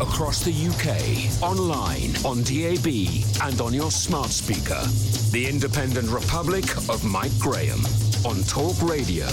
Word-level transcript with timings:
Across 0.00 0.44
the 0.44 0.52
UK, 0.52 1.42
online, 1.42 2.14
on 2.24 2.44
DAB, 2.44 2.86
and 3.42 3.60
on 3.60 3.74
your 3.74 3.90
smart 3.90 4.30
speaker. 4.30 4.80
The 5.32 5.48
Independent 5.48 6.08
Republic 6.08 6.64
of 6.88 7.04
Mike 7.04 7.36
Graham 7.40 7.80
on 8.24 8.44
Talk 8.44 8.80
Radio. 8.80 9.26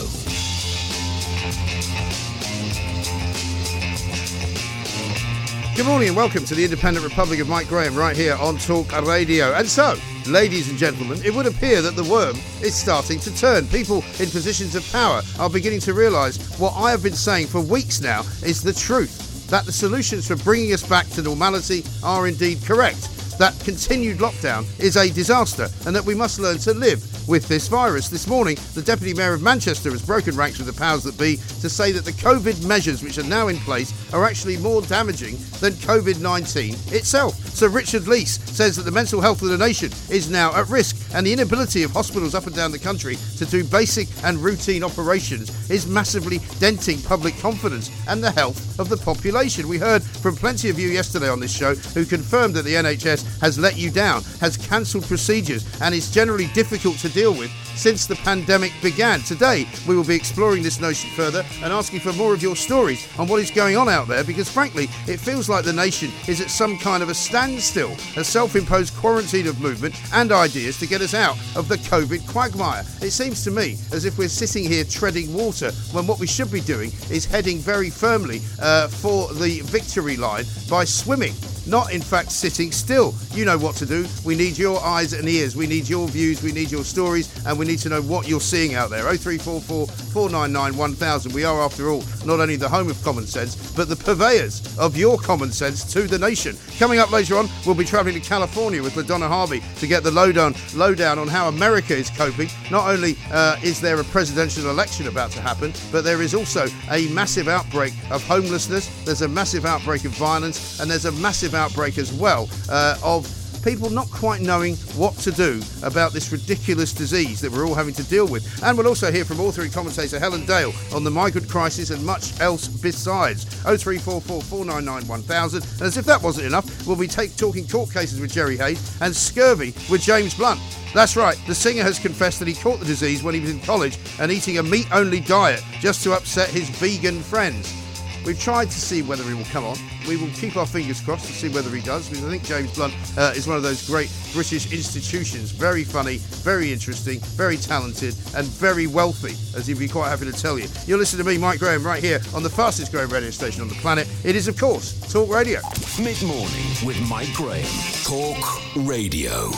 Good 5.75 5.85
morning 5.85 6.07
and 6.07 6.17
welcome 6.17 6.43
to 6.45 6.55
the 6.55 6.63
Independent 6.63 7.05
Republic 7.05 7.39
of 7.39 7.47
Mike 7.47 7.67
Graham 7.67 7.95
right 7.95 8.15
here 8.15 8.35
on 8.35 8.57
Talk 8.57 8.91
Radio. 9.03 9.53
And 9.53 9.67
so, 9.67 9.99
ladies 10.25 10.67
and 10.67 10.79
gentlemen, 10.79 11.23
it 11.23 11.35
would 11.35 11.45
appear 11.45 11.83
that 11.83 11.95
the 11.95 12.05
worm 12.05 12.37
is 12.63 12.73
starting 12.73 13.19
to 13.19 13.37
turn. 13.37 13.67
People 13.67 13.97
in 14.19 14.31
positions 14.31 14.73
of 14.73 14.83
power 14.91 15.21
are 15.37 15.49
beginning 15.49 15.81
to 15.81 15.93
realise 15.93 16.57
what 16.57 16.73
I 16.75 16.89
have 16.89 17.03
been 17.03 17.13
saying 17.13 17.47
for 17.47 17.61
weeks 17.61 18.01
now 18.01 18.21
is 18.43 18.63
the 18.63 18.73
truth 18.73 19.25
that 19.49 19.65
the 19.65 19.71
solutions 19.71 20.27
for 20.27 20.35
bringing 20.37 20.73
us 20.73 20.87
back 20.87 21.07
to 21.09 21.21
normality 21.21 21.83
are 22.03 22.27
indeed 22.27 22.59
correct. 22.63 23.14
That 23.37 23.59
continued 23.65 24.19
lockdown 24.19 24.65
is 24.79 24.95
a 24.95 25.11
disaster 25.11 25.67
and 25.85 25.93
that 25.93 26.05
we 26.05 26.15
must 26.15 26.39
learn 26.39 26.57
to 26.59 26.73
live 26.73 27.03
with 27.27 27.47
this 27.49 27.67
virus. 27.67 28.07
This 28.07 28.27
morning, 28.27 28.57
the 28.75 28.81
Deputy 28.81 29.13
Mayor 29.13 29.33
of 29.33 29.41
Manchester 29.41 29.91
has 29.91 30.05
broken 30.05 30.37
ranks 30.37 30.57
with 30.57 30.67
the 30.67 30.79
powers 30.79 31.03
that 31.03 31.17
be 31.17 31.35
to 31.59 31.69
say 31.69 31.91
that 31.91 32.05
the 32.05 32.13
COVID 32.13 32.65
measures 32.65 33.03
which 33.03 33.17
are 33.17 33.23
now 33.23 33.49
in 33.49 33.57
place 33.57 33.93
are 34.13 34.23
actually 34.23 34.57
more 34.57 34.81
damaging 34.83 35.35
than 35.59 35.73
COVID 35.73 36.21
19 36.21 36.75
itself. 36.93 37.35
Sir 37.49 37.67
Richard 37.69 38.03
Leese 38.03 38.39
says 38.47 38.75
that 38.75 38.83
the 38.83 38.91
mental 38.91 39.21
health 39.21 39.41
of 39.41 39.49
the 39.49 39.57
nation 39.57 39.91
is 40.09 40.29
now 40.29 40.55
at 40.55 40.69
risk, 40.69 40.95
and 41.13 41.25
the 41.25 41.33
inability 41.33 41.83
of 41.83 41.91
hospitals 41.91 42.35
up 42.35 42.47
and 42.47 42.55
down 42.55 42.71
the 42.71 42.79
country 42.79 43.17
to 43.37 43.45
do 43.45 43.63
basic 43.63 44.07
and 44.23 44.37
routine 44.37 44.83
operations 44.83 45.69
is 45.69 45.87
massively 45.87 46.39
denting 46.59 47.01
public 47.01 47.37
confidence 47.39 47.89
and 48.07 48.23
the 48.23 48.31
health 48.31 48.79
of 48.79 48.89
the 48.89 48.97
population. 48.97 49.67
We 49.67 49.77
heard 49.77 50.03
from 50.03 50.35
plenty 50.35 50.69
of 50.69 50.79
you 50.79 50.89
yesterday 50.89 51.29
on 51.29 51.39
this 51.39 51.55
show 51.55 51.75
who 51.75 52.05
confirmed 52.05 52.53
that 52.55 52.65
the 52.65 52.75
NHS 52.75 53.24
has 53.41 53.57
let 53.57 53.77
you 53.77 53.91
down, 53.91 54.23
has 54.39 54.57
cancelled 54.57 55.05
procedures, 55.05 55.65
and 55.81 55.93
is 55.93 56.11
generally 56.11 56.47
difficult 56.47 56.97
to 56.99 57.09
deal 57.09 57.33
with 57.33 57.51
since 57.75 58.05
the 58.05 58.15
pandemic 58.15 58.73
began. 58.81 59.19
Today, 59.21 59.67
we 59.87 59.95
will 59.95 60.03
be 60.03 60.15
exploring 60.15 60.63
this 60.63 60.79
notion 60.79 61.09
further 61.11 61.43
and 61.63 61.71
asking 61.71 61.99
for 61.99 62.13
more 62.13 62.33
of 62.33 62.41
your 62.41 62.55
stories 62.55 63.07
on 63.19 63.27
what 63.27 63.41
is 63.41 63.51
going 63.51 63.77
on 63.77 63.89
out 63.89 64.07
there 64.07 64.23
because, 64.23 64.49
frankly, 64.49 64.85
it 65.07 65.19
feels 65.19 65.49
like 65.49 65.65
the 65.65 65.73
nation 65.73 66.11
is 66.27 66.41
at 66.41 66.49
some 66.49 66.77
kind 66.77 67.03
of 67.03 67.09
a 67.09 67.13
standstill, 67.13 67.91
a 68.17 68.23
self 68.23 68.55
imposed 68.55 68.95
quarantine 68.95 69.47
of 69.47 69.59
movement 69.59 69.95
and 70.13 70.31
ideas 70.31 70.79
to 70.79 70.87
get 70.87 71.01
us 71.01 71.13
out 71.13 71.37
of 71.55 71.67
the 71.67 71.77
COVID 71.77 72.27
quagmire. 72.27 72.83
It 73.01 73.11
seems 73.11 73.43
to 73.43 73.51
me 73.51 73.77
as 73.91 74.05
if 74.05 74.17
we're 74.17 74.27
sitting 74.27 74.63
here 74.63 74.83
treading 74.83 75.33
water 75.33 75.71
when 75.91 76.07
what 76.07 76.19
we 76.19 76.27
should 76.27 76.51
be 76.51 76.61
doing 76.61 76.91
is 77.09 77.25
heading 77.25 77.59
very 77.59 77.89
firmly 77.89 78.41
uh, 78.59 78.87
for 78.87 79.33
the 79.33 79.61
victory 79.61 80.17
line 80.17 80.45
by 80.69 80.85
swimming 80.85 81.33
not 81.67 81.91
in 81.93 82.01
fact 82.01 82.31
sitting 82.31 82.71
still. 82.71 83.13
You 83.31 83.45
know 83.45 83.57
what 83.57 83.75
to 83.77 83.85
do. 83.85 84.05
We 84.23 84.35
need 84.35 84.57
your 84.57 84.81
eyes 84.83 85.13
and 85.13 85.27
ears. 85.27 85.55
We 85.55 85.67
need 85.67 85.89
your 85.89 86.07
views. 86.07 86.43
We 86.43 86.51
need 86.51 86.71
your 86.71 86.83
stories. 86.83 87.29
And 87.45 87.57
we 87.57 87.64
need 87.65 87.79
to 87.79 87.89
know 87.89 88.01
what 88.01 88.27
you're 88.27 88.41
seeing 88.41 88.75
out 88.75 88.89
there. 88.89 89.03
0344 89.03 89.87
499 89.87 90.77
1000. 90.77 91.33
We 91.33 91.43
are, 91.43 91.61
after 91.61 91.89
all, 91.89 92.03
not 92.25 92.39
only 92.39 92.55
the 92.55 92.69
home 92.69 92.89
of 92.89 93.01
common 93.03 93.25
sense, 93.25 93.55
but 93.73 93.89
the 93.89 93.95
purveyors 93.95 94.77
of 94.77 94.97
your 94.97 95.17
common 95.17 95.51
sense 95.51 95.83
to 95.93 96.03
the 96.03 96.17
nation. 96.17 96.57
Coming 96.77 96.99
up 96.99 97.11
later 97.11 97.35
on, 97.37 97.49
we'll 97.65 97.75
be 97.75 97.85
travelling 97.85 98.19
to 98.19 98.27
California 98.27 98.81
with 98.81 98.95
LaDonna 98.95 99.27
Harvey 99.27 99.61
to 99.77 99.87
get 99.87 100.03
the 100.03 100.11
lowdown, 100.11 100.55
lowdown 100.75 101.19
on 101.19 101.27
how 101.27 101.47
America 101.47 101.95
is 101.95 102.09
coping. 102.09 102.49
Not 102.71 102.89
only 102.89 103.17
uh, 103.31 103.57
is 103.63 103.81
there 103.81 103.99
a 103.99 104.03
presidential 104.05 104.69
election 104.69 105.07
about 105.07 105.31
to 105.31 105.41
happen, 105.41 105.73
but 105.91 106.03
there 106.03 106.21
is 106.21 106.33
also 106.33 106.67
a 106.91 107.07
massive 107.09 107.47
outbreak 107.47 107.93
of 108.11 108.23
homelessness, 108.23 108.87
there's 109.05 109.21
a 109.21 109.27
massive 109.27 109.65
outbreak 109.65 110.05
of 110.05 110.11
violence, 110.11 110.79
and 110.79 110.89
there's 110.89 111.05
a 111.05 111.11
massive 111.13 111.53
outbreak 111.53 111.97
as 111.97 112.13
well 112.13 112.49
uh, 112.69 112.97
of 113.03 113.25
people 113.65 113.89
not 113.89 114.09
quite 114.11 114.41
knowing 114.41 114.75
what 114.95 115.15
to 115.15 115.31
do 115.31 115.59
about 115.81 116.13
this 116.13 116.31
ridiculous 116.31 116.93
disease 116.93 117.41
that 117.41 117.51
we're 117.51 117.65
all 117.65 117.73
having 117.73 117.95
to 117.95 118.03
deal 118.03 118.27
with. 118.27 118.63
And 118.63 118.77
we'll 118.77 118.87
also 118.87 119.11
hear 119.11 119.25
from 119.25 119.39
author 119.39 119.63
and 119.63 119.73
commentator 119.73 120.19
Helen 120.19 120.45
Dale 120.45 120.71
on 120.93 121.03
the 121.03 121.09
migrant 121.09 121.49
crisis 121.49 121.89
and 121.89 122.05
much 122.05 122.39
else 122.39 122.67
besides. 122.67 123.45
0344 123.63 124.41
499 124.43 125.07
1000. 125.07 125.63
And 125.63 125.81
as 125.81 125.97
if 125.97 126.05
that 126.05 126.21
wasn't 126.21 126.45
enough, 126.45 126.85
we'll 126.85 126.95
be 126.95 127.07
take, 127.07 127.35
talking 127.37 127.67
court 127.67 127.91
cases 127.91 128.21
with 128.21 128.31
Jerry 128.31 128.55
Hayes 128.57 129.01
and 129.01 129.15
scurvy 129.15 129.73
with 129.89 130.01
James 130.01 130.35
Blunt. 130.35 130.61
That's 130.93 131.15
right, 131.17 131.37
the 131.47 131.55
singer 131.55 131.81
has 131.81 131.97
confessed 131.97 132.37
that 132.39 132.47
he 132.47 132.53
caught 132.53 132.79
the 132.79 132.85
disease 132.85 133.23
when 133.23 133.33
he 133.33 133.41
was 133.41 133.49
in 133.49 133.59
college 133.61 133.97
and 134.19 134.31
eating 134.31 134.59
a 134.59 134.63
meat 134.63 134.87
only 134.93 135.19
diet 135.19 135.63
just 135.79 136.03
to 136.03 136.13
upset 136.13 136.49
his 136.49 136.69
vegan 136.69 137.19
friends. 137.21 137.84
We've 138.25 138.39
tried 138.39 138.71
to 138.71 138.79
see 138.79 139.03
whether 139.03 139.23
he 139.23 139.35
will 139.35 139.45
come 139.45 139.63
on. 139.63 139.77
We 140.07 140.17
will 140.17 140.29
keep 140.29 140.57
our 140.57 140.65
fingers 140.65 140.99
crossed 140.99 141.27
to 141.27 141.33
see 141.33 141.49
whether 141.49 141.69
he 141.69 141.81
does, 141.81 142.09
because 142.09 142.25
I 142.25 142.29
think 142.29 142.43
James 142.43 142.73
Blunt 142.73 142.93
uh, 143.17 143.33
is 143.35 143.47
one 143.47 143.55
of 143.55 143.61
those 143.61 143.85
great 143.85 144.09
British 144.33 144.73
institutions. 144.73 145.51
Very 145.51 145.83
funny, 145.83 146.17
very 146.17 146.73
interesting, 146.73 147.19
very 147.19 147.57
talented, 147.57 148.15
and 148.35 148.47
very 148.47 148.87
wealthy, 148.87 149.33
as 149.55 149.67
he'd 149.67 149.77
be 149.77 149.87
quite 149.87 150.09
happy 150.09 150.25
to 150.25 150.31
tell 150.33 150.57
you. 150.57 150.67
You're 150.87 150.97
listening 150.97 151.23
to 151.23 151.29
me, 151.29 151.37
Mike 151.37 151.59
Graham, 151.59 151.85
right 151.85 152.03
here 152.03 152.19
on 152.33 152.41
the 152.41 152.49
fastest 152.49 152.91
growing 152.91 153.09
radio 153.09 153.29
station 153.29 153.61
on 153.61 153.67
the 153.67 153.75
planet. 153.75 154.07
It 154.23 154.35
is, 154.35 154.47
of 154.47 154.57
course, 154.59 154.99
Talk 155.11 155.29
Radio. 155.29 155.59
Mid 155.99 156.21
morning 156.23 156.65
with 156.83 156.99
Mike 157.07 157.31
Graham. 157.33 157.65
Talk 158.03 158.65
Radio. 158.75 159.51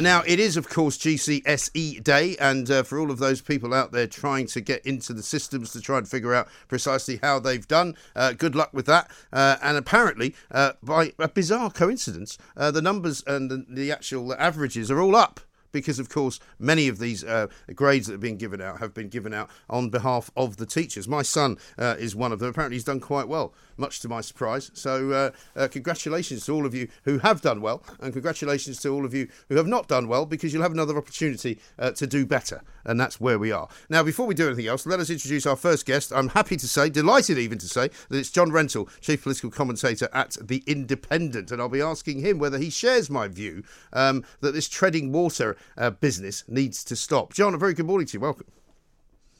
Now, 0.00 0.24
it 0.26 0.40
is, 0.40 0.56
of 0.56 0.68
course, 0.68 0.98
GCSE 0.98 2.02
Day, 2.02 2.36
and 2.40 2.68
uh, 2.68 2.82
for 2.82 2.98
all 2.98 3.12
of 3.12 3.18
those 3.18 3.40
people 3.40 3.72
out 3.72 3.92
there 3.92 4.08
trying 4.08 4.46
to 4.48 4.60
get 4.60 4.84
into 4.84 5.12
the 5.12 5.22
systems 5.22 5.70
to 5.72 5.80
try 5.80 5.98
and 5.98 6.08
figure 6.08 6.34
out 6.34 6.48
precisely 6.66 7.20
how 7.22 7.38
they've 7.38 7.66
done, 7.66 7.96
uh, 8.16 8.32
good 8.32 8.56
luck 8.56 8.70
with 8.74 8.86
that. 8.86 9.08
Uh, 9.32 9.56
and 9.62 9.76
apparently, 9.76 10.34
uh, 10.50 10.72
by 10.82 11.12
a 11.20 11.28
bizarre 11.28 11.70
coincidence, 11.70 12.36
uh, 12.56 12.72
the 12.72 12.82
numbers 12.82 13.22
and 13.26 13.48
the, 13.50 13.64
the 13.68 13.92
actual 13.92 14.34
averages 14.34 14.90
are 14.90 15.00
all 15.00 15.14
up 15.14 15.40
because, 15.74 15.98
of 15.98 16.08
course, 16.08 16.40
many 16.58 16.88
of 16.88 16.98
these 16.98 17.22
uh, 17.22 17.48
grades 17.74 18.06
that 18.06 18.14
have 18.14 18.20
been 18.20 18.38
given 18.38 18.62
out 18.62 18.78
have 18.78 18.94
been 18.94 19.08
given 19.08 19.34
out 19.34 19.50
on 19.68 19.90
behalf 19.90 20.30
of 20.36 20.56
the 20.56 20.66
teachers. 20.66 21.06
My 21.06 21.22
son 21.22 21.58
uh, 21.78 21.96
is 21.98 22.16
one 22.16 22.32
of 22.32 22.38
them. 22.38 22.48
Apparently, 22.48 22.76
he's 22.76 22.84
done 22.84 23.00
quite 23.00 23.28
well, 23.28 23.52
much 23.76 24.00
to 24.00 24.08
my 24.08 24.20
surprise. 24.20 24.70
So, 24.74 25.10
uh, 25.10 25.30
uh, 25.56 25.68
congratulations 25.68 26.44
to 26.46 26.54
all 26.54 26.66
of 26.66 26.74
you 26.74 26.88
who 27.04 27.18
have 27.18 27.40
done 27.40 27.60
well, 27.60 27.82
and 28.00 28.12
congratulations 28.12 28.80
to 28.80 28.88
all 28.90 29.04
of 29.04 29.14
you 29.14 29.28
who 29.48 29.56
have 29.56 29.66
not 29.66 29.88
done 29.88 30.08
well, 30.08 30.26
because 30.26 30.52
you'll 30.52 30.62
have 30.62 30.72
another 30.72 30.96
opportunity 30.96 31.58
uh, 31.78 31.90
to 31.92 32.06
do 32.06 32.26
better. 32.26 32.62
And 32.84 33.00
that's 33.00 33.20
where 33.20 33.38
we 33.38 33.50
are. 33.50 33.68
Now, 33.88 34.02
before 34.02 34.26
we 34.26 34.34
do 34.34 34.46
anything 34.46 34.66
else, 34.66 34.86
let 34.86 35.00
us 35.00 35.10
introduce 35.10 35.46
our 35.46 35.56
first 35.56 35.86
guest. 35.86 36.12
I'm 36.12 36.28
happy 36.28 36.56
to 36.56 36.68
say, 36.68 36.90
delighted 36.90 37.38
even 37.38 37.58
to 37.58 37.68
say, 37.68 37.88
that 38.08 38.18
it's 38.18 38.30
John 38.30 38.50
Rentoul, 38.50 38.88
Chief 39.00 39.22
Political 39.22 39.50
Commentator 39.50 40.08
at 40.12 40.36
The 40.40 40.62
Independent. 40.66 41.50
And 41.50 41.62
I'll 41.62 41.68
be 41.68 41.80
asking 41.80 42.20
him 42.20 42.38
whether 42.38 42.58
he 42.58 42.70
shares 42.70 43.08
my 43.08 43.28
view 43.28 43.62
um, 43.92 44.24
that 44.40 44.52
this 44.52 44.68
treading 44.68 45.12
water 45.12 45.56
uh, 45.78 45.90
business 45.90 46.44
needs 46.46 46.84
to 46.84 46.96
stop. 46.96 47.32
John, 47.32 47.54
a 47.54 47.58
very 47.58 47.74
good 47.74 47.86
morning 47.86 48.06
to 48.08 48.12
you. 48.14 48.20
Welcome. 48.20 48.46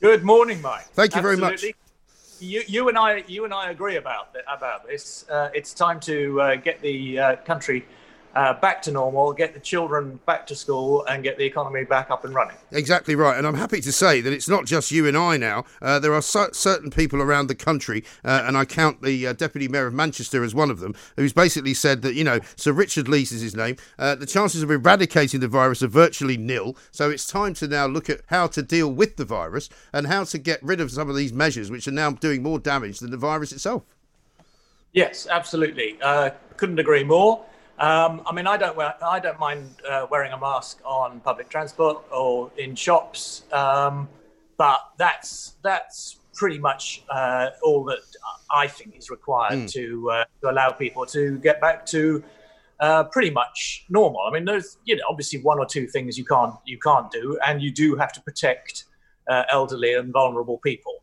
Good 0.00 0.24
morning, 0.24 0.60
Mike. 0.60 0.86
Thank 0.92 1.14
you 1.14 1.22
very 1.22 1.36
much. 1.36 1.64
You, 2.44 2.62
you 2.66 2.88
and 2.90 2.98
I, 2.98 3.24
you 3.26 3.46
and 3.46 3.54
I 3.54 3.70
agree 3.70 3.96
about 3.96 4.36
about 4.46 4.86
this. 4.86 5.24
Uh, 5.30 5.48
it's 5.54 5.72
time 5.72 5.98
to 6.00 6.40
uh, 6.42 6.56
get 6.56 6.80
the 6.82 7.18
uh, 7.18 7.36
country 7.36 7.86
uh, 8.34 8.54
back 8.54 8.82
to 8.82 8.92
normal, 8.92 9.32
get 9.32 9.54
the 9.54 9.60
children 9.60 10.18
back 10.26 10.46
to 10.46 10.54
school, 10.54 11.04
and 11.06 11.22
get 11.22 11.38
the 11.38 11.44
economy 11.44 11.84
back 11.84 12.10
up 12.10 12.24
and 12.24 12.34
running. 12.34 12.56
Exactly 12.72 13.14
right. 13.14 13.36
And 13.36 13.46
I'm 13.46 13.54
happy 13.54 13.80
to 13.80 13.92
say 13.92 14.20
that 14.20 14.32
it's 14.32 14.48
not 14.48 14.66
just 14.66 14.90
you 14.90 15.06
and 15.06 15.16
I 15.16 15.36
now. 15.36 15.64
Uh, 15.80 15.98
there 15.98 16.12
are 16.12 16.22
cer- 16.22 16.52
certain 16.52 16.90
people 16.90 17.22
around 17.22 17.46
the 17.46 17.54
country, 17.54 18.04
uh, 18.24 18.44
and 18.46 18.56
I 18.56 18.64
count 18.64 19.02
the 19.02 19.28
uh, 19.28 19.32
Deputy 19.32 19.68
Mayor 19.68 19.86
of 19.86 19.94
Manchester 19.94 20.42
as 20.42 20.54
one 20.54 20.70
of 20.70 20.80
them, 20.80 20.94
who's 21.16 21.32
basically 21.32 21.74
said 21.74 22.02
that, 22.02 22.14
you 22.14 22.24
know, 22.24 22.40
Sir 22.56 22.72
Richard 22.72 23.06
Leese 23.06 23.32
is 23.32 23.40
his 23.40 23.54
name, 23.54 23.76
uh, 23.98 24.14
the 24.14 24.26
chances 24.26 24.62
of 24.62 24.70
eradicating 24.70 25.40
the 25.40 25.48
virus 25.48 25.82
are 25.82 25.88
virtually 25.88 26.36
nil. 26.36 26.76
So 26.90 27.10
it's 27.10 27.26
time 27.26 27.54
to 27.54 27.68
now 27.68 27.86
look 27.86 28.10
at 28.10 28.20
how 28.26 28.46
to 28.48 28.62
deal 28.62 28.92
with 28.92 29.16
the 29.16 29.24
virus 29.24 29.68
and 29.92 30.06
how 30.06 30.24
to 30.24 30.38
get 30.38 30.62
rid 30.62 30.80
of 30.80 30.90
some 30.90 31.08
of 31.08 31.16
these 31.16 31.32
measures, 31.32 31.70
which 31.70 31.86
are 31.88 31.92
now 31.92 32.10
doing 32.10 32.42
more 32.42 32.58
damage 32.58 32.98
than 32.98 33.10
the 33.10 33.16
virus 33.16 33.52
itself. 33.52 33.84
Yes, 34.92 35.26
absolutely. 35.28 35.98
Uh, 36.00 36.30
couldn't 36.56 36.78
agree 36.78 37.04
more. 37.04 37.44
Um, 37.78 38.22
I 38.24 38.32
mean, 38.32 38.46
I 38.46 38.56
don't 38.56 38.76
wear, 38.76 38.94
I 39.04 39.18
don't 39.18 39.38
mind 39.38 39.68
uh, 39.88 40.06
wearing 40.08 40.32
a 40.32 40.38
mask 40.38 40.80
on 40.84 41.20
public 41.20 41.48
transport 41.48 42.04
or 42.12 42.50
in 42.56 42.76
shops, 42.76 43.42
um, 43.52 44.08
but 44.56 44.80
that's 44.96 45.54
that's 45.62 46.18
pretty 46.34 46.58
much 46.58 47.02
uh, 47.10 47.50
all 47.62 47.84
that 47.84 47.98
I 48.50 48.68
think 48.68 48.96
is 48.96 49.10
required 49.10 49.54
mm. 49.54 49.72
to 49.72 50.10
uh, 50.10 50.24
to 50.42 50.50
allow 50.50 50.70
people 50.70 51.04
to 51.06 51.38
get 51.38 51.60
back 51.60 51.84
to 51.86 52.22
uh, 52.78 53.04
pretty 53.04 53.30
much 53.30 53.86
normal. 53.88 54.20
I 54.20 54.30
mean, 54.30 54.44
there's 54.44 54.78
you 54.84 54.94
know 54.94 55.02
obviously 55.08 55.40
one 55.40 55.58
or 55.58 55.66
two 55.66 55.88
things 55.88 56.16
you 56.16 56.24
can't 56.24 56.54
you 56.64 56.78
can't 56.78 57.10
do, 57.10 57.38
and 57.44 57.60
you 57.60 57.72
do 57.72 57.96
have 57.96 58.12
to 58.12 58.20
protect 58.20 58.84
uh, 59.28 59.44
elderly 59.50 59.94
and 59.94 60.12
vulnerable 60.12 60.58
people 60.58 61.02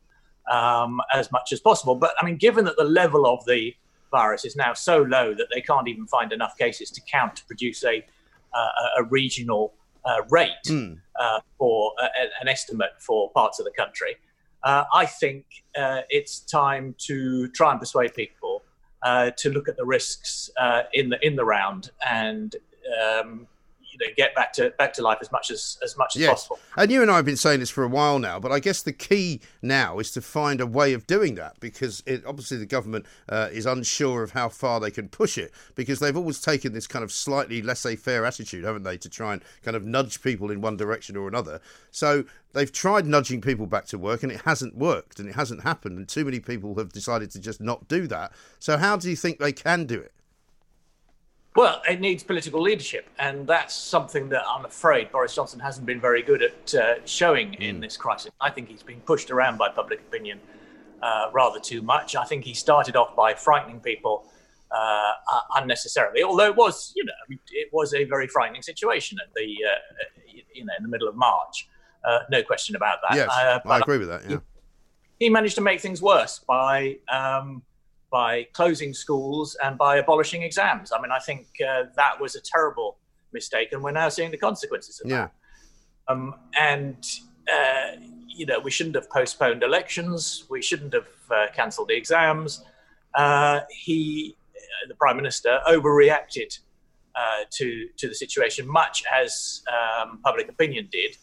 um, 0.49 1.01
as 1.13 1.31
much 1.33 1.51
as 1.51 1.59
possible. 1.59 1.95
But 1.95 2.13
I 2.21 2.25
mean, 2.25 2.37
given 2.37 2.63
that 2.65 2.77
the 2.77 2.85
level 2.85 3.25
of 3.25 3.43
the 3.45 3.73
virus 4.11 4.45
is 4.45 4.55
now 4.55 4.73
so 4.73 5.01
low 5.01 5.33
that 5.33 5.47
they 5.53 5.61
can't 5.61 5.87
even 5.87 6.05
find 6.05 6.31
enough 6.31 6.57
cases 6.57 6.91
to 6.91 7.01
count 7.01 7.37
to 7.37 7.45
produce 7.45 7.83
a, 7.83 8.05
uh, 8.53 8.99
a 8.99 9.03
regional 9.03 9.73
uh, 10.05 10.21
rate 10.29 10.49
mm. 10.67 10.97
uh, 11.19 11.39
for 11.57 11.93
uh, 12.01 12.07
an 12.41 12.47
estimate 12.47 12.91
for 12.99 13.31
parts 13.31 13.59
of 13.59 13.65
the 13.65 13.71
country. 13.71 14.15
Uh, 14.63 14.83
I 14.93 15.05
think 15.05 15.45
uh, 15.77 16.01
it's 16.09 16.39
time 16.39 16.95
to 16.99 17.47
try 17.49 17.71
and 17.71 17.79
persuade 17.79 18.13
people 18.13 18.63
to 19.03 19.49
look 19.49 19.67
at 19.67 19.77
the 19.77 19.85
risks 19.85 20.51
in 20.93 21.09
the 21.09 21.17
in 21.25 21.35
the 21.35 21.43
round 21.43 21.89
and 22.07 22.55
um, 23.01 23.47
get 24.15 24.35
back 24.35 24.53
to 24.53 24.71
back 24.77 24.93
to 24.93 25.01
life 25.01 25.19
as 25.21 25.31
much 25.31 25.51
as 25.51 25.77
as 25.83 25.97
much 25.97 26.15
as 26.15 26.21
yes. 26.21 26.31
possible. 26.31 26.59
And 26.77 26.91
you 26.91 27.01
and 27.01 27.11
I 27.11 27.17
have 27.17 27.25
been 27.25 27.37
saying 27.37 27.59
this 27.59 27.69
for 27.69 27.83
a 27.83 27.87
while 27.87 28.19
now, 28.19 28.39
but 28.39 28.51
I 28.51 28.59
guess 28.59 28.81
the 28.81 28.93
key 28.93 29.41
now 29.61 29.99
is 29.99 30.11
to 30.11 30.21
find 30.21 30.61
a 30.61 30.67
way 30.67 30.93
of 30.93 31.07
doing 31.07 31.35
that 31.35 31.59
because 31.59 32.03
it, 32.05 32.25
obviously 32.25 32.57
the 32.57 32.65
government 32.65 33.05
uh, 33.29 33.49
is 33.51 33.65
unsure 33.65 34.23
of 34.23 34.31
how 34.31 34.49
far 34.49 34.79
they 34.79 34.91
can 34.91 35.09
push 35.09 35.37
it 35.37 35.51
because 35.75 35.99
they've 35.99 36.17
always 36.17 36.41
taken 36.41 36.73
this 36.73 36.87
kind 36.87 37.03
of 37.03 37.11
slightly 37.11 37.61
laissez-faire 37.61 38.25
attitude, 38.25 38.63
haven't 38.63 38.83
they, 38.83 38.97
to 38.97 39.09
try 39.09 39.33
and 39.33 39.43
kind 39.63 39.75
of 39.75 39.85
nudge 39.85 40.21
people 40.21 40.51
in 40.51 40.61
one 40.61 40.77
direction 40.77 41.15
or 41.15 41.27
another. 41.27 41.61
So 41.91 42.23
they've 42.53 42.71
tried 42.71 43.05
nudging 43.05 43.41
people 43.41 43.67
back 43.67 43.85
to 43.87 43.97
work 43.97 44.23
and 44.23 44.31
it 44.31 44.41
hasn't 44.41 44.77
worked 44.77 45.19
and 45.19 45.29
it 45.29 45.35
hasn't 45.35 45.63
happened 45.63 45.97
and 45.97 46.07
too 46.07 46.25
many 46.25 46.39
people 46.39 46.75
have 46.75 46.91
decided 46.91 47.31
to 47.31 47.39
just 47.39 47.61
not 47.61 47.87
do 47.87 48.07
that. 48.07 48.31
So 48.59 48.77
how 48.77 48.97
do 48.97 49.09
you 49.09 49.15
think 49.15 49.39
they 49.39 49.53
can 49.53 49.85
do 49.85 49.99
it? 49.99 50.13
Well, 51.53 51.81
it 51.89 51.99
needs 51.99 52.23
political 52.23 52.61
leadership, 52.61 53.09
and 53.19 53.45
that's 53.45 53.75
something 53.75 54.29
that 54.29 54.43
I'm 54.47 54.63
afraid 54.63 55.11
Boris 55.11 55.35
Johnson 55.35 55.59
hasn't 55.59 55.85
been 55.85 55.99
very 55.99 56.21
good 56.21 56.41
at 56.41 56.75
uh, 56.75 57.05
showing 57.05 57.55
in 57.55 57.77
mm. 57.77 57.81
this 57.81 57.97
crisis. 57.97 58.31
I 58.39 58.49
think 58.49 58.69
he's 58.69 58.83
been 58.83 59.01
pushed 59.01 59.31
around 59.31 59.57
by 59.57 59.67
public 59.67 59.99
opinion 59.99 60.39
uh, 61.01 61.29
rather 61.33 61.59
too 61.59 61.81
much. 61.81 62.15
I 62.15 62.23
think 62.23 62.45
he 62.45 62.53
started 62.53 62.95
off 62.95 63.17
by 63.17 63.33
frightening 63.33 63.81
people 63.81 64.27
uh, 64.71 65.11
unnecessarily, 65.57 66.23
although 66.23 66.45
it 66.45 66.55
was, 66.55 66.93
you 66.95 67.03
know, 67.03 67.35
it 67.51 67.67
was 67.73 67.93
a 67.93 68.05
very 68.05 68.27
frightening 68.27 68.61
situation 68.61 69.17
at 69.21 69.33
the, 69.35 69.41
uh, 69.43 70.31
you 70.53 70.63
know, 70.63 70.73
in 70.77 70.83
the 70.83 70.89
middle 70.89 71.09
of 71.09 71.17
March. 71.17 71.67
Uh, 72.05 72.19
no 72.29 72.41
question 72.41 72.77
about 72.77 72.99
that. 73.09 73.17
Yes, 73.17 73.29
uh, 73.29 73.59
I 73.65 73.79
agree 73.79 73.97
with 73.97 74.07
that. 74.07 74.21
Yeah. 74.23 74.37
He, 75.19 75.25
he 75.25 75.29
managed 75.29 75.55
to 75.55 75.61
make 75.61 75.81
things 75.81 76.01
worse 76.01 76.39
by. 76.39 76.97
Um, 77.09 77.63
by 78.11 78.45
closing 78.53 78.93
schools 78.93 79.57
and 79.63 79.77
by 79.77 79.97
abolishing 79.97 80.43
exams. 80.43 80.91
I 80.91 81.01
mean, 81.01 81.11
I 81.11 81.19
think 81.19 81.47
uh, 81.65 81.83
that 81.95 82.19
was 82.19 82.35
a 82.35 82.41
terrible 82.41 82.97
mistake, 83.33 83.69
and 83.71 83.81
we're 83.81 83.91
now 83.91 84.09
seeing 84.09 84.31
the 84.31 84.37
consequences 84.37 84.99
of 84.99 85.09
yeah. 85.09 85.17
that. 85.17 86.13
Um, 86.13 86.35
and 86.59 87.03
uh, 87.51 87.95
you 88.27 88.45
know, 88.45 88.59
we 88.59 88.71
shouldn't 88.71 88.95
have 88.95 89.09
postponed 89.09 89.63
elections. 89.63 90.45
We 90.49 90.61
shouldn't 90.61 90.93
have 90.93 91.07
uh, 91.29 91.47
cancelled 91.53 91.87
the 91.87 91.95
exams. 91.95 92.63
Uh, 93.15 93.61
he, 93.69 94.35
uh, 94.55 94.87
the 94.87 94.95
prime 94.95 95.15
minister, 95.15 95.59
overreacted 95.67 96.59
uh, 97.15 97.43
to 97.51 97.87
to 97.97 98.07
the 98.07 98.15
situation, 98.15 98.67
much 98.67 99.03
as 99.13 99.63
um, 99.71 100.19
public 100.23 100.49
opinion 100.49 100.89
did. 100.91 101.17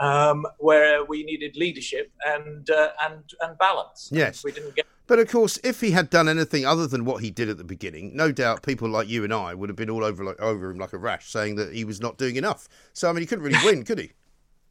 Um, 0.00 0.46
where 0.58 1.04
we 1.04 1.24
needed 1.24 1.56
leadership 1.56 2.10
and 2.24 2.66
and 3.04 3.22
and 3.40 3.58
balance. 3.58 4.08
Yes, 4.10 4.42
we 4.44 4.52
didn't 4.52 4.74
get 4.74 4.86
but 5.10 5.18
of 5.18 5.28
course, 5.28 5.58
if 5.64 5.80
he 5.80 5.90
had 5.90 6.08
done 6.08 6.28
anything 6.28 6.64
other 6.64 6.86
than 6.86 7.04
what 7.04 7.20
he 7.20 7.32
did 7.32 7.48
at 7.48 7.58
the 7.58 7.64
beginning, 7.64 8.14
no 8.14 8.30
doubt 8.30 8.62
people 8.62 8.88
like 8.88 9.08
you 9.08 9.24
and 9.24 9.34
I 9.34 9.54
would 9.54 9.68
have 9.68 9.74
been 9.74 9.90
all 9.90 10.04
over 10.04 10.22
like, 10.24 10.40
over 10.40 10.70
him 10.70 10.78
like 10.78 10.92
a 10.92 10.98
rash, 10.98 11.32
saying 11.32 11.56
that 11.56 11.74
he 11.74 11.84
was 11.84 12.00
not 12.00 12.16
doing 12.16 12.36
enough. 12.36 12.68
So 12.92 13.10
I 13.10 13.12
mean, 13.12 13.22
he 13.22 13.26
couldn't 13.26 13.42
really 13.42 13.58
win, 13.64 13.82
could 13.84 13.98
he? 13.98 14.12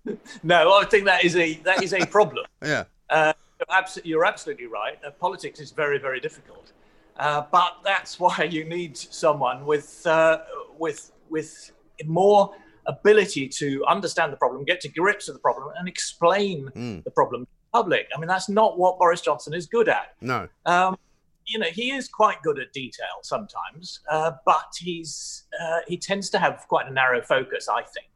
No, 0.43 0.73
I 0.75 0.85
think 0.85 1.03
that 1.05 1.25
is 1.25 1.35
a 1.35 1.55
that 1.65 1.83
is 1.83 1.91
a 1.93 2.05
problem. 2.05 2.45
yeah, 2.63 2.85
uh, 3.09 3.33
you're 4.05 4.23
absolutely 4.23 4.67
right. 4.67 4.97
Uh, 5.05 5.11
politics 5.11 5.59
is 5.59 5.71
very 5.71 5.99
very 5.99 6.21
difficult, 6.21 6.71
uh, 7.17 7.43
but 7.51 7.79
that's 7.83 8.17
why 8.21 8.47
you 8.49 8.63
need 8.63 8.95
someone 8.95 9.65
with 9.65 10.07
uh, 10.07 10.39
with 10.77 11.11
with 11.29 11.71
more 12.05 12.55
ability 12.85 13.49
to 13.49 13.83
understand 13.89 14.31
the 14.31 14.37
problem, 14.37 14.63
get 14.63 14.79
to 14.79 14.87
grips 14.87 15.27
with 15.27 15.35
the 15.35 15.41
problem, 15.41 15.73
and 15.77 15.89
explain 15.89 16.69
mm. 16.77 17.03
the 17.03 17.11
problem 17.11 17.45
public. 17.71 18.07
I 18.15 18.19
mean, 18.19 18.27
that's 18.27 18.49
not 18.49 18.77
what 18.77 18.97
Boris 18.99 19.21
Johnson 19.21 19.53
is 19.53 19.67
good 19.67 19.89
at. 19.89 20.15
No. 20.21 20.47
Um, 20.65 20.97
you 21.45 21.57
know, 21.57 21.67
he 21.67 21.91
is 21.91 22.07
quite 22.07 22.41
good 22.43 22.59
at 22.59 22.71
detail 22.73 23.07
sometimes, 23.23 24.01
uh, 24.11 24.31
but 24.45 24.71
he's 24.77 25.45
uh, 25.59 25.79
he 25.87 25.97
tends 25.97 26.29
to 26.29 26.39
have 26.39 26.65
quite 26.67 26.87
a 26.87 26.91
narrow 26.91 27.21
focus, 27.21 27.67
I 27.67 27.81
think, 27.81 28.11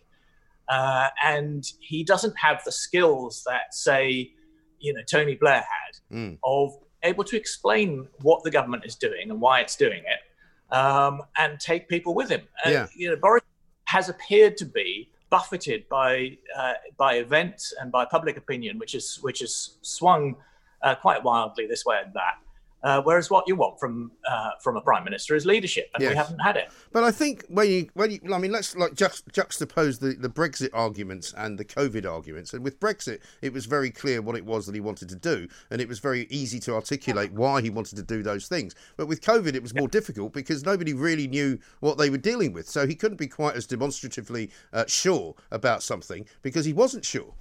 uh, 0.69 1.09
and 1.23 1.65
he 1.79 2.03
doesn't 2.03 2.35
have 2.37 2.63
the 2.63 2.71
skills 2.71 3.43
that, 3.47 3.73
say, 3.73 4.33
you 4.79 4.93
know, 4.93 5.01
Tony 5.09 5.35
Blair 5.35 5.63
had 5.63 6.15
mm. 6.15 6.37
of 6.43 6.77
able 7.01 7.23
to 7.23 7.35
explain 7.35 8.07
what 8.21 8.43
the 8.43 8.51
government 8.51 8.85
is 8.85 8.95
doing 8.95 9.31
and 9.31 9.41
why 9.41 9.61
it's 9.61 9.75
doing 9.75 10.03
it, 10.05 10.75
um, 10.75 11.21
and 11.37 11.59
take 11.59 11.89
people 11.89 12.13
with 12.13 12.29
him. 12.29 12.41
And, 12.63 12.73
yeah. 12.73 12.87
You 12.95 13.09
know, 13.09 13.15
Boris 13.15 13.43
has 13.85 14.09
appeared 14.09 14.57
to 14.57 14.65
be 14.65 15.09
buffeted 15.33 15.89
by 15.89 16.37
uh, 16.55 16.73
by 16.95 17.15
events 17.15 17.73
and 17.79 17.91
by 17.91 18.05
public 18.05 18.37
opinion, 18.37 18.77
which 18.77 18.93
is 18.93 19.17
which 19.23 19.39
has 19.39 19.77
swung 19.81 20.35
uh, 20.83 20.93
quite 20.93 21.23
wildly 21.23 21.65
this 21.65 21.83
way 21.87 21.97
and 22.05 22.13
that. 22.13 22.35
Uh, 22.83 23.01
whereas 23.01 23.29
what 23.29 23.47
you 23.47 23.55
want 23.55 23.79
from 23.79 24.11
uh, 24.29 24.51
from 24.61 24.75
a 24.75 24.81
prime 24.81 25.03
minister 25.03 25.35
is 25.35 25.45
leadership, 25.45 25.89
and 25.93 26.03
yes. 26.03 26.11
we 26.11 26.17
haven't 26.17 26.39
had 26.39 26.57
it. 26.57 26.69
But 26.91 27.03
I 27.03 27.11
think 27.11 27.45
when 27.47 27.69
you 27.69 27.89
when 27.93 28.11
you, 28.11 28.19
I 28.33 28.37
mean, 28.37 28.51
let's 28.51 28.75
like 28.75 28.93
just 28.93 29.27
juxtapose 29.29 29.99
the, 29.99 30.13
the 30.13 30.29
Brexit 30.29 30.69
arguments 30.73 31.33
and 31.37 31.57
the 31.57 31.63
COVID 31.63 32.09
arguments. 32.09 32.53
And 32.53 32.63
with 32.63 32.79
Brexit, 32.79 33.19
it 33.41 33.53
was 33.53 33.65
very 33.65 33.89
clear 33.89 34.21
what 34.21 34.35
it 34.35 34.45
was 34.45 34.65
that 34.65 34.75
he 34.75 34.81
wanted 34.81 35.09
to 35.09 35.15
do, 35.15 35.47
and 35.71 35.79
it 35.79 35.87
was 35.87 35.99
very 35.99 36.27
easy 36.29 36.59
to 36.61 36.75
articulate 36.75 37.31
why 37.31 37.61
he 37.61 37.69
wanted 37.69 37.95
to 37.95 38.03
do 38.03 38.21
those 38.21 38.47
things. 38.47 38.75
But 38.97 39.07
with 39.07 39.21
COVID, 39.21 39.55
it 39.55 39.63
was 39.63 39.73
more 39.73 39.87
difficult 39.87 40.33
because 40.33 40.65
nobody 40.65 40.93
really 40.93 41.27
knew 41.27 41.59
what 41.79 41.97
they 41.97 42.09
were 42.09 42.17
dealing 42.17 42.51
with, 42.51 42.67
so 42.67 42.85
he 42.85 42.95
couldn't 42.95 43.17
be 43.17 43.27
quite 43.27 43.55
as 43.55 43.65
demonstratively 43.65 44.51
uh, 44.73 44.85
sure 44.87 45.35
about 45.51 45.83
something 45.83 46.25
because 46.41 46.65
he 46.65 46.73
wasn't 46.73 47.05
sure. 47.05 47.33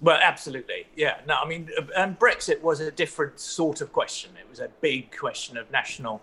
Well, 0.00 0.18
absolutely. 0.22 0.86
Yeah. 0.96 1.18
No, 1.26 1.36
I 1.36 1.46
mean, 1.46 1.70
and 1.96 2.18
Brexit 2.18 2.60
was 2.60 2.80
a 2.80 2.90
different 2.90 3.38
sort 3.38 3.80
of 3.80 3.92
question. 3.92 4.32
It 4.38 4.48
was 4.48 4.60
a 4.60 4.68
big 4.80 5.16
question 5.16 5.56
of 5.56 5.70
national 5.70 6.20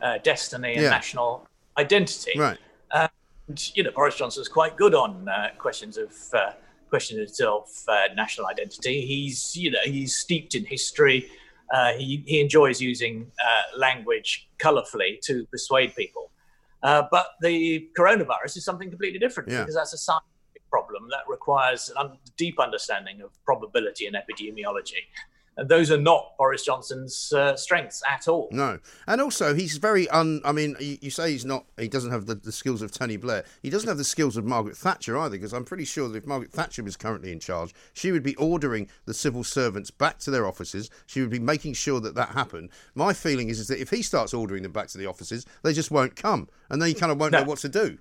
uh, 0.00 0.18
destiny 0.18 0.74
and 0.74 0.82
yeah. 0.82 0.90
national 0.90 1.46
identity. 1.78 2.38
Right. 2.38 2.58
And, 2.92 3.10
you 3.74 3.84
know, 3.84 3.90
Boris 3.92 4.16
Johnson 4.16 4.40
was 4.40 4.48
quite 4.48 4.76
good 4.76 4.94
on 4.94 5.28
uh, 5.28 5.50
questions 5.58 5.96
of 5.96 6.12
uh, 6.34 6.52
questions 6.90 7.40
of 7.40 7.68
uh, 7.88 8.08
national 8.14 8.46
identity. 8.48 9.06
He's, 9.06 9.56
you 9.56 9.70
know, 9.70 9.78
he's 9.84 10.16
steeped 10.16 10.54
in 10.54 10.64
history. 10.64 11.30
Uh, 11.72 11.92
he, 11.94 12.22
he 12.26 12.40
enjoys 12.40 12.82
using 12.82 13.30
uh, 13.42 13.78
language 13.78 14.48
colourfully 14.58 15.18
to 15.22 15.46
persuade 15.46 15.94
people. 15.96 16.30
but 16.82 17.28
the 17.40 17.88
coronavirus 17.98 18.58
is 18.58 18.64
something 18.64 18.90
completely 18.90 19.18
different 19.18 19.48
yeah. 19.48 19.60
because 19.60 19.74
that's 19.74 19.94
a 19.94 19.98
sign 19.98 20.20
problem 20.72 21.08
that 21.10 21.28
requires 21.28 21.92
a 21.98 22.12
deep 22.38 22.58
understanding 22.58 23.20
of 23.20 23.30
probability 23.44 24.06
and 24.06 24.16
epidemiology. 24.16 25.04
and 25.58 25.68
those 25.68 25.90
are 25.90 25.98
not 25.98 26.34
Boris 26.38 26.64
Johnson's 26.64 27.30
uh, 27.34 27.54
strengths 27.56 28.02
at 28.10 28.26
all. 28.26 28.48
No, 28.50 28.78
and 29.06 29.20
also 29.20 29.54
he's 29.54 29.76
very 29.76 30.08
un. 30.08 30.40
I 30.46 30.52
mean, 30.52 30.76
you, 30.80 30.96
you 31.02 31.10
say 31.10 31.30
he's 31.30 31.44
not. 31.44 31.66
He 31.78 31.88
doesn't 31.88 32.10
have 32.10 32.24
the, 32.24 32.36
the, 32.36 32.52
skills 32.52 32.80
of 32.80 32.90
Tony 32.90 33.18
Blair. 33.18 33.44
He 33.62 33.68
doesn't 33.68 33.88
have 33.88 33.98
the 33.98 34.04
skills 34.04 34.38
of 34.38 34.46
Margaret 34.46 34.78
Thatcher 34.78 35.18
either. 35.18 35.36
Because 35.36 35.52
I'm 35.52 35.66
pretty 35.66 35.84
sure 35.84 36.08
that 36.08 36.16
if 36.16 36.26
Margaret 36.26 36.52
Thatcher 36.52 36.82
was 36.82 36.96
currently 36.96 37.32
in 37.32 37.38
charge, 37.38 37.74
she 37.92 38.12
would 38.12 38.22
be 38.22 38.34
ordering 38.36 38.88
the 39.04 39.14
civil 39.14 39.44
servants 39.44 39.90
back 39.90 40.18
to 40.20 40.30
their 40.30 40.46
offices. 40.46 40.88
She 41.06 41.20
would 41.20 41.30
be 41.30 41.38
making 41.38 41.74
sure 41.74 42.00
that 42.00 42.14
that 42.14 42.30
happened. 42.30 42.70
My 42.94 43.12
feeling 43.12 43.50
is, 43.50 43.60
is 43.60 43.68
that 43.68 43.80
if 43.80 43.90
he 43.90 44.00
starts 44.02 44.32
ordering 44.32 44.62
them 44.62 44.72
back 44.72 44.88
to 44.88 44.98
the 44.98 45.06
offices, 45.06 45.44
they 45.62 45.74
just 45.74 45.90
won't 45.90 46.16
come, 46.16 46.48
and 46.70 46.80
then 46.80 46.88
you 46.88 46.94
kind 46.94 47.12
of 47.12 47.20
won't 47.20 47.32
no. 47.32 47.40
know 47.40 47.44
what 47.44 47.58
to 47.58 47.68
do. 47.68 47.98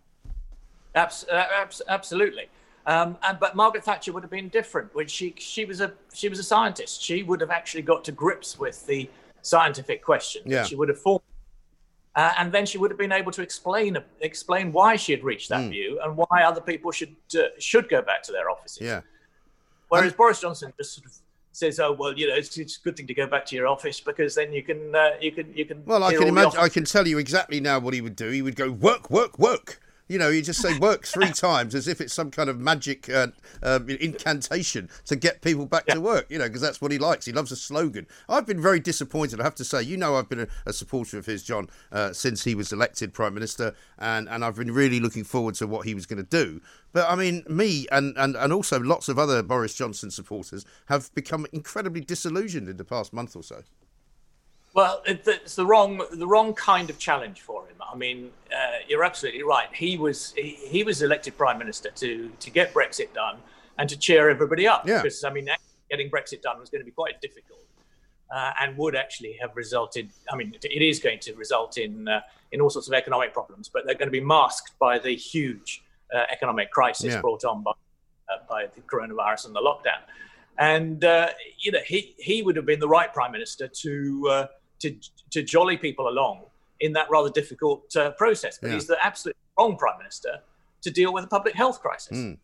Abs- 0.95 1.25
uh, 1.31 1.45
abs- 1.53 1.81
absolutely. 1.87 2.49
Um, 2.85 3.17
and, 3.23 3.39
but 3.39 3.55
Margaret 3.55 3.83
Thatcher 3.83 4.11
would 4.11 4.23
have 4.23 4.31
been 4.31 4.49
different. 4.49 4.93
When 4.95 5.07
she 5.07 5.35
she 5.37 5.65
was 5.65 5.81
a 5.81 5.93
she 6.13 6.29
was 6.29 6.39
a 6.39 6.43
scientist. 6.43 7.01
She 7.01 7.23
would 7.23 7.41
have 7.41 7.51
actually 7.51 7.83
got 7.83 8.03
to 8.05 8.11
grips 8.11 8.57
with 8.57 8.85
the 8.87 9.09
scientific 9.41 10.03
question. 10.03 10.43
Yeah. 10.45 10.63
She 10.63 10.75
would 10.75 10.89
have 10.89 10.99
formed, 10.99 11.21
uh, 12.15 12.33
and 12.37 12.51
then 12.51 12.65
she 12.65 12.77
would 12.77 12.89
have 12.89 12.97
been 12.97 13.11
able 13.11 13.31
to 13.33 13.41
explain 13.41 13.97
explain 14.21 14.71
why 14.71 14.95
she 14.95 15.11
had 15.11 15.23
reached 15.23 15.49
that 15.49 15.61
mm. 15.61 15.69
view 15.69 15.99
and 16.03 16.17
why 16.17 16.43
other 16.43 16.61
people 16.61 16.91
should 16.91 17.15
uh, 17.37 17.43
should 17.59 17.87
go 17.87 18.01
back 18.01 18.23
to 18.23 18.31
their 18.31 18.49
offices. 18.49 18.81
Yeah. 18.81 19.01
Whereas 19.89 20.13
Boris 20.13 20.39
Johnson 20.39 20.73
just 20.77 20.95
sort 20.95 21.05
of 21.05 21.11
says, 21.51 21.79
"Oh 21.79 21.91
well, 21.91 22.17
you 22.17 22.27
know, 22.27 22.35
it's, 22.35 22.57
it's, 22.57 22.77
a 22.77 22.81
good 22.81 22.95
thing 22.95 23.07
to 23.07 23.13
go 23.13 23.27
back 23.27 23.45
to 23.47 23.55
your 23.55 23.67
office 23.67 23.99
because 23.99 24.35
then 24.35 24.53
you 24.53 24.63
can 24.63 24.95
uh, 24.95 25.11
you 25.19 25.31
can 25.31 25.53
you 25.53 25.65
can." 25.65 25.83
Well, 25.85 26.03
I 26.03 26.13
can 26.13 26.27
imagine. 26.27 26.59
I 26.59 26.69
can 26.69 26.85
tell 26.85 27.07
you 27.07 27.17
exactly 27.17 27.59
now 27.59 27.79
what 27.79 27.93
he 27.93 28.01
would 28.01 28.15
do. 28.15 28.29
He 28.29 28.41
would 28.41 28.55
go 28.55 28.71
work, 28.71 29.09
work, 29.09 29.37
work. 29.37 29.80
You 30.11 30.17
know, 30.17 30.27
you 30.27 30.41
just 30.41 30.61
say 30.61 30.77
work 30.77 31.05
three 31.05 31.31
times 31.31 31.73
as 31.73 31.87
if 31.87 32.01
it's 32.01 32.13
some 32.13 32.31
kind 32.31 32.49
of 32.49 32.59
magic 32.59 33.09
uh, 33.09 33.27
uh, 33.63 33.79
incantation 33.87 34.89
to 35.05 35.15
get 35.15 35.41
people 35.41 35.65
back 35.65 35.85
yeah. 35.87 35.93
to 35.93 36.01
work, 36.01 36.25
you 36.29 36.37
know, 36.37 36.47
because 36.47 36.59
that's 36.59 36.81
what 36.81 36.91
he 36.91 36.97
likes. 36.97 37.25
He 37.25 37.31
loves 37.31 37.49
a 37.53 37.55
slogan. 37.55 38.05
I've 38.27 38.45
been 38.45 38.61
very 38.61 38.81
disappointed, 38.81 39.39
I 39.39 39.43
have 39.43 39.55
to 39.55 39.63
say. 39.63 39.81
You 39.83 39.95
know, 39.95 40.17
I've 40.17 40.27
been 40.27 40.41
a, 40.41 40.47
a 40.65 40.73
supporter 40.73 41.17
of 41.17 41.27
his, 41.27 41.43
John, 41.43 41.69
uh, 41.93 42.11
since 42.11 42.43
he 42.43 42.55
was 42.55 42.73
elected 42.73 43.13
Prime 43.13 43.33
Minister, 43.33 43.73
and, 43.97 44.27
and 44.27 44.43
I've 44.43 44.57
been 44.57 44.71
really 44.71 44.99
looking 44.99 45.23
forward 45.23 45.55
to 45.55 45.65
what 45.67 45.85
he 45.85 45.93
was 45.93 46.05
going 46.05 46.21
to 46.21 46.29
do. 46.29 46.59
But 46.91 47.09
I 47.09 47.15
mean, 47.15 47.45
me 47.47 47.87
and, 47.89 48.13
and, 48.17 48.35
and 48.35 48.51
also 48.51 48.81
lots 48.81 49.07
of 49.07 49.17
other 49.17 49.41
Boris 49.41 49.73
Johnson 49.73 50.11
supporters 50.11 50.65
have 50.87 51.13
become 51.15 51.47
incredibly 51.53 52.01
disillusioned 52.01 52.67
in 52.67 52.75
the 52.75 52.83
past 52.83 53.13
month 53.13 53.33
or 53.35 53.43
so. 53.43 53.63
Well, 54.73 55.03
it's 55.05 55.55
the 55.55 55.65
wrong 55.65 56.01
the 56.13 56.27
wrong 56.27 56.53
kind 56.53 56.89
of 56.89 56.97
challenge 56.97 57.41
for 57.41 57.67
him. 57.67 57.75
I 57.81 57.95
mean, 57.95 58.31
uh, 58.51 58.77
you're 58.87 59.03
absolutely 59.03 59.43
right. 59.43 59.67
He 59.73 59.97
was 59.97 60.33
he, 60.37 60.51
he, 60.51 60.83
was 60.83 61.01
elected 61.01 61.37
prime 61.37 61.57
minister 61.57 61.91
to 61.95 62.31
to 62.39 62.49
get 62.49 62.73
Brexit 62.73 63.13
done 63.13 63.37
and 63.77 63.89
to 63.89 63.97
cheer 63.97 64.29
everybody 64.29 64.67
up. 64.67 64.87
Yeah. 64.87 65.01
Because 65.01 65.25
I 65.25 65.33
mean, 65.33 65.49
getting 65.89 66.09
Brexit 66.09 66.41
done 66.41 66.59
was 66.59 66.69
going 66.69 66.79
to 66.79 66.85
be 66.85 66.91
quite 66.91 67.19
difficult, 67.19 67.65
uh, 68.33 68.51
and 68.61 68.77
would 68.77 68.95
actually 68.95 69.37
have 69.41 69.51
resulted. 69.55 70.09
I 70.31 70.37
mean, 70.37 70.55
it 70.63 70.81
is 70.81 70.99
going 70.99 71.19
to 71.19 71.33
result 71.33 71.77
in 71.77 72.07
uh, 72.07 72.21
in 72.53 72.61
all 72.61 72.69
sorts 72.69 72.87
of 72.87 72.93
economic 72.93 73.33
problems, 73.33 73.67
but 73.67 73.85
they're 73.85 73.95
going 73.95 74.07
to 74.07 74.11
be 74.11 74.23
masked 74.23 74.79
by 74.79 74.99
the 74.99 75.13
huge 75.13 75.83
uh, 76.15 76.23
economic 76.31 76.71
crisis 76.71 77.13
yeah. 77.13 77.19
brought 77.19 77.43
on 77.43 77.61
by 77.61 77.71
uh, 77.71 78.37
by 78.49 78.67
the 78.73 78.81
coronavirus 78.81 79.47
and 79.47 79.55
the 79.55 79.59
lockdown. 79.59 79.99
And 80.57 81.03
uh, 81.03 81.29
you 81.59 81.73
know, 81.73 81.79
he 81.85 82.15
he 82.19 82.41
would 82.41 82.55
have 82.55 82.65
been 82.65 82.79
the 82.79 82.87
right 82.87 83.13
prime 83.13 83.33
minister 83.33 83.67
to 83.67 84.47
to 84.81 84.95
to 85.31 85.43
jolly 85.43 85.77
people 85.77 86.07
along 86.07 86.43
in 86.79 86.93
that 86.93 87.09
rather 87.09 87.29
difficult 87.29 87.95
uh, 87.95 88.11
process. 88.11 88.57
But 88.59 88.67
yeah. 88.67 88.73
he's 88.75 88.87
the 88.87 89.03
absolute 89.03 89.37
wrong 89.57 89.77
prime 89.77 89.97
minister 89.99 90.39
to 90.81 90.91
deal 90.91 91.13
with 91.13 91.23
a 91.23 91.27
public 91.27 91.55
health 91.55 91.81
crisis. 91.81 92.17
Mm. 92.17 92.37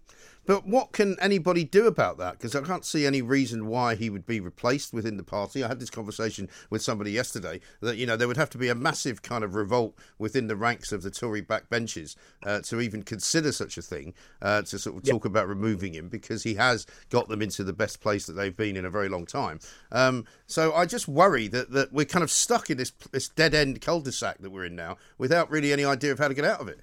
But 0.47 0.65
what 0.65 0.93
can 0.93 1.17
anybody 1.19 1.65
do 1.65 1.87
about 1.87 2.17
that? 2.19 2.33
Because 2.33 2.55
I 2.55 2.61
can't 2.61 2.85
see 2.85 3.05
any 3.05 3.21
reason 3.21 3.67
why 3.67 3.95
he 3.95 4.09
would 4.09 4.25
be 4.25 4.39
replaced 4.39 4.93
within 4.93 5.17
the 5.17 5.23
party. 5.23 5.61
I 5.61 5.67
had 5.67 5.81
this 5.81 5.89
conversation 5.89 6.47
with 6.69 6.81
somebody 6.81 7.11
yesterday 7.11 7.59
that 7.81 7.97
you 7.97 8.05
know 8.05 8.15
there 8.15 8.29
would 8.29 8.37
have 8.37 8.49
to 8.51 8.57
be 8.57 8.69
a 8.69 8.75
massive 8.75 9.21
kind 9.21 9.43
of 9.43 9.55
revolt 9.55 9.95
within 10.17 10.47
the 10.47 10.55
ranks 10.55 10.93
of 10.93 11.03
the 11.03 11.11
Tory 11.11 11.41
backbenches 11.41 12.15
uh, 12.43 12.61
to 12.61 12.79
even 12.79 13.03
consider 13.03 13.51
such 13.51 13.77
a 13.77 13.81
thing 13.81 14.13
uh, 14.41 14.61
to 14.63 14.79
sort 14.79 14.95
of 14.95 15.03
talk 15.03 15.25
about 15.25 15.49
removing 15.49 15.93
him 15.93 16.07
because 16.07 16.43
he 16.43 16.55
has 16.55 16.87
got 17.09 17.27
them 17.27 17.41
into 17.41 17.65
the 17.65 17.73
best 17.73 17.99
place 17.99 18.25
that 18.25 18.33
they've 18.33 18.55
been 18.55 18.77
in 18.77 18.85
a 18.85 18.89
very 18.89 19.09
long 19.09 19.25
time. 19.25 19.59
Um, 19.91 20.25
so 20.45 20.73
I 20.73 20.85
just 20.85 21.09
worry 21.09 21.49
that 21.49 21.71
that 21.71 21.91
we're 21.91 22.05
kind 22.05 22.23
of 22.23 22.31
stuck 22.31 22.69
in 22.69 22.77
this 22.77 22.91
this 23.11 23.27
dead 23.27 23.53
end 23.53 23.81
cul-de-sac 23.81 24.37
that 24.37 24.51
we're 24.51 24.65
in 24.65 24.77
now 24.77 24.95
without 25.17 25.51
really 25.51 25.73
any 25.73 25.83
idea 25.83 26.13
of 26.13 26.19
how 26.19 26.29
to 26.29 26.33
get 26.33 26.45
out 26.45 26.61
of 26.61 26.69
it. 26.69 26.79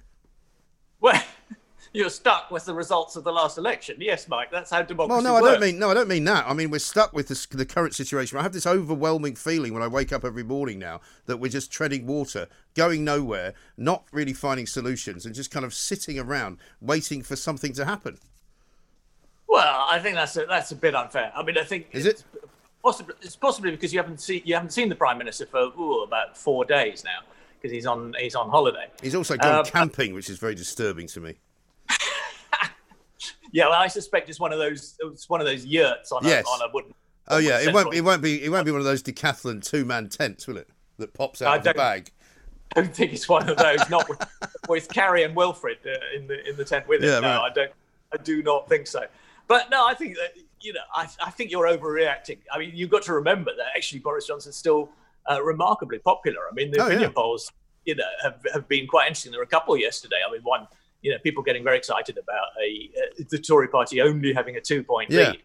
Well 1.01 1.23
you're 1.95 2.09
stuck 2.09 2.51
with 2.51 2.65
the 2.65 2.73
results 2.73 3.15
of 3.15 3.23
the 3.23 3.31
last 3.31 3.57
election. 3.57 3.95
Yes, 3.99 4.27
Mike, 4.27 4.51
that's 4.51 4.69
how 4.69 4.81
democracy 4.81 5.13
Well, 5.13 5.21
no, 5.21 5.33
works. 5.33 5.47
I 5.47 5.51
don't 5.51 5.61
mean 5.61 5.79
no, 5.79 5.89
I 5.89 5.93
don't 5.93 6.09
mean 6.09 6.25
that. 6.25 6.45
I 6.47 6.53
mean 6.53 6.69
we're 6.69 6.79
stuck 6.79 7.13
with 7.13 7.29
this, 7.29 7.45
the 7.45 7.65
current 7.65 7.95
situation. 7.95 8.37
I 8.37 8.43
have 8.43 8.53
this 8.53 8.67
overwhelming 8.67 9.35
feeling 9.35 9.73
when 9.73 9.81
I 9.81 9.87
wake 9.87 10.11
up 10.11 10.25
every 10.25 10.43
morning 10.43 10.77
now 10.77 10.99
that 11.25 11.37
we're 11.37 11.51
just 11.51 11.71
treading 11.71 12.05
water, 12.05 12.47
going 12.75 13.05
nowhere, 13.05 13.53
not 13.77 14.03
really 14.11 14.33
finding 14.33 14.67
solutions, 14.67 15.25
and 15.25 15.33
just 15.33 15.51
kind 15.51 15.65
of 15.65 15.73
sitting 15.73 16.19
around 16.19 16.57
waiting 16.81 17.23
for 17.23 17.37
something 17.37 17.71
to 17.73 17.85
happen. 17.85 18.17
Well, 19.47 19.87
I 19.89 19.99
think 19.99 20.15
that's 20.15 20.35
a, 20.35 20.45
that's 20.45 20.71
a 20.71 20.75
bit 20.75 20.95
unfair. 20.95 21.31
I 21.33 21.43
mean, 21.43 21.57
I 21.57 21.63
think 21.63 21.87
is 21.93 22.05
it 22.05 22.23
possibly 22.83 23.15
it's 23.21 23.37
possibly 23.37 23.71
because 23.71 23.93
you 23.93 23.99
haven't 23.99 24.19
seen 24.19 24.41
you 24.43 24.53
haven't 24.53 24.73
seen 24.73 24.89
the 24.89 24.95
prime 24.95 25.17
minister 25.17 25.45
for 25.45 25.71
ooh, 25.79 26.03
about 26.03 26.37
four 26.37 26.65
days 26.65 27.05
now 27.05 27.19
because 27.61 27.71
he's 27.71 27.85
on 27.85 28.13
he's 28.19 28.35
on 28.35 28.49
holiday. 28.49 28.87
He's 29.01 29.15
also 29.15 29.37
gone 29.37 29.59
um, 29.59 29.65
camping, 29.65 30.13
which 30.13 30.29
is 30.29 30.39
very 30.39 30.55
disturbing 30.55 31.07
to 31.07 31.21
me. 31.21 31.35
Yeah, 33.55 33.69
well, 33.69 33.79
I 33.79 33.87
suspect 33.87 34.27
it's 34.27 34.37
one 34.37 34.51
of 34.51 34.59
those. 34.59 34.97
It's 34.99 35.29
one 35.29 35.39
of 35.39 35.47
those 35.47 35.65
yurts 35.65 36.11
on 36.11 36.25
yes. 36.25 36.45
a 36.45 36.49
on 36.49 36.69
a 36.69 36.73
wooden. 36.73 36.93
Oh 37.29 37.37
yeah, 37.37 37.61
it 37.61 37.73
won't. 37.73 37.93
It 37.93 38.01
won't 38.01 38.21
be. 38.21 38.43
It 38.43 38.49
won't 38.49 38.65
be 38.65 38.71
one 38.71 38.81
of 38.81 38.85
those 38.85 39.01
decathlon 39.01 39.63
two 39.63 39.85
man 39.85 40.09
tents, 40.09 40.45
will 40.45 40.57
it? 40.57 40.67
That 40.97 41.13
pops 41.13 41.41
out 41.41 41.53
I 41.53 41.55
of 41.55 41.63
the 41.63 41.73
bag. 41.73 42.11
I 42.75 42.81
don't 42.81 42.93
think 42.93 43.13
it's 43.13 43.29
one 43.29 43.47
of 43.47 43.55
those. 43.55 43.89
Not 43.89 44.09
with, 44.09 44.27
with 44.67 44.89
Carrie 44.89 45.23
and 45.23 45.33
Wilfred 45.33 45.77
uh, 45.85 46.17
in 46.17 46.27
the 46.27 46.45
in 46.49 46.57
the 46.57 46.65
tent 46.65 46.85
with 46.89 47.01
it. 47.01 47.07
Yeah, 47.07 47.21
no, 47.21 47.29
right. 47.29 47.49
I 47.49 47.53
don't. 47.53 47.71
I 48.13 48.17
do 48.17 48.43
not 48.43 48.67
think 48.67 48.87
so. 48.87 49.05
But 49.47 49.69
no, 49.69 49.87
I 49.87 49.93
think 49.93 50.17
that 50.17 50.33
you 50.59 50.73
know, 50.73 50.81
I, 50.93 51.07
I 51.25 51.31
think 51.31 51.49
you're 51.49 51.67
overreacting. 51.67 52.39
I 52.51 52.59
mean, 52.59 52.71
you've 52.73 52.89
got 52.89 53.03
to 53.03 53.13
remember 53.13 53.51
that 53.55 53.67
actually 53.73 53.99
Boris 53.99 54.27
Johnson's 54.27 54.57
still 54.57 54.89
uh, 55.31 55.41
remarkably 55.41 55.99
popular. 55.99 56.41
I 56.51 56.53
mean, 56.53 56.71
the 56.71 56.81
oh, 56.81 56.87
opinion 56.87 57.11
yeah. 57.11 57.15
polls, 57.15 57.49
you 57.85 57.95
know, 57.95 58.03
have, 58.21 58.45
have 58.53 58.67
been 58.67 58.85
quite 58.85 59.07
interesting. 59.07 59.31
There 59.31 59.39
were 59.39 59.45
a 59.45 59.47
couple 59.47 59.77
yesterday. 59.77 60.17
I 60.27 60.29
mean, 60.29 60.41
one 60.41 60.67
you 61.05 61.11
know, 61.11 61.19
people 61.19 61.43
getting 61.43 61.63
very 61.63 61.77
excited 61.77 62.17
about 62.17 62.47
a, 62.59 62.89
uh, 62.99 63.23
the 63.29 63.37
Tory 63.37 63.67
party 63.67 64.01
only 64.01 64.33
having 64.33 64.55
a 64.55 64.61
two 64.61 64.83
point 64.83 65.11
yeah. 65.11 65.33
lead. 65.33 65.43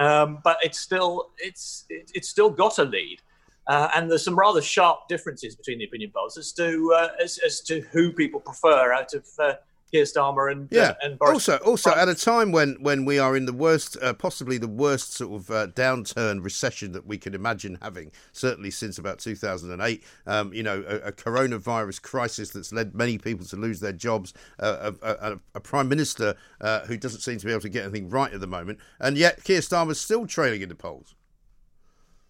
Um, 0.00 0.40
but 0.42 0.58
it's 0.60 0.80
still 0.80 1.30
it's 1.38 1.84
it, 1.88 2.10
it's 2.14 2.28
still 2.28 2.50
got 2.50 2.78
a 2.80 2.84
lead, 2.84 3.20
uh, 3.68 3.90
and 3.94 4.10
there's 4.10 4.24
some 4.24 4.36
rather 4.36 4.60
sharp 4.60 5.06
differences 5.08 5.54
between 5.54 5.78
the 5.78 5.84
opinion 5.84 6.10
polls 6.12 6.36
as 6.36 6.50
to 6.52 6.92
uh, 6.96 7.10
as, 7.22 7.38
as 7.46 7.60
to 7.60 7.80
who 7.92 8.12
people 8.12 8.40
prefer 8.40 8.92
out 8.92 9.14
of 9.14 9.24
uh, 9.38 9.54
Keir 9.90 10.04
Starmer 10.04 10.50
and 10.50 10.68
yeah. 10.70 10.80
Uh, 10.80 10.94
and 11.02 11.18
Boris 11.18 11.48
also 11.48 11.64
also 11.64 11.90
at 11.94 12.08
a 12.08 12.14
time 12.14 12.52
when 12.52 12.76
when 12.80 13.04
we 13.04 13.18
are 13.18 13.36
in 13.36 13.46
the 13.46 13.52
worst, 13.52 13.96
uh, 14.02 14.12
possibly 14.12 14.58
the 14.58 14.68
worst 14.68 15.14
sort 15.14 15.40
of 15.40 15.50
uh, 15.50 15.66
downturn 15.68 16.44
recession 16.44 16.92
that 16.92 17.06
we 17.06 17.18
can 17.18 17.34
imagine 17.34 17.78
having, 17.80 18.12
certainly 18.32 18.70
since 18.70 18.98
about 18.98 19.18
2008. 19.18 20.04
Um, 20.26 20.52
you 20.52 20.62
know, 20.62 20.84
a, 20.86 21.08
a, 21.08 21.12
coronavirus 21.12 22.02
crisis 22.02 22.50
that's 22.50 22.72
led 22.72 22.94
many 22.94 23.18
people 23.18 23.46
to 23.46 23.56
lose 23.56 23.80
their 23.80 23.92
jobs, 23.92 24.34
uh, 24.60 24.92
a, 25.02 25.08
a, 25.08 25.40
a, 25.54 25.60
prime 25.60 25.88
minister 25.88 26.34
uh, 26.60 26.80
who 26.80 26.96
doesn't 26.96 27.20
seem 27.20 27.38
to 27.38 27.46
be 27.46 27.52
able 27.52 27.62
to 27.62 27.68
get 27.68 27.84
anything 27.84 28.08
right 28.08 28.32
at 28.32 28.40
the 28.40 28.46
moment, 28.46 28.78
and 29.00 29.16
yet 29.16 29.42
Keir 29.42 29.60
Starmer's 29.60 30.00
still 30.00 30.26
trailing 30.26 30.62
in 30.62 30.68
the 30.68 30.74
polls. 30.74 31.14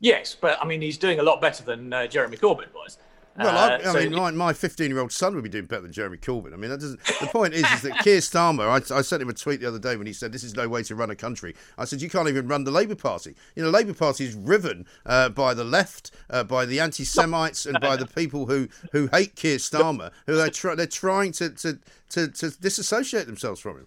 Yes, 0.00 0.36
but 0.40 0.58
I 0.62 0.64
mean 0.64 0.80
he's 0.80 0.98
doing 0.98 1.18
a 1.18 1.22
lot 1.22 1.40
better 1.40 1.64
than 1.64 1.92
uh, 1.92 2.06
Jeremy 2.06 2.36
Corbyn 2.36 2.72
was. 2.72 2.98
Well, 3.38 3.56
I, 3.56 3.74
uh, 3.74 3.78
I 3.78 3.92
so 3.92 4.00
mean, 4.00 4.14
my, 4.14 4.30
my 4.32 4.52
15 4.52 4.90
year 4.90 4.98
old 4.98 5.12
son 5.12 5.34
would 5.34 5.44
be 5.44 5.50
doing 5.50 5.66
better 5.66 5.82
than 5.82 5.92
Jeremy 5.92 6.18
Corbyn. 6.18 6.52
I 6.52 6.56
mean, 6.56 6.70
that 6.70 6.80
doesn't. 6.80 7.02
The 7.20 7.28
point 7.28 7.54
is, 7.54 7.64
is 7.70 7.82
that 7.82 7.98
Keir 8.02 8.18
Starmer. 8.18 8.68
I, 8.68 8.96
I, 8.96 9.02
sent 9.02 9.22
him 9.22 9.28
a 9.28 9.32
tweet 9.32 9.60
the 9.60 9.68
other 9.68 9.78
day 9.78 9.96
when 9.96 10.06
he 10.08 10.12
said, 10.12 10.32
"This 10.32 10.42
is 10.42 10.56
no 10.56 10.68
way 10.68 10.82
to 10.82 10.94
run 10.96 11.10
a 11.10 11.14
country." 11.14 11.54
I 11.76 11.84
said, 11.84 12.02
"You 12.02 12.10
can't 12.10 12.28
even 12.28 12.48
run 12.48 12.64
the 12.64 12.72
Labour 12.72 12.96
Party. 12.96 13.36
You 13.54 13.62
know, 13.62 13.70
Labour 13.70 13.94
Party 13.94 14.24
is 14.24 14.34
riven 14.34 14.86
uh, 15.06 15.28
by 15.28 15.54
the 15.54 15.64
left, 15.64 16.10
uh, 16.30 16.42
by 16.42 16.66
the 16.66 16.80
anti-Semites, 16.80 17.64
and 17.64 17.80
by 17.80 17.96
the 17.96 18.06
people 18.06 18.46
who, 18.46 18.68
who 18.92 19.08
hate 19.12 19.36
Keir 19.36 19.58
Starmer, 19.58 20.10
who 20.26 20.38
are 20.40 20.48
try, 20.48 20.74
they're 20.74 20.86
trying 20.86 21.32
to, 21.32 21.50
to, 21.50 21.78
to, 22.10 22.28
to 22.28 22.50
disassociate 22.50 23.26
themselves 23.26 23.60
from 23.60 23.76
him." 23.78 23.86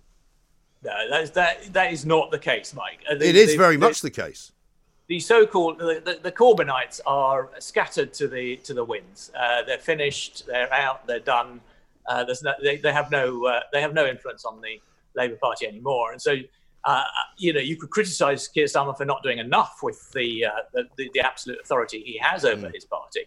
No, 0.83 1.09
that 1.09 1.21
is 1.23 1.31
that 1.31 1.73
that 1.73 1.91
is 1.91 2.05
not 2.05 2.31
the 2.31 2.39
case, 2.39 2.73
Mike. 2.73 3.03
Uh, 3.09 3.15
it 3.15 3.35
is 3.35 3.55
very 3.55 3.77
much 3.77 4.01
the 4.01 4.09
case 4.09 4.51
the 5.11 5.19
so-called 5.19 5.77
the, 5.77 6.01
the, 6.05 6.19
the, 6.23 6.31
Corbynites 6.31 7.01
are 7.05 7.49
scattered 7.59 8.13
to 8.13 8.29
the 8.29 8.55
to 8.67 8.73
the 8.73 8.85
winds. 8.85 9.29
Uh, 9.37 9.61
they're 9.63 9.77
finished. 9.77 10.47
They're 10.47 10.71
out. 10.71 11.05
They're 11.05 11.19
done. 11.19 11.59
Uh, 12.07 12.23
there's 12.23 12.41
no, 12.43 12.53
they, 12.63 12.77
they 12.77 12.93
have 12.93 13.11
no 13.11 13.45
uh, 13.45 13.59
they 13.73 13.81
have 13.81 13.93
no 13.93 14.07
influence 14.07 14.45
on 14.45 14.61
the 14.61 14.79
Labour 15.13 15.35
Party 15.35 15.67
anymore. 15.67 16.13
And 16.13 16.21
so, 16.21 16.37
uh, 16.85 17.03
you 17.37 17.51
know, 17.51 17.59
you 17.59 17.75
could 17.75 17.89
criticise 17.89 18.47
Keir 18.47 18.67
Starmer 18.67 18.95
for 18.95 19.03
not 19.03 19.21
doing 19.21 19.39
enough 19.39 19.79
with 19.83 20.09
the 20.13 20.45
uh, 20.45 20.51
the, 20.73 20.83
the, 20.95 21.11
the, 21.13 21.19
absolute 21.19 21.59
authority 21.61 22.01
he 22.05 22.17
has 22.19 22.45
over 22.45 22.67
mm. 22.67 22.73
his 22.73 22.85
party. 22.85 23.25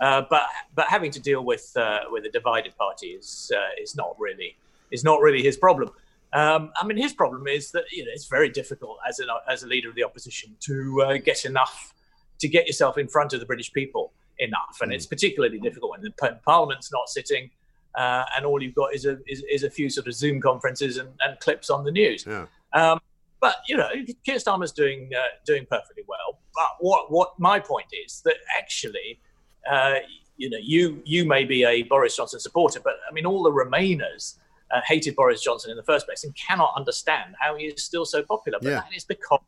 Uh, 0.00 0.22
but 0.30 0.44
but 0.74 0.86
having 0.86 1.10
to 1.10 1.20
deal 1.20 1.44
with 1.44 1.76
with 2.10 2.24
a 2.24 2.30
divided 2.30 2.74
party 2.78 3.08
is 3.08 3.52
is 3.78 3.94
not 3.94 4.16
really 4.18 4.56
is 4.90 5.04
not 5.04 5.20
really 5.20 5.42
his 5.42 5.58
problem. 5.58 5.90
Um, 6.32 6.72
I 6.80 6.86
mean, 6.86 6.96
his 6.96 7.12
problem 7.12 7.46
is 7.46 7.70
that 7.70 7.84
you 7.90 8.04
know 8.04 8.10
it's 8.12 8.26
very 8.26 8.48
difficult 8.48 8.98
as 9.08 9.18
an 9.20 9.28
as 9.48 9.62
a 9.62 9.66
leader 9.66 9.88
of 9.88 9.94
the 9.94 10.04
opposition 10.04 10.56
to 10.60 11.02
uh, 11.02 11.16
get 11.18 11.44
enough 11.44 11.94
to 12.40 12.48
get 12.48 12.66
yourself 12.66 12.98
in 12.98 13.08
front 13.08 13.32
of 13.32 13.40
the 13.40 13.46
British 13.46 13.72
people 13.72 14.12
enough. 14.38 14.78
And 14.80 14.92
it's 14.92 15.06
particularly 15.06 15.58
difficult 15.58 15.92
when 15.92 16.02
the 16.02 16.38
Parliament's 16.44 16.92
not 16.92 17.08
sitting. 17.08 17.50
Uh, 17.94 18.24
and 18.36 18.44
all 18.44 18.62
you've 18.62 18.74
got 18.74 18.94
is 18.94 19.06
a 19.06 19.18
is, 19.26 19.42
is, 19.50 19.62
a 19.62 19.70
few 19.70 19.88
sort 19.88 20.06
of 20.06 20.12
Zoom 20.12 20.38
conferences 20.38 20.98
and, 20.98 21.08
and 21.20 21.40
clips 21.40 21.70
on 21.70 21.82
the 21.82 21.90
news. 21.90 22.26
Yeah. 22.26 22.44
Um, 22.74 23.00
but 23.40 23.56
you 23.68 23.76
know, 23.76 23.88
Keir 24.24 24.36
Starmer's 24.36 24.72
doing 24.72 25.10
uh, 25.16 25.22
doing 25.46 25.66
perfectly 25.70 26.02
well. 26.06 26.38
But 26.54 26.76
what 26.80 27.10
what 27.10 27.38
my 27.38 27.58
point 27.58 27.86
is 28.04 28.20
that 28.26 28.36
actually, 28.54 29.18
uh, 29.70 29.94
you 30.36 30.50
know, 30.50 30.58
you 30.60 31.00
you 31.06 31.24
may 31.24 31.44
be 31.44 31.64
a 31.64 31.84
Boris 31.84 32.14
Johnson 32.14 32.38
supporter, 32.38 32.80
but 32.84 32.96
I 33.08 33.14
mean, 33.14 33.24
all 33.24 33.42
the 33.42 33.50
Remainers 33.50 34.34
uh, 34.70 34.80
hated 34.86 35.14
Boris 35.16 35.42
Johnson 35.42 35.70
in 35.70 35.76
the 35.76 35.82
first 35.82 36.06
place 36.06 36.24
and 36.24 36.34
cannot 36.36 36.72
understand 36.76 37.34
how 37.40 37.56
he 37.56 37.66
is 37.66 37.84
still 37.84 38.04
so 38.04 38.22
popular. 38.22 38.58
But 38.60 38.68
Yeah. 38.70 38.80
that 38.80 38.94
is 38.94 39.04
because 39.04 39.40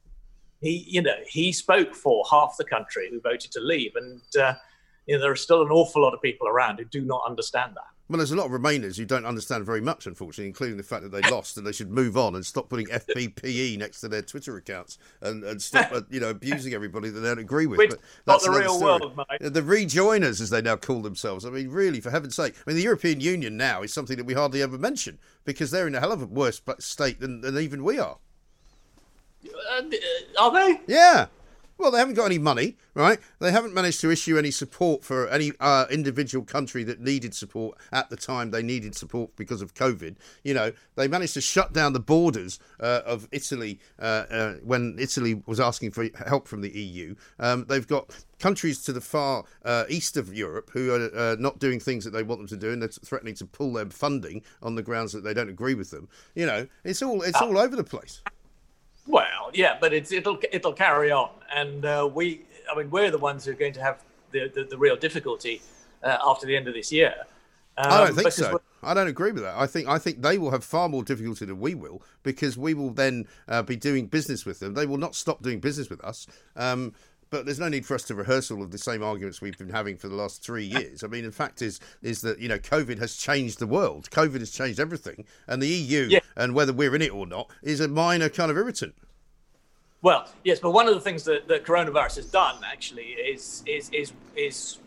he, 0.61 0.85
you 0.89 1.03
know, 1.03 1.17
he 1.29 1.53
spoke 1.53 1.95
for 1.95 2.25
half 2.31 2.57
the 2.59 2.65
country 2.65 3.09
who 3.11 3.21
voted 3.21 3.51
to 3.53 3.61
leave, 3.61 3.95
and 3.97 4.21
uh, 4.41 4.55
you 5.07 5.15
know, 5.17 5.21
there 5.21 5.31
are 5.31 5.37
still 5.37 5.63
an 5.63 5.71
awful 5.71 6.03
lot 6.03 6.15
of 6.15 6.21
people 6.23 6.49
around 6.49 6.79
who 6.79 6.85
do 6.85 7.01
not 7.03 7.23
understand 7.27 7.73
that. 7.77 7.91
Well, 8.09 8.17
there's 8.17 8.33
a 8.33 8.37
lot 8.37 8.47
of 8.47 8.53
Remainers 8.53 8.97
who 8.97 9.05
don't 9.05 9.27
understand 9.27 9.67
very 9.67 9.83
much, 9.83 10.07
unfortunately, 10.07 10.47
including 10.47 10.79
the 10.79 10.83
fact 10.83 11.03
that 11.03 11.13
they 11.13 11.21
lost 11.31 11.59
and 11.59 11.67
they 11.67 11.73
should 11.73 11.91
move 11.91 12.17
on 12.17 12.35
and 12.35 12.47
stop 12.47 12.71
putting 12.71 12.87
FBPE 12.87 13.77
next 13.77 14.01
to 14.01 14.09
their 14.09 14.23
Twitter 14.23 14.57
accounts 14.57 14.97
and, 15.21 15.45
and 15.45 15.61
stop, 15.61 15.93
uh, 15.93 16.01
you 16.09 16.19
know, 16.19 16.31
abusing 16.31 16.73
everybody 16.73 17.11
that 17.11 17.21
they 17.21 17.29
don't 17.29 17.39
agree 17.39 17.67
with. 17.67 17.77
But 17.77 17.93
is 17.93 17.99
not 18.27 18.43
the 18.43 18.51
real 18.51 18.79
story. 18.79 19.01
world, 19.01 19.17
mate. 19.17 19.43
Uh, 19.45 19.51
The 19.51 19.61
rejoiners, 19.61 20.41
as 20.41 20.49
they 20.49 20.63
now 20.63 20.77
call 20.77 21.03
themselves. 21.03 21.45
I 21.45 21.51
mean, 21.51 21.69
really, 21.69 22.01
for 22.01 22.11
heaven's 22.11 22.35
sake. 22.35 22.55
I 22.57 22.71
mean, 22.71 22.77
the 22.77 22.83
European 22.83 23.21
Union 23.21 23.59
now 23.59 23.83
is 23.83 23.93
something 23.93 24.17
that 24.17 24.25
we 24.25 24.33
hardly 24.33 24.63
ever 24.63 24.79
mention 24.79 25.19
because 25.45 25.71
they're 25.71 25.87
in 25.87 25.95
a 25.95 26.01
hell 26.01 26.13
of 26.13 26.23
a 26.23 26.27
worse 26.27 26.63
state 26.79 27.21
than, 27.21 27.43
than 27.43 27.59
even 27.59 27.85
we 27.85 27.99
are. 27.99 28.17
Uh, 29.45 29.83
are 30.41 30.53
they? 30.53 30.81
Yeah. 30.87 31.27
Well, 31.79 31.93
they 31.93 31.99
haven't 31.99 32.15
got 32.15 32.27
any 32.27 32.39
money, 32.39 32.77
right? 32.95 33.21
They 33.39 33.53
haven't 33.53 33.73
managed 33.73 34.01
to 34.01 34.11
issue 34.11 34.37
any 34.37 34.51
support 34.51 35.05
for 35.05 35.29
any 35.29 35.53
uh, 35.61 35.87
individual 35.89 36.45
country 36.45 36.83
that 36.83 37.01
needed 37.01 37.35
support 37.35 37.79
at 37.93 38.11
the 38.11 38.17
time 38.17 38.51
they 38.51 38.65
needed 38.65 38.97
support 38.97 39.37
because 39.37 39.63
of 39.63 39.75
COVID. 39.75 40.17
You 40.43 40.55
know, 40.55 40.73
they 40.97 41.07
managed 41.07 41.35
to 41.35 41.41
shut 41.41 41.73
down 41.73 41.93
the 41.93 42.01
borders 42.01 42.59
uh, 42.81 43.03
of 43.07 43.29
Italy 43.31 43.79
uh, 44.01 44.25
uh, 44.29 44.55
when 44.65 44.97
Italy 44.99 45.41
was 45.47 45.61
asking 45.61 45.93
for 45.93 46.09
help 46.27 46.49
from 46.49 46.63
the 46.63 46.71
EU. 46.71 47.15
Um, 47.39 47.65
they've 47.69 47.87
got 47.87 48.11
countries 48.41 48.83
to 48.83 48.93
the 48.93 49.01
far 49.01 49.45
uh, 49.65 49.85
east 49.89 50.17
of 50.17 50.35
Europe 50.35 50.71
who 50.73 50.93
are 50.93 51.17
uh, 51.17 51.37
not 51.39 51.61
doing 51.61 51.79
things 51.79 52.05
that 52.05 52.11
they 52.11 52.25
want 52.25 52.41
them 52.41 52.49
to 52.49 52.57
do, 52.57 52.73
and 52.73 52.83
they're 52.83 52.89
threatening 52.89 53.35
to 53.37 53.47
pull 53.47 53.73
their 53.73 53.87
funding 53.87 54.43
on 54.63 54.75
the 54.75 54.83
grounds 54.83 55.13
that 55.13 55.23
they 55.23 55.35
don't 55.35 55.49
agree 55.49 55.75
with 55.75 55.91
them. 55.91 56.09
You 56.35 56.47
know, 56.47 56.67
it's 56.83 57.03
all 57.03 57.23
it's 57.23 57.41
all 57.41 57.57
over 57.57 57.77
the 57.77 57.85
place. 57.85 58.21
Well, 59.09 59.51
yeah, 59.55 59.79
but 59.81 59.93
it's 59.93 60.13
it'll 60.13 60.39
it'll 60.53 60.75
carry 60.75 61.11
on, 61.11 61.31
and 61.53 61.85
uh, 61.85 62.09
we, 62.13 62.43
I 62.71 62.77
mean, 62.77 62.91
we're 62.91 63.11
the 63.11 63.19
ones 63.19 63.47
who 63.47 63.53
are 63.53 63.55
going 63.55 63.73
to 63.73 63.81
have 63.81 64.05
the 64.31 64.49
the, 64.55 64.65
the 64.65 64.77
real 64.77 64.97
difficulty 64.97 65.63
uh, 66.05 66.19
after 66.25 66.47
the 66.47 66.55
end 66.55 66.69
of 66.69 66.75
this 66.75 66.93
year. 66.93 67.15
Um, 67.79 67.91
I 67.91 68.05
don't 68.05 68.15
think 68.15 68.33
so. 68.33 68.61
I 68.83 68.95
don't 68.95 69.09
agree 69.09 69.33
with 69.33 69.43
that. 69.43 69.57
I 69.57 69.67
think 69.67 69.89
I 69.89 69.99
think 69.99 70.21
they 70.21 70.37
will 70.37 70.51
have 70.51 70.63
far 70.63 70.89
more 70.91 71.03
difficulty 71.03 71.47
than 71.47 71.59
we 71.59 71.75
will 71.75 72.03
because 72.23 72.59
we 72.59 72.75
will 72.75 72.91
then 72.91 73.27
uh, 73.49 73.63
be 73.63 73.77
doing 73.77 74.07
business 74.07 74.45
with 74.45 74.61
them. 74.61 74.75
They 74.75 74.87
will 74.87 74.99
not 74.99 75.15
stop 75.15 75.43
doing 75.43 75.59
business 75.59 75.89
with 75.89 76.05
us. 76.05 76.27
Um, 76.55 76.93
but 77.31 77.45
there's 77.45 77.59
no 77.59 77.69
need 77.69 77.85
for 77.85 77.95
us 77.95 78.03
to 78.05 78.15
rehearse 78.15 78.51
all 78.51 78.63
of 78.63 78.71
the 78.71 78.79
same 78.79 79.03
arguments 79.03 79.41
we've 79.41 79.59
been 79.59 79.71
having 79.71 79.97
for 79.97 80.09
the 80.09 80.15
last 80.15 80.43
three 80.43 80.65
years. 80.65 81.05
I 81.05 81.09
mean, 81.09 81.25
the 81.25 81.33
fact 81.33 81.63
is, 81.63 81.81
is 82.03 82.21
that 82.23 82.39
you 82.39 82.49
know, 82.49 82.59
COVID 82.59 82.99
has 82.99 83.17
changed 83.17 83.59
the 83.59 83.67
world. 83.67 84.11
COVID 84.11 84.41
has 84.41 84.51
changed 84.51 84.81
everything, 84.81 85.25
and 85.47 85.63
the 85.63 85.69
EU, 85.69 86.09
Yeah. 86.11 86.21
and 86.37 86.55
whether 86.55 86.73
we're 86.73 86.95
in 86.95 87.03
it 87.03 87.13
or 87.13 87.27
not, 87.27 87.51
is 87.63 87.81
a 87.81 87.89
minor 87.89 88.29
kind 88.29 88.51
of 88.51 88.57
irritant. 88.57 88.95
Well, 90.01 90.29
yes, 90.45 90.61
but 90.61 90.71
one 90.71 90.87
of 90.89 90.95
the 90.95 91.01
things 91.01 91.25
that, 91.25 91.49
that 91.49 91.65
coronavirus 91.65 92.17
has 92.17 92.27
done 92.27 92.57
actually 92.65 93.07
is 93.07 93.63
is 93.67 93.91
is 93.93 94.13
is 94.37 94.79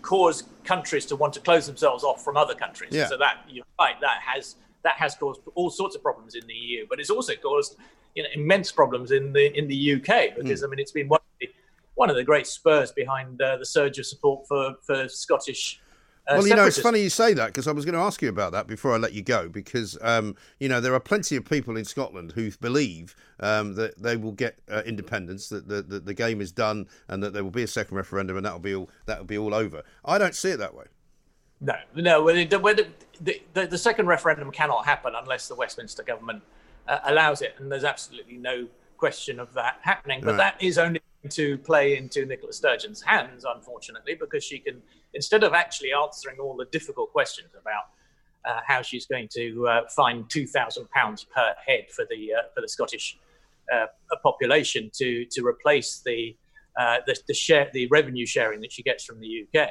cause 0.00 0.44
countries 0.64 1.04
to 1.06 1.16
want 1.16 1.34
to 1.34 1.40
close 1.40 1.66
themselves 1.66 2.04
off 2.04 2.24
from 2.24 2.36
other 2.36 2.54
countries. 2.54 2.92
Yeah. 2.92 3.06
So 3.06 3.18
that 3.18 3.44
you're 3.48 3.66
right, 3.78 4.00
that 4.00 4.20
has 4.22 4.56
that 4.82 4.94
has 4.96 5.14
caused 5.14 5.40
all 5.54 5.68
sorts 5.68 5.94
of 5.94 6.02
problems 6.02 6.34
in 6.34 6.46
the 6.46 6.54
EU, 6.54 6.86
but 6.88 7.00
it's 7.00 7.10
also 7.10 7.34
caused 7.34 7.76
you 8.14 8.22
know 8.22 8.28
immense 8.34 8.72
problems 8.72 9.10
in 9.10 9.32
the 9.32 9.56
in 9.56 9.68
the 9.68 9.94
UK 9.94 10.36
because 10.36 10.60
hmm. 10.60 10.66
I 10.66 10.68
mean 10.70 10.78
it's 10.78 10.92
been 10.92 11.08
one 11.96 12.08
of 12.10 12.10
the, 12.10 12.10
one 12.10 12.10
of 12.10 12.16
the 12.16 12.24
great 12.24 12.46
spurs 12.46 12.92
behind 12.92 13.42
uh, 13.42 13.56
the 13.56 13.66
surge 13.66 13.98
of 13.98 14.06
support 14.06 14.46
for 14.46 14.74
for 14.82 15.08
Scottish. 15.08 15.80
Uh, 16.28 16.36
Well, 16.38 16.48
you 16.48 16.56
know, 16.56 16.66
it's 16.66 16.80
funny 16.80 17.00
you 17.00 17.08
say 17.10 17.34
that 17.34 17.46
because 17.46 17.68
I 17.68 17.72
was 17.72 17.84
going 17.84 17.94
to 17.94 18.00
ask 18.00 18.20
you 18.20 18.28
about 18.28 18.50
that 18.52 18.66
before 18.66 18.92
I 18.92 18.96
let 18.96 19.12
you 19.12 19.22
go 19.22 19.48
because, 19.48 19.96
um, 20.02 20.34
you 20.58 20.68
know, 20.68 20.80
there 20.80 20.92
are 20.92 20.98
plenty 20.98 21.36
of 21.36 21.44
people 21.44 21.76
in 21.76 21.84
Scotland 21.84 22.32
who 22.32 22.50
believe 22.60 23.14
um, 23.38 23.74
that 23.76 23.96
they 24.02 24.16
will 24.16 24.32
get 24.32 24.58
uh, 24.68 24.82
independence, 24.84 25.48
that 25.50 25.68
the, 25.68 25.82
the, 25.82 26.00
the 26.00 26.14
game 26.14 26.40
is 26.40 26.50
done, 26.50 26.88
and 27.06 27.22
that 27.22 27.32
there 27.32 27.44
will 27.44 27.52
be 27.52 27.62
a 27.62 27.68
second 27.68 27.96
referendum, 27.96 28.36
and 28.36 28.44
that'll 28.44 28.58
be 28.58 28.74
all 28.74 28.90
that'll 29.06 29.24
be 29.24 29.38
all 29.38 29.54
over. 29.54 29.84
I 30.04 30.18
don't 30.18 30.34
see 30.34 30.50
it 30.50 30.56
that 30.56 30.74
way. 30.74 30.86
No, 31.60 31.76
no. 31.94 32.26
the, 32.44 32.58
well, 32.58 32.74
the, 32.74 32.88
the, 33.20 33.40
the, 33.54 33.66
the 33.68 33.78
second 33.78 34.06
referendum 34.08 34.50
cannot 34.50 34.84
happen 34.84 35.12
unless 35.16 35.48
the 35.48 35.54
Westminster 35.54 36.02
government 36.02 36.42
uh, 36.88 36.98
allows 37.04 37.40
it, 37.40 37.54
and 37.58 37.70
there's 37.70 37.84
absolutely 37.84 38.36
no 38.36 38.66
question 38.96 39.38
of 39.38 39.54
that 39.54 39.78
happening. 39.82 40.20
But 40.22 40.32
Right. 40.32 40.38
that 40.38 40.62
is 40.62 40.76
only 40.76 41.00
to 41.30 41.58
play 41.58 41.96
into 41.96 42.24
Nicola 42.26 42.52
Sturgeon's 42.52 43.02
hands, 43.02 43.44
unfortunately, 43.44 44.14
because 44.14 44.44
she 44.44 44.58
can, 44.58 44.82
instead 45.14 45.44
of 45.44 45.52
actually 45.54 45.92
answering 45.92 46.38
all 46.38 46.56
the 46.56 46.66
difficult 46.66 47.12
questions 47.12 47.48
about 47.60 47.84
uh, 48.44 48.60
how 48.66 48.82
she's 48.82 49.06
going 49.06 49.28
to 49.32 49.66
uh, 49.68 49.80
find 49.94 50.28
two 50.30 50.46
thousand 50.46 50.88
pounds 50.90 51.24
per 51.24 51.54
head 51.66 51.86
for 51.90 52.04
the 52.08 52.32
uh, 52.34 52.42
for 52.54 52.60
the 52.60 52.68
Scottish 52.68 53.18
uh, 53.72 53.86
population 54.22 54.90
to 54.94 55.24
to 55.26 55.44
replace 55.44 56.00
the 56.04 56.36
uh, 56.78 56.98
the, 57.06 57.16
the 57.26 57.34
share 57.34 57.68
the 57.72 57.86
revenue 57.88 58.26
sharing 58.26 58.60
that 58.60 58.72
she 58.72 58.82
gets 58.82 59.04
from 59.04 59.20
the 59.20 59.46
UK. 59.54 59.70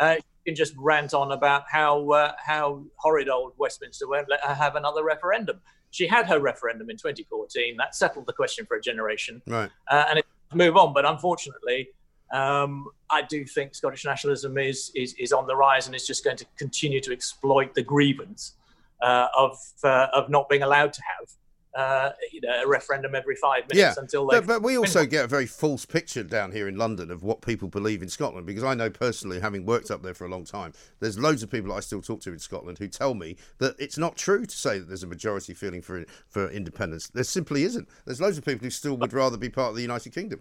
Uh, 0.00 0.16
you 0.16 0.22
can 0.52 0.54
just 0.56 0.74
rant 0.76 1.14
on 1.14 1.32
about 1.32 1.64
how 1.70 2.10
uh, 2.10 2.32
how 2.44 2.82
horrid 2.96 3.28
old 3.28 3.52
Westminster 3.58 4.08
won't 4.08 4.28
let 4.28 4.40
her 4.44 4.54
have 4.54 4.76
another 4.76 5.02
referendum. 5.04 5.60
She 5.90 6.08
had 6.08 6.26
her 6.26 6.40
referendum 6.40 6.90
in 6.90 6.96
2014. 6.96 7.76
That 7.76 7.94
settled 7.94 8.26
the 8.26 8.32
question 8.32 8.66
for 8.66 8.76
a 8.76 8.80
generation, 8.80 9.40
Right. 9.46 9.70
uh, 9.88 10.04
and 10.08 10.18
it 10.18 10.26
move 10.56 10.76
on. 10.76 10.92
But 10.92 11.04
unfortunately, 11.04 11.88
um, 12.32 12.86
I 13.10 13.22
do 13.22 13.44
think 13.44 13.74
Scottish 13.74 14.04
nationalism 14.04 14.58
is, 14.58 14.90
is 14.94 15.14
is 15.14 15.32
on 15.32 15.46
the 15.46 15.56
rise 15.56 15.86
and 15.86 15.94
is 15.94 16.06
just 16.06 16.24
going 16.24 16.36
to 16.38 16.46
continue 16.58 17.00
to 17.00 17.12
exploit 17.12 17.74
the 17.74 17.82
grievance 17.82 18.54
uh, 19.02 19.28
of 19.36 19.56
uh, 19.82 20.08
of 20.12 20.30
not 20.30 20.48
being 20.48 20.62
allowed 20.62 20.92
to 20.92 21.02
have 21.18 21.28
uh, 21.76 22.10
you 22.32 22.40
know 22.40 22.62
a 22.62 22.66
referendum 22.68 23.14
every 23.14 23.36
five 23.36 23.64
Yeah, 23.72 23.82
minutes 23.84 23.98
until 23.98 24.26
they. 24.26 24.38
but, 24.40 24.46
but 24.46 24.62
we 24.62 24.78
also 24.78 25.04
get 25.06 25.24
a 25.24 25.28
very 25.28 25.46
false 25.46 25.84
picture 25.84 26.22
down 26.22 26.52
here 26.52 26.68
in 26.68 26.76
London 26.76 27.10
of 27.10 27.22
what 27.22 27.40
people 27.42 27.68
believe 27.68 28.02
in 28.02 28.08
Scotland 28.08 28.46
because 28.46 28.62
I 28.64 28.74
know 28.74 28.90
personally, 28.90 29.40
having 29.40 29.66
worked 29.66 29.90
up 29.90 30.02
there 30.02 30.14
for 30.14 30.24
a 30.24 30.28
long 30.28 30.44
time, 30.44 30.72
there's 31.00 31.18
loads 31.18 31.42
of 31.42 31.50
people 31.50 31.72
I 31.72 31.80
still 31.80 32.02
talk 32.02 32.20
to 32.22 32.32
in 32.32 32.38
Scotland 32.38 32.78
who 32.78 32.88
tell 32.88 33.14
me 33.14 33.36
that 33.58 33.74
it's 33.78 33.98
not 33.98 34.16
true 34.16 34.46
to 34.46 34.56
say 34.56 34.78
that 34.78 34.86
there's 34.88 35.02
a 35.02 35.06
majority 35.08 35.54
feeling 35.54 35.82
for 35.82 36.04
for 36.28 36.48
independence. 36.50 37.08
There 37.08 37.24
simply 37.24 37.64
isn't. 37.64 37.88
There's 38.04 38.20
loads 38.20 38.38
of 38.38 38.44
people 38.44 38.64
who 38.64 38.70
still 38.70 38.96
would 38.98 39.12
rather 39.12 39.36
be 39.36 39.48
part 39.48 39.70
of 39.70 39.76
the 39.76 39.82
United 39.82 40.12
Kingdom. 40.14 40.40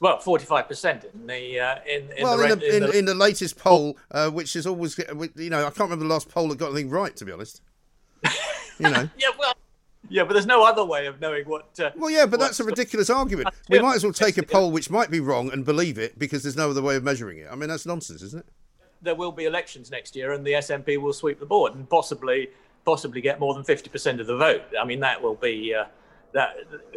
well, 0.00 0.18
forty-five 0.20 0.68
percent 0.68 1.04
in 1.12 1.26
the 1.26 1.58
uh, 1.58 1.76
in, 1.90 2.10
in 2.16 2.22
well, 2.22 2.36
the, 2.38 2.52
in, 2.52 2.58
the, 2.58 2.76
in, 2.76 2.82
the- 2.82 2.98
in 2.98 3.04
the 3.06 3.14
latest 3.14 3.58
poll, 3.58 3.96
uh, 4.10 4.30
which 4.30 4.54
is 4.56 4.66
always, 4.66 4.96
you 5.36 5.50
know, 5.50 5.60
I 5.60 5.70
can't 5.70 5.90
remember 5.90 6.04
the 6.04 6.12
last 6.12 6.28
poll 6.28 6.48
that 6.48 6.58
got 6.58 6.70
anything 6.72 6.90
right, 6.90 7.16
to 7.16 7.24
be 7.24 7.32
honest. 7.32 7.62
You 8.80 8.90
know. 8.90 9.08
yeah, 9.18 9.28
well, 9.36 9.54
yeah, 10.08 10.24
but 10.24 10.32
there's 10.32 10.46
no 10.46 10.64
other 10.64 10.84
way 10.84 11.06
of 11.06 11.20
knowing 11.20 11.44
what. 11.46 11.78
Uh, 11.78 11.90
Well, 11.96 12.10
yeah, 12.10 12.26
but 12.26 12.40
that's 12.40 12.60
a 12.60 12.64
ridiculous 12.64 13.10
argument. 13.10 13.48
We 13.68 13.80
might 13.80 13.96
as 13.96 14.04
well 14.04 14.12
take 14.12 14.38
a 14.38 14.42
poll 14.42 14.70
which 14.70 14.90
might 14.90 15.10
be 15.10 15.20
wrong 15.20 15.52
and 15.52 15.64
believe 15.64 15.98
it 15.98 16.18
because 16.18 16.42
there's 16.42 16.56
no 16.56 16.70
other 16.70 16.80
way 16.82 16.96
of 16.96 17.04
measuring 17.04 17.38
it. 17.38 17.48
I 17.50 17.54
mean, 17.54 17.68
that's 17.68 17.84
nonsense, 17.84 18.22
isn't 18.22 18.40
it? 18.40 18.46
there 19.02 19.14
will 19.14 19.32
be 19.32 19.44
elections 19.44 19.90
next 19.90 20.16
year, 20.16 20.32
and 20.32 20.44
the 20.44 20.52
SNP 20.52 21.00
will 21.00 21.12
sweep 21.12 21.38
the 21.38 21.46
board 21.46 21.74
and 21.74 21.88
possibly 21.88 22.50
possibly 22.84 23.20
get 23.20 23.38
more 23.40 23.54
than 23.54 23.64
fifty 23.64 23.90
percent 23.90 24.20
of 24.20 24.26
the 24.26 24.36
vote. 24.36 24.62
I 24.80 24.84
mean, 24.84 25.00
that 25.00 25.22
will 25.22 25.34
be 25.34 25.74
uh, 25.74 25.84
that 26.32 26.56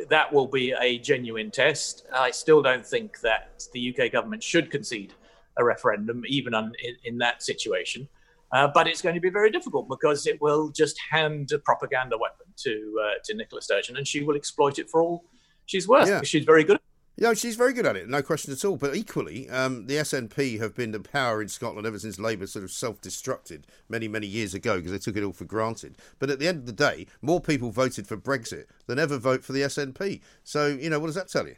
that 0.09 0.31
will 0.31 0.47
be 0.47 0.73
a 0.79 0.97
genuine 0.99 1.51
test. 1.51 2.05
I 2.13 2.31
still 2.31 2.61
don't 2.61 2.85
think 2.85 3.19
that 3.21 3.67
the 3.73 3.95
UK 3.95 4.11
government 4.11 4.43
should 4.43 4.71
concede 4.71 5.13
a 5.57 5.63
referendum, 5.63 6.23
even 6.27 6.53
on, 6.53 6.73
in, 6.83 6.95
in 7.03 7.17
that 7.17 7.43
situation. 7.43 8.07
Uh, 8.53 8.67
but 8.67 8.87
it's 8.87 9.01
going 9.01 9.15
to 9.15 9.21
be 9.21 9.29
very 9.29 9.49
difficult 9.49 9.87
because 9.87 10.27
it 10.27 10.41
will 10.41 10.69
just 10.69 10.99
hand 11.09 11.51
a 11.53 11.59
propaganda 11.59 12.17
weapon 12.17 12.45
to 12.63 12.99
uh, 13.03 13.13
to 13.25 13.33
Nicola 13.33 13.61
Sturgeon, 13.61 13.97
and 13.97 14.07
she 14.07 14.23
will 14.23 14.35
exploit 14.35 14.79
it 14.79 14.89
for 14.89 15.01
all 15.01 15.25
she's 15.65 15.87
worth. 15.87 16.07
Yeah. 16.07 16.21
She's 16.23 16.45
very 16.45 16.63
good. 16.63 16.79
Yeah, 17.17 17.33
she's 17.33 17.55
very 17.55 17.73
good 17.73 17.85
at 17.85 17.95
it, 17.95 18.09
no 18.09 18.23
question 18.23 18.51
at 18.51 18.65
all. 18.65 18.77
But 18.77 18.95
equally, 18.95 19.47
um, 19.49 19.85
the 19.85 19.97
SNP 19.97 20.59
have 20.59 20.73
been 20.73 20.91
the 20.91 20.99
power 20.99 21.41
in 21.41 21.49
Scotland 21.49 21.85
ever 21.85 21.99
since 21.99 22.17
Labour 22.17 22.47
sort 22.47 22.63
of 22.63 22.71
self-destructed 22.71 23.63
many, 23.89 24.07
many 24.07 24.25
years 24.25 24.55
ago 24.55 24.77
because 24.77 24.91
they 24.91 24.97
took 24.97 25.17
it 25.17 25.23
all 25.23 25.33
for 25.33 25.45
granted. 25.45 25.97
But 26.17 26.31
at 26.31 26.39
the 26.39 26.47
end 26.47 26.59
of 26.59 26.65
the 26.65 26.71
day, 26.71 27.05
more 27.21 27.39
people 27.39 27.69
voted 27.69 28.07
for 28.07 28.17
Brexit 28.17 28.65
than 28.87 28.97
ever 28.97 29.17
vote 29.17 29.43
for 29.43 29.51
the 29.51 29.61
SNP. 29.61 30.21
So, 30.43 30.67
you 30.67 30.89
know, 30.89 30.99
what 30.99 31.07
does 31.07 31.15
that 31.15 31.27
tell 31.27 31.47
you? 31.47 31.57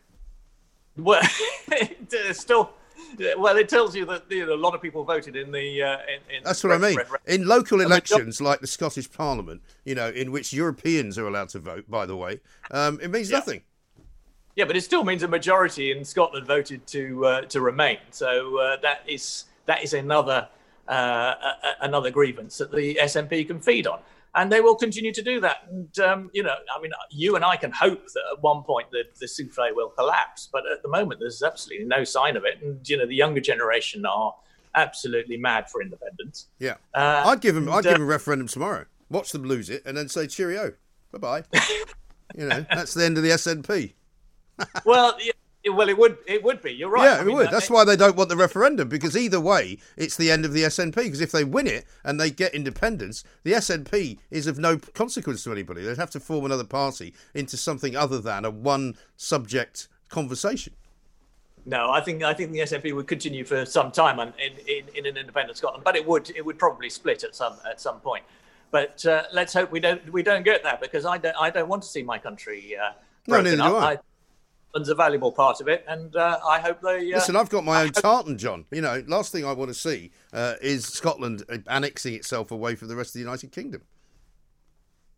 Well, 0.98 1.22
still. 2.34 2.72
Well, 3.38 3.58
it 3.58 3.70
tells 3.70 3.96
you 3.96 4.06
that 4.06 4.24
you 4.30 4.46
know, 4.46 4.54
a 4.54 4.56
lot 4.56 4.74
of 4.76 4.82
people 4.82 5.04
voted 5.04 5.36
in 5.36 5.52
the. 5.52 5.84
Uh, 5.84 5.98
in, 6.08 6.38
in 6.38 6.44
That's 6.44 6.64
what 6.64 6.74
I 6.74 6.78
mean. 6.78 6.98
In 7.26 7.48
local 7.48 7.82
elections 7.82 8.42
like 8.42 8.60
the 8.60 8.68
Scottish 8.68 9.12
Parliament, 9.12 9.62
you 9.86 9.96
know, 9.96 10.10
in 10.10 10.32
which 10.32 10.54
Europeans 10.54 11.18
are 11.18 11.28
allowed 11.28 11.50
to 11.50 11.60
vote, 11.60 11.90
by 11.90 12.06
the 12.06 12.16
way, 12.16 12.40
um, 12.72 13.00
it 13.02 13.10
means 13.10 13.30
Yeah. 13.30 13.38
nothing. 13.38 13.62
Yeah, 14.56 14.66
but 14.66 14.76
it 14.78 14.82
still 14.82 15.04
means 15.04 15.24
a 15.24 15.28
majority 15.28 15.92
in 15.92 16.06
Scotland 16.06 16.46
voted 16.46 16.86
to 16.88 17.26
uh, 17.26 17.42
to 17.44 17.62
remain. 17.62 17.98
So 18.12 18.60
uh, 18.60 18.78
that 18.82 19.02
is 19.08 19.46
that 19.66 19.84
is 19.84 19.94
another 19.94 20.48
uh, 20.88 21.34
another 21.82 22.12
grievance 22.12 22.58
that 22.58 22.72
the 22.72 22.96
SNP 23.02 23.48
can 23.48 23.60
feed 23.60 23.88
on, 23.88 24.00
and 24.36 24.52
they 24.52 24.62
will 24.62 24.76
continue 24.76 25.14
to 25.14 25.22
do 25.22 25.40
that. 25.42 25.68
And 25.70 26.00
um, 26.00 26.32
you 26.34 26.44
know, 26.44 26.56
I 26.76 26.82
mean, 26.82 26.92
you 27.12 27.36
and 27.36 27.46
I 27.46 27.56
can 27.56 27.72
hope 27.72 28.06
that 28.14 28.24
at 28.34 28.42
one 28.42 28.64
point 28.64 28.90
the, 28.92 29.04
the 29.20 29.28
souffle 29.28 29.74
will 29.76 29.90
collapse, 29.90 30.50
but 30.52 30.64
at 30.72 30.82
the 30.82 30.90
moment 30.90 31.20
there's 31.20 31.44
absolutely 31.44 31.86
no 31.86 32.04
sign 32.04 32.36
of 32.38 32.46
it. 32.46 32.62
And 32.62 32.88
you 32.88 32.98
know, 32.98 33.06
the 33.06 33.16
younger 33.16 33.42
generation 33.42 34.06
are 34.06 34.36
absolutely 34.76 35.38
mad 35.38 35.70
for 35.70 35.82
independence. 35.82 36.48
Yeah, 36.60 36.76
uh, 36.94 37.24
I'd 37.26 37.42
give 37.42 37.56
them. 37.56 37.70
I'd 37.70 37.84
give 37.84 37.94
them 37.94 38.04
a 38.04 38.06
referendum 38.06 38.48
tomorrow. 38.48 38.86
Watch 39.10 39.32
them 39.32 39.44
lose 39.44 39.70
it, 39.70 39.84
and 39.86 39.96
then 39.96 40.10
say 40.10 40.28
cheerio, 40.28 40.74
bye 41.12 41.20
bye. 41.20 41.44
you 42.36 42.48
know, 42.48 42.66
that's 42.74 42.94
the 42.94 43.06
end 43.06 43.18
of 43.18 43.24
the 43.24 43.30
SNP. 43.30 43.94
well, 44.86 45.16
yeah, 45.22 45.32
well, 45.72 45.88
it 45.88 45.98
would 45.98 46.18
it 46.28 46.44
would 46.44 46.62
be. 46.62 46.72
You're 46.72 46.90
right. 46.90 47.06
Yeah, 47.06 47.16
I 47.16 47.24
mean, 47.24 47.32
it 47.32 47.36
would. 47.36 47.52
That's 47.52 47.70
why 47.70 47.86
they 47.86 47.96
don't 47.96 48.16
want 48.16 48.30
the 48.30 48.36
referendum 48.36 48.90
because 48.90 49.16
either 49.16 49.40
way, 49.40 49.78
it's 49.96 50.18
the 50.18 50.30
end 50.30 50.46
of 50.46 50.54
the 50.54 50.64
SNP. 50.64 50.96
Because 50.96 51.22
if 51.22 51.32
they 51.32 51.44
win 51.44 51.68
it 51.68 51.86
and 52.04 52.20
they 52.20 52.30
get 52.32 52.54
independence, 52.54 53.24
the 53.44 53.54
SNP 53.54 54.20
is 54.30 54.48
of 54.48 54.60
no 54.60 54.78
consequence 54.78 55.44
to 55.46 55.52
anybody. 55.52 55.84
They'd 55.84 55.98
have 55.98 56.12
to 56.12 56.20
form 56.20 56.46
another 56.46 56.66
party 56.66 57.14
into 57.34 57.56
something 57.56 57.96
other 57.96 58.20
than 58.20 58.44
a 58.44 58.52
one 58.52 58.98
subject 59.16 59.88
conversation. 60.10 60.74
No, 61.66 61.92
I 61.92 62.02
think 62.02 62.24
I 62.24 62.34
think 62.34 62.52
the 62.52 62.60
SNP 62.60 62.94
would 62.94 63.08
continue 63.08 63.46
for 63.46 63.66
some 63.66 63.92
time 63.92 64.20
in, 64.20 64.34
in, 64.68 64.84
in 64.96 65.06
an 65.06 65.16
independent 65.16 65.58
Scotland, 65.58 65.84
but 65.86 65.96
it 65.96 66.06
would 66.06 66.30
it 66.36 66.46
would 66.46 66.60
probably 66.60 66.90
split 66.90 67.24
at 67.24 67.36
some 67.36 67.56
at 67.70 67.80
some 67.80 68.02
point. 68.02 68.26
But 68.72 69.06
uh, 69.06 69.24
let's 69.32 69.54
hope 69.54 69.72
we 69.72 69.80
don't 69.80 70.12
we 70.12 70.24
don't 70.24 70.44
get 70.44 70.64
that 70.64 70.82
because 70.82 71.06
I 71.06 71.18
don't 71.18 71.36
I 71.40 71.50
don't 71.50 71.70
want 71.70 71.84
to 71.84 71.88
see 71.88 72.04
my 72.04 72.18
country. 72.18 72.76
Uh, 72.76 72.92
no, 73.28 73.40
neither 73.40 73.56
do 73.56 73.64
I. 73.64 73.92
I 73.94 73.98
Scotland's 74.74 74.90
a 74.90 74.96
valuable 74.96 75.32
part 75.32 75.62
of 75.62 75.68
it, 75.68 75.86
and 75.88 76.16
uh, 76.16 76.40
I 76.44 76.60
hope 76.60 76.82
they. 76.82 77.14
Uh, 77.14 77.18
Listen, 77.18 77.36
I've 77.36 77.50
got 77.50 77.64
my 77.64 77.84
own 77.84 77.92
tartan, 77.92 78.40
John. 78.40 78.66
You 78.72 78.82
know, 78.82 79.04
last 79.06 79.32
thing 79.32 79.46
I 79.46 79.52
want 79.52 79.70
to 79.70 79.76
see 79.76 80.10
uh, 80.34 80.56
is 80.64 80.84
Scotland 80.88 81.44
annexing 81.68 82.16
itself 82.16 82.50
away 82.50 82.74
from 82.74 82.88
the 82.88 82.96
rest 82.96 83.10
of 83.10 83.14
the 83.14 83.20
United 83.20 83.52
Kingdom. 83.52 83.84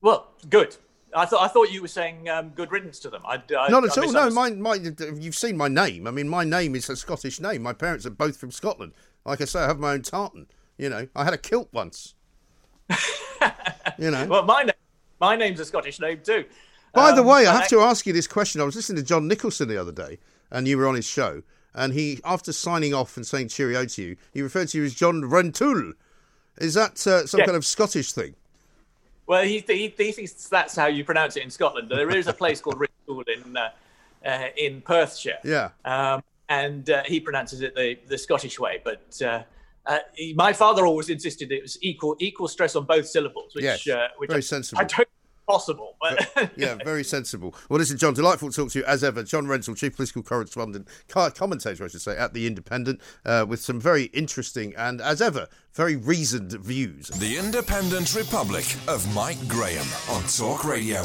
Well, 0.02 0.28
good. 0.50 0.76
I 1.16 1.26
thought 1.26 1.42
I 1.42 1.48
thought 1.48 1.72
you 1.72 1.82
were 1.82 1.88
saying 1.88 2.28
um, 2.28 2.50
good 2.50 2.70
riddance 2.70 3.00
to 3.00 3.10
them. 3.10 3.22
I, 3.26 3.36
I, 3.58 3.70
Not 3.70 3.86
at 3.86 3.98
all. 3.98 4.12
No, 4.12 4.30
my, 4.30 4.50
my, 4.50 4.74
you've 4.74 5.36
seen 5.36 5.56
my 5.56 5.70
name. 5.70 6.06
I 6.06 6.12
mean, 6.12 6.28
my 6.28 6.44
name 6.44 6.76
is 6.76 6.90
a 6.90 6.98
Scottish 6.98 7.40
name. 7.40 7.64
My 7.64 7.72
parents 7.72 8.06
are 8.06 8.10
both 8.10 8.36
from 8.36 8.52
Scotland. 8.52 8.92
Like 9.26 9.40
I 9.40 9.46
say, 9.46 9.62
I 9.62 9.68
have 9.68 9.80
my 9.80 9.94
own 9.94 10.02
tartan. 10.02 10.48
You 10.78 10.90
know, 10.90 11.08
I 11.16 11.24
had 11.24 11.34
a 11.34 11.38
kilt 11.38 11.70
once. 11.72 12.16
you 13.98 14.12
know. 14.12 14.26
Well, 14.26 14.44
my 14.44 14.64
name, 14.64 14.76
my 15.22 15.38
name's 15.38 15.62
a 15.62 15.66
Scottish 15.66 16.02
name 16.02 16.20
too. 16.22 16.44
By 16.96 17.10
um, 17.10 17.16
the 17.18 17.24
way, 17.24 17.46
I 17.46 17.54
have 17.54 17.68
to 17.68 17.82
ask 17.82 18.08
you 18.08 18.14
this 18.14 18.26
question. 18.26 18.62
I 18.62 18.64
was 18.64 18.76
listening 18.76 18.98
to 18.98 19.04
John 19.04 19.30
Nicolson 19.30 19.68
the 19.68 19.80
other 19.80 19.92
day, 19.92 20.18
and 20.50 20.68
you 20.68 20.78
were 20.78 20.88
on 20.88 20.96
his 20.96 21.06
show, 21.06 21.44
and 21.74 21.94
he, 21.94 22.22
after 22.24 22.54
signing 22.54 22.94
off 22.94 23.18
and 23.18 23.28
saying 23.28 23.50
cheerio 23.50 23.86
to 23.86 24.02
you, 24.02 24.18
he 24.34 24.42
referred 24.42 24.70
to 24.70 24.78
you 24.78 24.86
as 24.86 24.96
John 24.96 25.22
Rentoul. 25.22 25.94
Is 26.58 26.74
that 26.76 27.06
uh, 27.06 27.28
some 27.28 27.40
yeah. 27.40 27.46
kind 27.46 27.58
of 27.58 27.66
Scottish 27.66 28.14
thing? 28.14 28.34
Well, 29.28 29.44
he, 29.44 29.60
he, 29.68 29.94
he, 29.98 30.12
thinks 30.12 30.48
that's 30.48 30.76
how 30.76 30.86
you 30.86 31.04
pronounce 31.04 31.36
it 31.36 31.44
in 31.44 31.50
Scotland. 31.50 31.90
There 31.90 32.16
is 32.16 32.28
a 32.28 32.34
place 32.34 32.62
called 32.62 32.80
Rentoul 32.80 33.24
in 33.28 33.58
uh, 33.58 33.72
uh, 34.26 34.48
in 34.56 34.82
Perthshire. 34.82 35.40
Yeah. 35.44 35.70
Um, 35.84 36.24
and 36.48 36.90
uh, 36.90 37.04
he 37.06 37.20
pronounces 37.20 37.62
it 37.62 37.76
the, 37.76 37.98
the 38.08 38.18
Scottish 38.18 38.60
way, 38.60 38.80
but 38.84 39.22
uh, 39.22 39.44
uh, 39.88 40.00
my 40.36 40.54
father 40.54 40.86
always 40.86 41.10
insisted 41.10 41.52
it 41.52 41.64
was 41.64 41.78
equal 41.82 42.16
equal 42.20 42.48
stress 42.48 42.76
on 42.76 42.86
both 42.86 43.08
syllables, 43.08 43.54
which, 43.56 43.64
yes, 43.64 43.86
which 44.18 44.30
very 44.30 44.38
I, 44.38 44.42
sensible. 44.42 44.80
I 44.80 44.86
don't 44.86 45.10
possible. 45.46 45.96
But 46.02 46.52
yeah, 46.56 46.76
very 46.84 47.04
sensible. 47.04 47.56
Well, 47.70 47.80
listen, 47.80 47.98
John, 47.98 48.14
delightful 48.14 48.50
to 48.50 48.56
talk 48.56 48.72
to 48.72 48.80
you 48.80 48.86
as 48.86 49.04
ever. 49.04 49.24
John 49.24 49.46
Rentoul, 49.46 49.78
chief 49.78 49.96
political 49.96 50.24
correspondent, 50.24 50.88
commentator, 51.08 51.86
I 51.86 51.88
should 51.88 52.02
say, 52.02 52.18
at 52.18 52.34
the 52.34 52.48
Independent, 52.48 53.02
uh, 53.26 53.46
with 53.48 53.62
some 53.62 53.80
very 53.80 54.06
interesting 54.06 54.74
and, 54.78 55.02
as 55.02 55.22
ever, 55.22 55.48
very 55.74 55.96
reasoned 55.96 56.52
views. 56.54 57.08
The 57.10 57.38
Independent 57.38 58.16
Republic 58.16 58.66
of 58.88 59.14
Mike 59.14 59.48
Graham 59.48 59.88
on 60.10 60.24
Talk 60.24 60.64
Radio. 60.66 61.04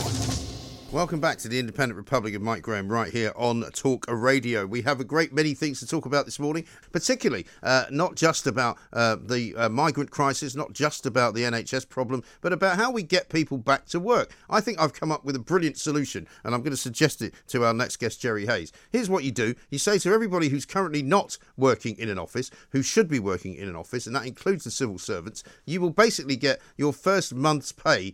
Welcome 0.93 1.21
back 1.21 1.39
to 1.39 1.49
the 1.49 1.61
Independent 1.61 1.97
Republic 1.97 2.35
of 2.35 2.43
Mike 2.43 2.63
Graham 2.63 2.91
right 2.91 3.13
here 3.13 3.33
on 3.37 3.63
Talk 3.71 4.07
Radio. 4.09 4.67
We 4.67 4.83
have 4.83 4.99
a 4.99 5.05
great 5.05 5.33
many 5.33 5.55
things 5.55 5.79
to 5.79 5.87
talk 5.87 6.05
about 6.05 6.25
this 6.25 6.41
morning, 6.41 6.65
particularly 6.91 7.47
uh, 7.63 7.85
not 7.93 8.17
just 8.17 8.49
about 8.49 8.77
uh, 8.93 9.15
the 9.23 9.55
uh, 9.55 9.69
migrant 9.69 10.11
crisis, 10.11 10.57
not 10.57 10.73
just 10.73 11.07
about 11.07 11.35
the 11.35 11.45
NHS 11.45 11.89
problem, 11.89 12.25
but 12.41 12.53
about 12.53 12.77
how 12.77 12.91
we 12.91 13.05
get 13.05 13.29
people 13.29 13.57
back 13.57 13.87
to 13.87 14.01
work. 14.01 14.35
I 14.51 14.61
think 14.61 14.81
I've 14.81 14.93
come 14.93 15.13
up 15.13 15.25
with 15.25 15.37
a 15.37 15.39
brilliant 15.39 15.79
solution, 15.79 16.27
and 16.43 16.57
I'm 16.57 16.61
going 16.63 16.73
to 16.73 16.77
suggest 16.77 17.23
it 17.23 17.35
to 17.47 17.65
our 17.65 17.73
next 17.73 17.99
guest, 17.99 18.21
Jerry 18.21 18.47
Hayes. 18.47 18.73
Here's 18.91 19.09
what 19.09 19.23
you 19.23 19.31
do 19.31 19.55
you 19.71 19.79
say 19.79 19.97
to 19.99 20.13
everybody 20.13 20.49
who's 20.49 20.67
currently 20.67 21.05
not 21.05 21.39
working 21.57 21.97
in 21.99 22.09
an 22.09 22.19
office, 22.19 22.51
who 22.71 22.83
should 22.83 23.07
be 23.07 23.21
working 23.21 23.55
in 23.55 23.69
an 23.69 23.77
office, 23.77 24.09
and 24.09 24.17
that 24.17 24.27
includes 24.27 24.65
the 24.65 24.73
civil 24.73 24.99
servants, 24.99 25.45
you 25.67 25.81
will 25.81 25.91
basically 25.91 26.35
get 26.35 26.61
your 26.77 26.93
first 26.93 27.33
month's 27.33 27.71
pay 27.71 28.13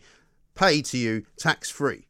paid 0.55 0.85
to 0.87 0.99
you 0.99 1.25
tax 1.39 1.71
free. 1.71 2.06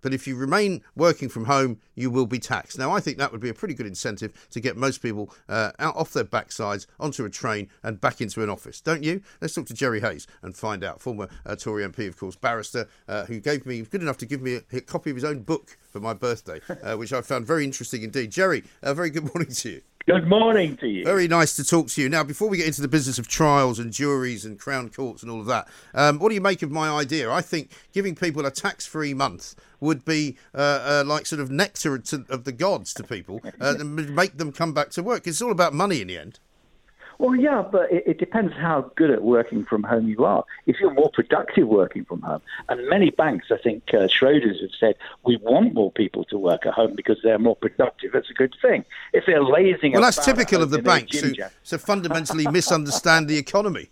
But 0.00 0.14
if 0.14 0.26
you 0.26 0.36
remain 0.36 0.82
working 0.96 1.28
from 1.28 1.44
home, 1.44 1.78
you 1.94 2.10
will 2.10 2.26
be 2.26 2.38
taxed. 2.38 2.78
Now, 2.78 2.90
I 2.92 3.00
think 3.00 3.18
that 3.18 3.32
would 3.32 3.40
be 3.40 3.48
a 3.48 3.54
pretty 3.54 3.74
good 3.74 3.86
incentive 3.86 4.48
to 4.50 4.60
get 4.60 4.76
most 4.76 5.02
people 5.02 5.34
uh, 5.48 5.72
out 5.78 5.96
off 5.96 6.12
their 6.12 6.24
backsides 6.24 6.86
onto 6.98 7.24
a 7.24 7.30
train 7.30 7.68
and 7.82 8.00
back 8.00 8.20
into 8.20 8.42
an 8.42 8.50
office, 8.50 8.80
don't 8.80 9.02
you? 9.02 9.22
Let's 9.40 9.54
talk 9.54 9.66
to 9.66 9.74
Jerry 9.74 10.00
Hayes 10.00 10.26
and 10.42 10.56
find 10.56 10.82
out. 10.84 11.00
Former 11.00 11.28
uh, 11.44 11.56
Tory 11.56 11.84
MP, 11.86 12.08
of 12.08 12.16
course, 12.16 12.36
barrister, 12.36 12.88
uh, 13.08 13.24
who 13.26 13.40
gave 13.40 13.66
me 13.66 13.82
good 13.82 14.02
enough 14.02 14.18
to 14.18 14.26
give 14.26 14.40
me 14.40 14.56
a, 14.56 14.62
a 14.72 14.80
copy 14.80 15.10
of 15.10 15.16
his 15.16 15.24
own 15.24 15.40
book 15.40 15.76
for 15.90 16.00
my 16.00 16.14
birthday, 16.14 16.60
uh, 16.82 16.96
which 16.96 17.12
I 17.12 17.20
found 17.20 17.46
very 17.46 17.64
interesting 17.64 18.02
indeed. 18.02 18.30
Jerry, 18.30 18.64
a 18.82 18.94
very 18.94 19.10
good 19.10 19.24
morning 19.34 19.52
to 19.52 19.70
you. 19.70 19.82
Good 20.10 20.26
morning 20.26 20.76
to 20.78 20.88
you. 20.88 21.04
Very 21.04 21.28
nice 21.28 21.54
to 21.54 21.62
talk 21.62 21.86
to 21.90 22.02
you. 22.02 22.08
Now, 22.08 22.24
before 22.24 22.48
we 22.48 22.56
get 22.56 22.66
into 22.66 22.82
the 22.82 22.88
business 22.88 23.20
of 23.20 23.28
trials 23.28 23.78
and 23.78 23.92
juries 23.92 24.44
and 24.44 24.58
crown 24.58 24.88
courts 24.90 25.22
and 25.22 25.30
all 25.30 25.38
of 25.38 25.46
that, 25.46 25.68
um, 25.94 26.18
what 26.18 26.30
do 26.30 26.34
you 26.34 26.40
make 26.40 26.62
of 26.62 26.70
my 26.72 26.90
idea? 26.90 27.30
I 27.30 27.42
think 27.42 27.70
giving 27.92 28.16
people 28.16 28.44
a 28.44 28.50
tax 28.50 28.84
free 28.84 29.14
month 29.14 29.54
would 29.78 30.04
be 30.04 30.36
uh, 30.52 30.58
uh, 30.58 31.04
like 31.06 31.26
sort 31.26 31.40
of 31.40 31.48
nectar 31.48 31.96
to, 31.96 32.24
of 32.28 32.42
the 32.42 32.50
gods 32.50 32.92
to 32.94 33.04
people 33.04 33.40
uh, 33.60 33.76
and 33.78 34.12
make 34.12 34.36
them 34.36 34.50
come 34.50 34.74
back 34.74 34.90
to 34.90 35.02
work. 35.04 35.28
It's 35.28 35.40
all 35.40 35.52
about 35.52 35.74
money 35.74 36.00
in 36.00 36.08
the 36.08 36.18
end. 36.18 36.40
Well, 37.20 37.36
yeah, 37.36 37.62
but 37.70 37.92
it, 37.92 38.02
it, 38.06 38.18
depends 38.18 38.54
how 38.54 38.90
good 38.96 39.10
at 39.10 39.20
working 39.20 39.66
from 39.66 39.82
home 39.82 40.08
you 40.08 40.24
are. 40.24 40.42
If 40.64 40.80
you're 40.80 40.94
more 40.94 41.10
productive 41.10 41.68
working 41.68 42.06
from 42.06 42.22
home, 42.22 42.40
and 42.70 42.88
many 42.88 43.10
banks, 43.10 43.48
I 43.50 43.58
think 43.58 43.82
uh, 43.92 44.08
Schroders 44.08 44.58
have 44.62 44.70
said, 44.80 44.94
we 45.26 45.36
want 45.36 45.74
more 45.74 45.92
people 45.92 46.24
to 46.30 46.38
work 46.38 46.64
at 46.64 46.72
home 46.72 46.94
because 46.96 47.18
they're 47.22 47.38
more 47.38 47.56
productive. 47.56 48.12
That's 48.12 48.30
a 48.30 48.32
good 48.32 48.54
thing. 48.62 48.86
If 49.12 49.26
they're 49.26 49.44
lazing, 49.44 49.92
well, 49.92 50.00
that's 50.00 50.24
typical 50.24 50.62
of 50.62 50.70
the 50.70 50.80
banks 50.80 51.20
who 51.20 51.34
so 51.62 51.76
fundamentally 51.76 52.46
misunderstand 52.46 53.28
the 53.28 53.36
economy. 53.36 53.90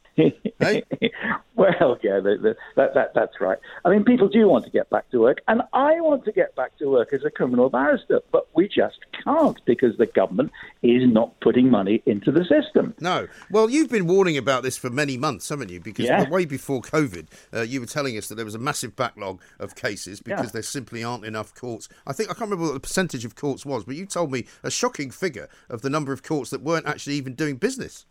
Hey? 0.58 0.82
Well, 1.58 1.98
yeah, 2.04 2.20
the, 2.20 2.38
the, 2.40 2.56
that, 2.76 2.94
that, 2.94 3.14
that's 3.14 3.40
right. 3.40 3.58
I 3.84 3.90
mean, 3.90 4.04
people 4.04 4.28
do 4.28 4.46
want 4.46 4.64
to 4.66 4.70
get 4.70 4.88
back 4.90 5.10
to 5.10 5.18
work, 5.18 5.38
and 5.48 5.62
I 5.72 6.00
want 6.00 6.24
to 6.26 6.32
get 6.32 6.54
back 6.54 6.78
to 6.78 6.88
work 6.88 7.12
as 7.12 7.24
a 7.24 7.30
criminal 7.30 7.68
barrister, 7.68 8.20
but 8.30 8.46
we 8.54 8.68
just 8.68 8.98
can't 9.24 9.58
because 9.64 9.96
the 9.96 10.06
government 10.06 10.52
is 10.82 11.02
not 11.12 11.38
putting 11.40 11.68
money 11.68 12.00
into 12.06 12.30
the 12.30 12.44
system. 12.44 12.94
No. 13.00 13.26
Well, 13.50 13.68
you've 13.68 13.90
been 13.90 14.06
warning 14.06 14.38
about 14.38 14.62
this 14.62 14.76
for 14.76 14.88
many 14.88 15.16
months, 15.16 15.48
haven't 15.48 15.70
you? 15.70 15.80
Because 15.80 16.04
yeah. 16.04 16.30
way 16.30 16.44
before 16.44 16.80
COVID, 16.80 17.26
uh, 17.52 17.62
you 17.62 17.80
were 17.80 17.86
telling 17.86 18.16
us 18.16 18.28
that 18.28 18.36
there 18.36 18.44
was 18.44 18.54
a 18.54 18.60
massive 18.60 18.94
backlog 18.94 19.42
of 19.58 19.74
cases 19.74 20.20
because 20.20 20.46
yeah. 20.46 20.52
there 20.52 20.62
simply 20.62 21.02
aren't 21.02 21.24
enough 21.24 21.56
courts. 21.56 21.88
I 22.06 22.12
think 22.12 22.30
I 22.30 22.34
can't 22.34 22.52
remember 22.52 22.66
what 22.66 22.74
the 22.74 22.80
percentage 22.80 23.24
of 23.24 23.34
courts 23.34 23.66
was, 23.66 23.82
but 23.82 23.96
you 23.96 24.06
told 24.06 24.30
me 24.30 24.46
a 24.62 24.70
shocking 24.70 25.10
figure 25.10 25.48
of 25.68 25.82
the 25.82 25.90
number 25.90 26.12
of 26.12 26.22
courts 26.22 26.50
that 26.50 26.62
weren't 26.62 26.86
actually 26.86 27.16
even 27.16 27.34
doing 27.34 27.56
business. 27.56 28.06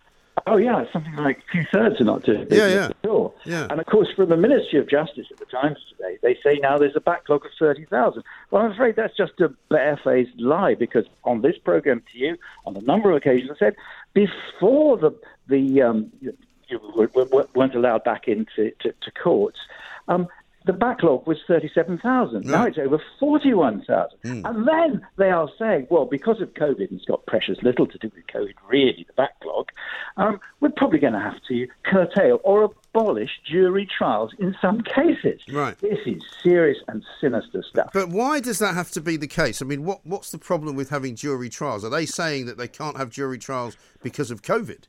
Oh 0.48 0.56
yeah, 0.56 0.86
something 0.94 1.16
like 1.18 1.42
two 1.52 1.66
thirds 1.74 2.00
are 2.00 2.06
not 2.06 2.24
doing 2.24 2.46
business 2.48 2.72
yeah, 2.72 2.88
yeah. 2.88 2.90
at 3.04 3.10
all. 3.10 3.36
Yeah. 3.44 3.68
And 3.70 3.82
of 3.82 3.86
course, 3.86 4.08
from 4.16 4.30
the 4.30 4.38
Ministry 4.38 4.80
of 4.80 4.90
Justice 4.90 5.28
at 5.30 5.40
the 5.40 5.46
Times 5.46 5.78
today, 5.90 6.18
they 6.22 6.38
say 6.42 6.60
now 6.62 6.78
there's 6.78 6.96
a 6.96 7.02
backlog 7.02 7.46
of 7.46 7.52
thirty 7.60 7.86
thousand. 7.86 8.24
Well, 8.50 8.64
I'm 8.64 8.72
afraid 8.72 8.96
that's 8.96 9.16
just 9.16 9.40
a 9.42 9.50
barefaced 9.70 10.40
lie 10.40 10.76
because 10.76 11.06
on 11.26 11.42
this 11.42 11.58
program 11.58 12.02
to 12.14 12.18
you, 12.18 12.38
on 12.66 12.78
a 12.78 12.82
number 12.82 13.12
of 13.12 13.18
occasions, 13.18 13.52
I 13.54 13.58
said 13.60 13.76
before 14.14 14.98
the 14.98 15.12
the 15.48 15.82
um, 15.82 16.12
you, 16.22 16.36
you 16.70 16.80
weren't 17.54 17.76
allowed 17.76 18.06
back 18.06 18.30
into 18.30 18.72
to, 18.80 18.94
to 18.94 19.12
courts. 19.12 19.60
Um, 20.08 20.30
the 20.68 20.74
backlog 20.74 21.26
was 21.26 21.38
37,000. 21.48 22.46
Now 22.46 22.66
it's 22.66 22.78
over 22.78 23.02
41,000. 23.20 24.20
Mm. 24.24 24.50
And 24.50 24.68
then 24.68 25.08
they 25.18 25.30
are 25.30 25.50
saying, 25.58 25.88
well, 25.90 26.06
because 26.06 26.42
of 26.42 26.54
COVID, 26.54 26.90
and 26.90 27.00
it's 27.00 27.06
got 27.06 27.26
precious 27.26 27.58
little 27.64 27.88
to 27.88 27.98
do 27.98 28.12
with 28.14 28.28
COVID, 28.28 28.54
really, 28.70 29.06
the 29.08 29.14
backlog, 29.14 29.70
um, 30.18 30.40
we're 30.60 30.70
probably 30.70 31.00
going 31.00 31.14
to 31.14 31.20
have 31.20 31.42
to 31.48 31.68
curtail 31.86 32.40
or 32.44 32.64
abolish 32.64 33.32
jury 33.50 33.88
trials 33.98 34.32
in 34.40 34.56
some 34.62 34.82
cases. 34.82 35.42
Right. 35.52 35.78
This 35.80 36.00
is 36.06 36.22
serious 36.44 36.78
and 36.88 37.04
sinister 37.22 37.64
stuff. 37.68 37.90
But 37.94 38.10
why 38.10 38.40
does 38.40 38.60
that 38.60 38.76
have 38.76 38.92
to 38.92 39.02
be 39.02 39.18
the 39.18 39.28
case? 39.28 39.62
I 39.62 39.66
mean, 39.66 39.84
what, 39.84 40.06
what's 40.06 40.32
the 40.32 40.38
problem 40.38 40.76
with 40.76 40.90
having 40.90 41.16
jury 41.16 41.50
trials? 41.50 41.86
Are 41.86 41.90
they 41.90 42.06
saying 42.06 42.46
that 42.48 42.58
they 42.58 42.68
can't 42.68 42.98
have 42.98 43.10
jury 43.10 43.38
trials 43.38 43.78
because 44.04 44.32
of 44.32 44.42
COVID? 44.42 44.86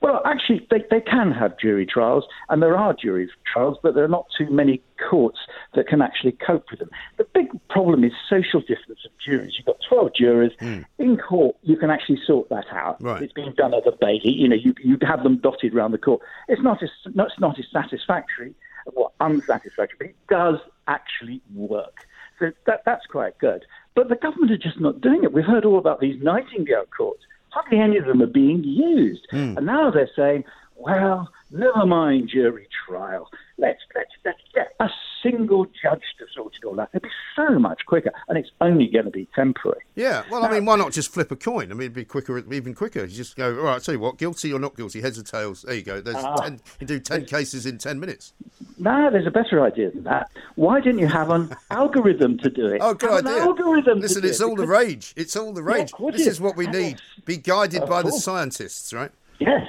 Well, 0.00 0.22
actually, 0.24 0.66
they, 0.70 0.84
they 0.90 1.00
can 1.00 1.32
have 1.32 1.58
jury 1.58 1.86
trials, 1.86 2.24
and 2.48 2.62
there 2.62 2.76
are 2.76 2.94
jury 2.94 3.30
trials, 3.52 3.78
but 3.82 3.94
there 3.94 4.04
are 4.04 4.08
not 4.08 4.26
too 4.36 4.50
many 4.50 4.82
courts 5.08 5.38
that 5.74 5.86
can 5.86 6.02
actually 6.02 6.32
cope 6.32 6.70
with 6.70 6.80
them. 6.80 6.90
The 7.18 7.24
big 7.34 7.48
problem 7.68 8.04
is 8.04 8.12
social 8.28 8.60
distance 8.60 9.00
of 9.04 9.10
juries. 9.24 9.54
You've 9.56 9.66
got 9.66 9.76
12 9.88 10.10
jurors. 10.14 10.52
Hmm. 10.58 10.80
In 10.98 11.16
court, 11.16 11.56
you 11.62 11.76
can 11.76 11.90
actually 11.90 12.20
sort 12.26 12.48
that 12.48 12.66
out. 12.72 13.02
Right. 13.02 13.22
It's 13.22 13.32
being 13.32 13.54
done 13.56 13.74
at 13.74 13.84
the 13.84 13.96
Bailey. 14.00 14.32
You 14.32 14.48
know, 14.48 14.56
you, 14.56 14.74
you 14.82 14.98
have 15.02 15.22
them 15.22 15.38
dotted 15.38 15.74
around 15.74 15.92
the 15.92 15.98
court. 15.98 16.20
It's 16.48 16.62
not 16.62 16.82
as, 16.82 16.90
not, 17.14 17.28
it's 17.28 17.40
not 17.40 17.58
as 17.58 17.66
satisfactory 17.72 18.54
or 18.94 19.10
unsatisfactory, 19.20 19.96
but 19.98 20.06
it 20.08 20.16
does 20.28 20.56
actually 20.88 21.42
work. 21.54 22.06
So 22.38 22.50
that, 22.66 22.82
that's 22.86 23.06
quite 23.06 23.38
good. 23.38 23.64
But 23.94 24.08
the 24.08 24.16
government 24.16 24.52
are 24.52 24.58
just 24.58 24.80
not 24.80 25.00
doing 25.00 25.24
it. 25.24 25.32
We've 25.32 25.44
heard 25.44 25.64
all 25.64 25.78
about 25.78 26.00
these 26.00 26.20
Nightingale 26.22 26.86
courts. 26.96 27.22
Hardly 27.50 27.78
any 27.78 27.96
of 27.98 28.06
them 28.06 28.22
are 28.22 28.26
being 28.26 28.62
used. 28.64 29.26
Hmm. 29.30 29.56
And 29.56 29.66
now 29.66 29.90
they're 29.90 30.10
saying, 30.14 30.44
well, 30.76 31.30
never 31.50 31.86
mind 31.86 32.28
jury 32.32 32.68
trial. 32.86 33.28
Let's, 33.58 33.80
let's, 33.94 34.10
let's 34.24 34.38
get 34.54 34.74
a 34.80 34.88
single 35.22 35.66
judge 35.82 36.02
to 36.18 36.24
sort 36.34 36.54
it 36.56 36.64
all 36.66 36.80
out. 36.80 36.88
It'd 36.94 37.02
be 37.02 37.08
so 37.36 37.58
much 37.58 37.82
quicker, 37.84 38.10
and 38.28 38.38
it's 38.38 38.48
only 38.62 38.86
going 38.86 39.04
to 39.04 39.10
be 39.10 39.28
temporary. 39.34 39.80
Yeah, 39.94 40.22
well, 40.30 40.44
I 40.46 40.50
mean, 40.50 40.64
why 40.64 40.76
not 40.76 40.92
just 40.92 41.12
flip 41.12 41.30
a 41.30 41.36
coin? 41.36 41.70
I 41.70 41.74
mean, 41.74 41.82
it'd 41.82 41.92
be 41.92 42.06
quicker, 42.06 42.38
even 42.38 42.74
quicker. 42.74 43.00
You 43.00 43.14
just 43.14 43.36
go, 43.36 43.54
all 43.58 43.64
right, 43.64 43.72
I'll 43.74 43.80
tell 43.80 43.92
you 43.92 44.00
what, 44.00 44.16
guilty 44.16 44.50
or 44.50 44.58
not 44.58 44.76
guilty, 44.76 45.02
heads 45.02 45.18
or 45.18 45.22
tails. 45.22 45.62
There 45.62 45.74
you 45.74 45.82
go. 45.82 46.00
There's 46.00 46.16
Ah. 46.16 46.36
ten, 46.36 46.60
you 46.80 46.86
do 46.86 46.98
10 46.98 47.26
cases 47.26 47.66
in 47.66 47.76
10 47.76 48.00
minutes. 48.00 48.32
No, 48.78 49.10
there's 49.10 49.26
a 49.26 49.30
better 49.30 49.62
idea 49.62 49.90
than 49.90 50.04
that. 50.04 50.30
Why 50.54 50.80
didn't 50.80 51.00
you 51.00 51.06
have 51.08 51.28
an 51.28 51.54
algorithm 51.70 52.38
to 52.38 52.48
do 52.48 52.64
it? 52.68 52.78
Oh, 52.80 52.94
good 52.94 53.10
Have 53.10 53.26
idea. 53.26 53.36
An 53.42 53.48
algorithm 53.48 54.00
Listen, 54.00 54.22
to 54.22 54.26
do 54.26 54.28
it's 54.30 54.40
it, 54.40 54.44
all 54.44 54.56
the 54.56 54.66
rage. 54.66 55.12
It's 55.18 55.36
all 55.36 55.52
the 55.52 55.62
rage. 55.62 55.92
course 55.92 56.16
this 56.16 56.26
is 56.26 56.40
what 56.40 56.56
we 56.56 56.66
need. 56.66 56.98
Be 57.26 57.36
guided 57.36 57.82
Of 57.82 57.90
by 57.90 58.00
the 58.00 58.12
scientists, 58.12 58.94
right? 58.94 59.10
Yes, 59.38 59.66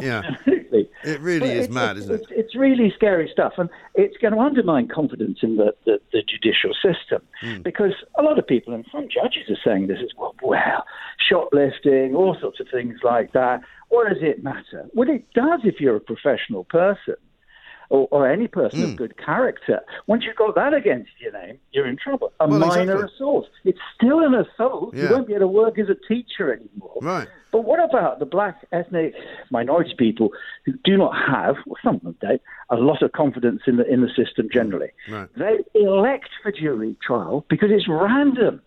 Yeah. 0.00 0.22
It 1.04 1.20
really 1.20 1.50
is 1.50 1.64
it's- 1.64 1.70
mad, 1.70 1.96
it's, 1.96 2.04
isn't 2.06 2.14
it? 2.14 2.20
It's, 2.22 2.30
it's 2.30 2.54
really 2.56 2.92
scary 2.94 3.28
stuff, 3.32 3.54
and 3.58 3.68
it's 3.94 4.16
going 4.18 4.34
to 4.34 4.40
undermine 4.40 4.88
confidence 4.88 5.38
in 5.42 5.56
the, 5.56 5.74
the, 5.84 6.00
the 6.12 6.22
judicial 6.22 6.72
system 6.74 7.22
Hmm. 7.40 7.62
because 7.62 7.92
a 8.16 8.22
lot 8.22 8.38
of 8.38 8.46
people 8.46 8.72
and 8.74 8.84
some 8.92 9.08
judges 9.08 9.48
are 9.50 9.58
saying 9.64 9.88
this 9.88 9.98
as 10.02 10.10
well. 10.16 10.34
Well, 10.42 10.84
shoplifting, 11.28 12.14
all 12.14 12.36
sorts 12.40 12.60
of 12.60 12.68
things 12.72 12.98
like 13.02 13.32
that. 13.32 13.60
What 13.88 14.08
does 14.08 14.22
it 14.22 14.42
matter? 14.42 14.86
Well, 14.94 15.08
it 15.10 15.24
does 15.34 15.60
if 15.64 15.80
you're 15.80 15.96
a 15.96 16.00
professional 16.00 16.64
person. 16.64 17.16
Or, 17.94 18.08
or 18.10 18.26
any 18.26 18.48
person 18.48 18.78
Hmm. 18.80 18.84
of 18.86 18.96
good 18.96 19.14
character. 19.18 19.80
Once 20.06 20.22
you've 20.24 20.36
got 20.44 20.54
that 20.54 20.72
against 20.72 21.10
your 21.20 21.32
name, 21.32 21.58
you're 21.72 21.86
in 21.86 21.98
trouble. 21.98 22.32
A 22.40 22.48
Well, 22.48 22.58
minor 22.58 22.92
exactly. 22.94 23.04
assault. 23.14 23.46
It's 23.64 23.78
still 23.94 24.20
an 24.24 24.34
assault. 24.34 24.94
Yeah. 24.94 25.02
You 25.02 25.08
won't 25.14 25.26
be 25.26 25.34
able 25.34 25.40
to 25.48 25.54
work 25.62 25.78
as 25.78 25.90
a 25.90 25.94
teacher 26.10 26.46
anymore. 26.56 26.96
Right. 27.02 27.28
But 27.50 27.64
what 27.66 27.80
about 27.84 28.18
the 28.18 28.24
black 28.24 28.56
ethnic 28.72 29.12
minority 29.50 29.94
people 29.98 30.30
who 30.64 30.72
do 30.84 30.96
not 30.96 31.12
have, 31.14 31.56
well, 31.66 31.76
some 31.84 31.96
of 31.96 32.02
them 32.02 32.16
don't, 32.22 32.40
a 32.70 32.76
lot 32.76 33.02
of 33.02 33.12
confidence 33.12 33.60
in 33.66 33.76
the 33.76 33.86
in 33.86 34.00
the 34.00 34.08
system 34.20 34.48
generally? 34.50 34.92
Right. 35.10 35.28
They 35.36 35.58
elect 35.74 36.30
for 36.42 36.50
jury 36.50 36.96
trial 37.06 37.44
because 37.50 37.68
it's 37.70 37.88
random. 37.88 38.62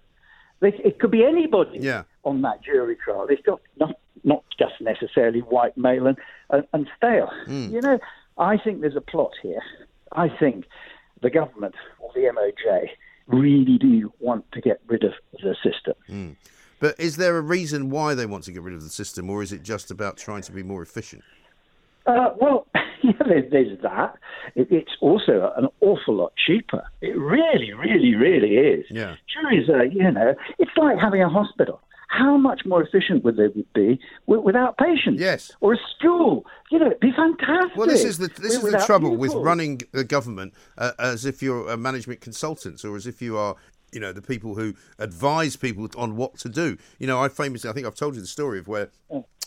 They, 0.59 0.69
it 0.89 0.99
could 0.99 1.09
be 1.11 1.25
anybody 1.25 1.79
Yeah. 1.79 2.03
on 2.23 2.43
that 2.43 2.61
jury 2.63 2.95
trial. 3.03 3.25
It's 3.27 3.41
not 3.47 3.59
not, 3.77 3.95
not 4.23 4.43
just 4.61 4.75
necessarily 4.81 5.39
white, 5.39 5.75
male, 5.77 6.05
and, 6.05 6.17
and, 6.51 6.63
and 6.73 6.87
stale. 6.95 7.31
Hmm. 7.47 7.69
You 7.73 7.81
know, 7.81 7.97
I 8.37 8.57
think 8.57 8.81
there's 8.81 8.95
a 8.95 9.01
plot 9.01 9.31
here. 9.41 9.61
I 10.11 10.29
think 10.29 10.65
the 11.21 11.29
government 11.29 11.75
or 11.99 12.11
the 12.13 12.21
MOJ 12.21 12.89
really 13.27 13.77
do 13.77 14.13
want 14.19 14.49
to 14.51 14.61
get 14.61 14.81
rid 14.87 15.03
of 15.03 15.13
the 15.41 15.55
system. 15.63 15.95
But 16.79 16.99
is 16.99 17.17
there 17.17 17.37
a 17.37 17.41
reason 17.41 17.89
why 17.89 18.13
they 18.13 18.25
want 18.25 18.43
to 18.45 18.51
get 18.51 18.61
rid 18.61 18.73
of 18.73 18.83
the 18.83 18.89
system, 18.89 19.29
or 19.29 19.41
is 19.41 19.51
it 19.51 19.63
just 19.63 19.91
about 19.91 20.17
trying 20.17 20.41
to 20.43 20.51
be 20.51 20.61
more 20.61 20.81
efficient? 20.81 21.23
Uh, 22.05 22.29
well, 22.39 22.67
yeah, 23.03 23.13
there's, 23.25 23.51
there's 23.51 23.81
that. 23.81 24.17
It, 24.55 24.67
it's 24.69 24.91
also 25.01 25.51
an 25.57 25.67
awful 25.81 26.15
lot 26.15 26.33
cheaper. 26.45 26.83
It 27.01 27.17
really, 27.17 27.73
really, 27.73 28.13
really 28.15 28.57
is. 28.57 28.85
Yeah. 28.91 29.15
Juries 29.33 29.69
are, 29.69 29.85
you 29.85 30.11
know, 30.11 30.35
it's 30.59 30.71
like 30.77 30.99
having 30.99 31.23
a 31.23 31.29
hospital. 31.29 31.81
How 32.07 32.37
much 32.37 32.61
more 32.65 32.83
efficient 32.83 33.23
would 33.23 33.37
they 33.37 33.47
would 33.47 33.73
be 33.73 33.99
without 34.27 34.77
patients? 34.77 35.19
Yes. 35.19 35.51
Or 35.59 35.73
a 35.73 35.77
school. 35.97 36.45
You 36.71 36.79
know, 36.79 36.87
it'd 36.87 36.99
be 36.99 37.11
fantastic. 37.11 37.75
Well, 37.75 37.87
this 37.87 38.03
is 38.03 38.17
the 38.17 38.27
this 38.27 38.55
is 38.55 38.61
the 38.61 38.83
trouble 38.85 39.17
with 39.17 39.33
running 39.33 39.81
the 39.91 40.03
government 40.03 40.53
uh, 40.77 40.91
as 40.99 41.25
if 41.25 41.41
you're 41.41 41.69
a 41.69 41.77
management 41.77 42.21
consultant 42.21 42.83
or 42.83 42.95
as 42.95 43.07
if 43.07 43.21
you 43.21 43.37
are. 43.37 43.55
You 43.91 43.99
know 43.99 44.11
the 44.11 44.21
people 44.21 44.55
who 44.55 44.73
advise 44.99 45.55
people 45.55 45.89
on 45.97 46.15
what 46.15 46.37
to 46.39 46.49
do. 46.49 46.77
You 46.99 47.07
know, 47.07 47.21
I 47.21 47.29
famously, 47.29 47.69
I 47.69 47.73
think 47.73 47.85
I've 47.85 47.95
told 47.95 48.15
you 48.15 48.21
the 48.21 48.27
story 48.27 48.59
of 48.59 48.67
where 48.67 48.89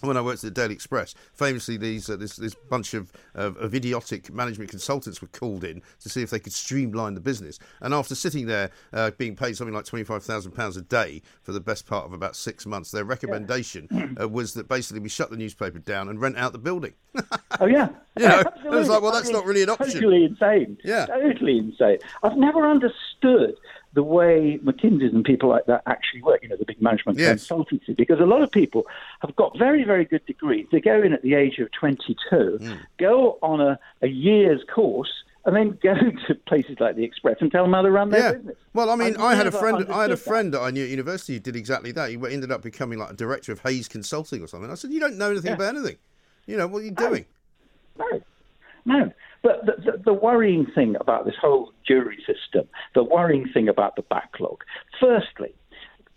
when 0.01 0.16
I 0.16 0.20
worked 0.20 0.44
at 0.44 0.55
the 0.55 0.61
Daily 0.61 0.74
Express, 0.74 1.14
famously 1.35 1.77
these 1.77 2.09
uh, 2.09 2.16
this 2.16 2.37
this 2.37 2.55
bunch 2.55 2.94
of, 2.94 3.12
of 3.35 3.57
of 3.57 3.74
idiotic 3.74 4.33
management 4.33 4.70
consultants 4.70 5.20
were 5.20 5.29
called 5.29 5.64
in 5.64 5.83
to 6.01 6.09
see 6.09 6.22
if 6.22 6.31
they 6.31 6.38
could 6.38 6.53
streamline 6.53 7.14
the 7.14 7.20
business. 7.20 7.59
And 7.81 7.92
after 7.92 8.14
sitting 8.14 8.46
there 8.46 8.70
uh, 8.92 9.11
being 9.12 9.35
paid 9.35 9.57
something 9.57 9.74
like 9.74 9.85
twenty 9.85 10.05
five 10.05 10.22
thousand 10.22 10.53
pounds 10.53 10.77
a 10.77 10.83
day 10.83 11.22
for 11.42 11.53
the 11.53 11.61
best 11.61 11.87
part 11.87 12.07
of 12.07 12.12
about 12.12 12.37
six 12.37 12.64
months, 12.66 12.90
their 12.90 13.05
recommendation 13.05 14.16
uh, 14.20 14.29
was 14.29 14.55
that 14.55 14.68
basically 14.68 15.01
we 15.01 15.09
shut 15.09 15.31
the 15.31 15.37
newspaper 15.37 15.79
down 15.79 16.09
and 16.09 16.20
rent 16.20 16.37
out 16.37 16.53
the 16.53 16.59
building. 16.59 16.94
Oh 17.61 17.66
yeah, 17.66 17.88
You 18.16 18.29
know, 18.29 18.38
it 18.38 18.70
was 18.70 18.88
like, 18.88 19.03
well, 19.03 19.11
that's 19.11 19.24
I 19.24 19.33
mean, 19.33 19.37
not 19.38 19.44
really 19.44 19.62
an 19.64 19.70
option. 19.70 19.94
Totally 19.94 20.24
insane. 20.27 20.79
Yeah. 20.85 21.07
totally 21.07 21.59
insane. 21.59 21.98
I've 22.22 22.37
never 22.37 22.70
understood 22.70 23.57
the 23.98 24.02
way 24.18 24.61
McKinsey's 24.64 25.12
and 25.12 25.24
people 25.24 25.48
like 25.48 25.66
that 25.66 25.82
actually 25.87 26.22
work. 26.22 26.40
You 26.42 26.48
know, 26.50 26.56
the 26.56 26.64
big 26.72 26.80
management 26.80 27.18
Yes. 27.18 27.48
consultancy, 27.48 27.96
because 27.96 28.20
a 28.20 28.26
lot 28.34 28.42
of 28.42 28.50
people 28.52 28.87
have 29.22 29.34
got 29.34 29.58
very, 29.58 29.82
very 29.82 30.04
good 30.04 30.24
degrees. 30.26 30.66
They 30.70 30.80
go 30.80 31.02
in 31.02 31.12
at 31.12 31.22
the 31.22 31.34
age 31.34 31.58
of 31.58 31.68
22, 31.72 32.58
Hmm. 32.61 32.72
go 32.98 33.38
on 33.42 33.61
a, 33.61 33.72
a 34.02 34.06
year's 34.08 34.62
course. 34.72 35.12
And 35.44 35.56
then 35.56 35.78
go 35.82 35.94
to 36.28 36.34
places 36.46 36.76
like 36.78 36.94
the 36.96 37.04
Express 37.04 37.38
and 37.40 37.50
tell 37.50 37.64
them 37.64 37.72
how 37.72 37.82
to 37.82 37.90
run 37.90 38.11
their 38.11 38.20
Yeah. 38.20 38.32
business. 38.34 38.56
Well, 38.74 38.90
I 38.90 38.96
mean, 38.96 39.14
I've 39.16 39.20
I 39.32 39.34
had 39.34 39.46
a 39.46 39.50
friend. 39.52 39.76
I 39.76 39.80
had 39.80 39.88
a 39.88 39.92
understood 39.94 40.18
that. 40.18 40.28
friend 40.30 40.54
that 40.54 40.61
I 40.61 40.70
knew 40.70 40.84
at 40.84 40.90
university 40.90 41.32
who 41.34 41.40
did 41.40 41.56
exactly 41.56 41.90
that. 41.92 42.11
He 42.11 42.16
ended 42.16 42.52
up 42.52 42.62
becoming 42.62 42.98
like 42.98 43.11
a 43.11 43.14
director 43.14 43.50
of 43.52 43.61
Hayes 43.61 43.88
Consulting 43.88 44.42
or 44.42 44.46
something. 44.46 44.70
I 44.70 44.74
said, 44.74 44.90
"You 44.92 45.00
don't 45.00 45.16
know 45.16 45.30
anything 45.30 45.48
Yeah. 45.50 45.54
about 45.61 45.74
anything. 45.76 45.96
You 46.46 46.56
know 46.58 46.66
what 46.66 46.82
are 46.82 46.84
you 46.84 46.90
doing?" 46.92 47.24
No, 47.98 48.06
no. 48.84 49.12
But 49.42 49.66
the, 49.66 49.92
the, 49.92 49.98
the 50.07 50.12
worrying 50.12 50.66
thing 50.74 50.96
about 51.01 51.24
this 51.24 51.37
whole 51.40 51.72
jury 51.87 52.18
system, 52.27 52.68
the 52.94 53.05
worrying 53.05 53.48
thing 53.53 53.68
about 53.68 53.96
the 53.96 54.03
backlog, 54.03 54.62
firstly, 55.01 55.55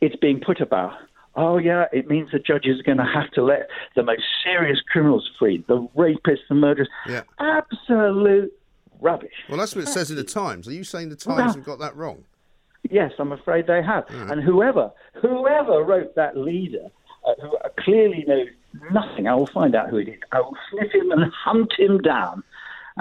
it's 0.01 0.15
being 0.15 0.39
put 0.39 0.59
about. 0.59 0.93
Oh 1.35 1.57
yeah, 1.57 1.85
it 1.93 2.09
means 2.09 2.31
the 2.31 2.39
judges 2.39 2.79
are 2.79 2.83
going 2.83 2.97
to 2.97 3.05
have 3.05 3.31
to 3.31 3.43
let 3.43 3.69
the 3.95 4.03
most 4.03 4.23
serious 4.43 4.79
criminals 4.91 5.29
free, 5.39 5.63
the 5.67 5.87
rapists, 5.95 6.47
the 6.49 6.55
murderers. 6.55 6.89
Yeah. 7.07 7.21
Absolute 7.39 8.51
rubbish. 8.99 9.31
Well, 9.47 9.57
that's 9.57 9.75
what 9.75 9.85
it 9.85 9.87
says 9.87 10.11
in 10.11 10.17
the 10.17 10.23
Times. 10.23 10.67
Are 10.67 10.73
you 10.73 10.83
saying 10.83 11.09
the 11.09 11.23
Well, 11.25 11.37
Times 11.37 11.55
have 11.55 11.63
got 11.63 11.79
that 11.79 11.95
wrong? 11.95 12.23
Yes, 12.89 13.11
I'm 13.19 13.31
afraid 13.31 13.67
they 13.67 13.81
have. 13.83 14.05
And 14.09 14.41
whoever 14.43 14.91
whoever 15.21 15.83
wrote 15.83 16.15
that 16.15 16.35
leader, 16.35 16.87
uh, 17.25 17.33
who 17.41 17.55
uh, 17.57 17.69
clearly 17.79 18.25
knows 18.27 18.47
nothing, 18.91 19.27
I 19.27 19.35
will 19.35 19.47
find 19.47 19.75
out 19.75 19.89
who 19.89 19.97
it 19.97 20.09
is. 20.09 20.19
I 20.31 20.41
will 20.41 20.57
sniff 20.71 20.91
him 20.91 21.11
and 21.11 21.31
hunt 21.31 21.73
him 21.77 21.99
down. 21.99 22.43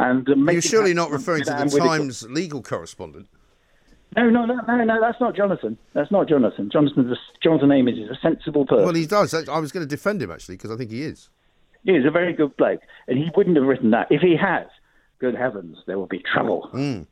And 0.01 0.27
You're 0.27 0.63
surely 0.63 0.95
not 0.95 1.11
referring 1.11 1.45
to 1.45 1.51
the 1.51 1.65
with 1.65 1.75
it. 1.75 1.79
Times 1.79 2.23
legal 2.31 2.63
correspondent. 2.63 3.29
No, 4.17 4.29
no, 4.29 4.45
no, 4.47 4.55
no, 4.67 4.85
no. 4.85 5.01
That's 5.01 5.21
not 5.21 5.37
Jonathan. 5.37 5.77
That's 5.93 6.11
not 6.11 6.29
Jonathan. 6.29 6.71
Jonathan's 6.73 7.13
a, 7.13 7.17
Jonathan 7.43 7.71
Ames 7.71 7.99
is 7.99 8.11
a 8.11 8.19
sensible 8.21 8.65
person. 8.67 8.85
Well, 8.85 8.95
he 8.95 9.07
does. 9.07 9.35
I 9.35 9.59
was 9.59 9.71
going 9.71 9.87
to 9.87 9.89
defend 9.89 10.23
him 10.23 10.31
actually 10.31 10.57
because 10.57 10.71
I 10.71 10.77
think 10.77 10.91
he 10.91 11.03
is. 11.03 11.29
He's 11.85 12.05
a 12.07 12.11
very 12.11 12.33
good 12.33 12.57
bloke, 12.57 12.81
and 13.09 13.19
he 13.19 13.31
wouldn't 13.37 13.57
have 13.57 13.67
written 13.67 13.91
that. 13.91 14.09
If 14.11 14.21
he 14.21 14.37
has, 14.37 14.67
good 15.19 15.35
heavens, 15.35 15.79
there 15.87 15.99
will 15.99 16.07
be 16.07 16.23
trouble. 16.33 16.69
Yeah. 16.73 16.81
Hmm. 16.81 17.03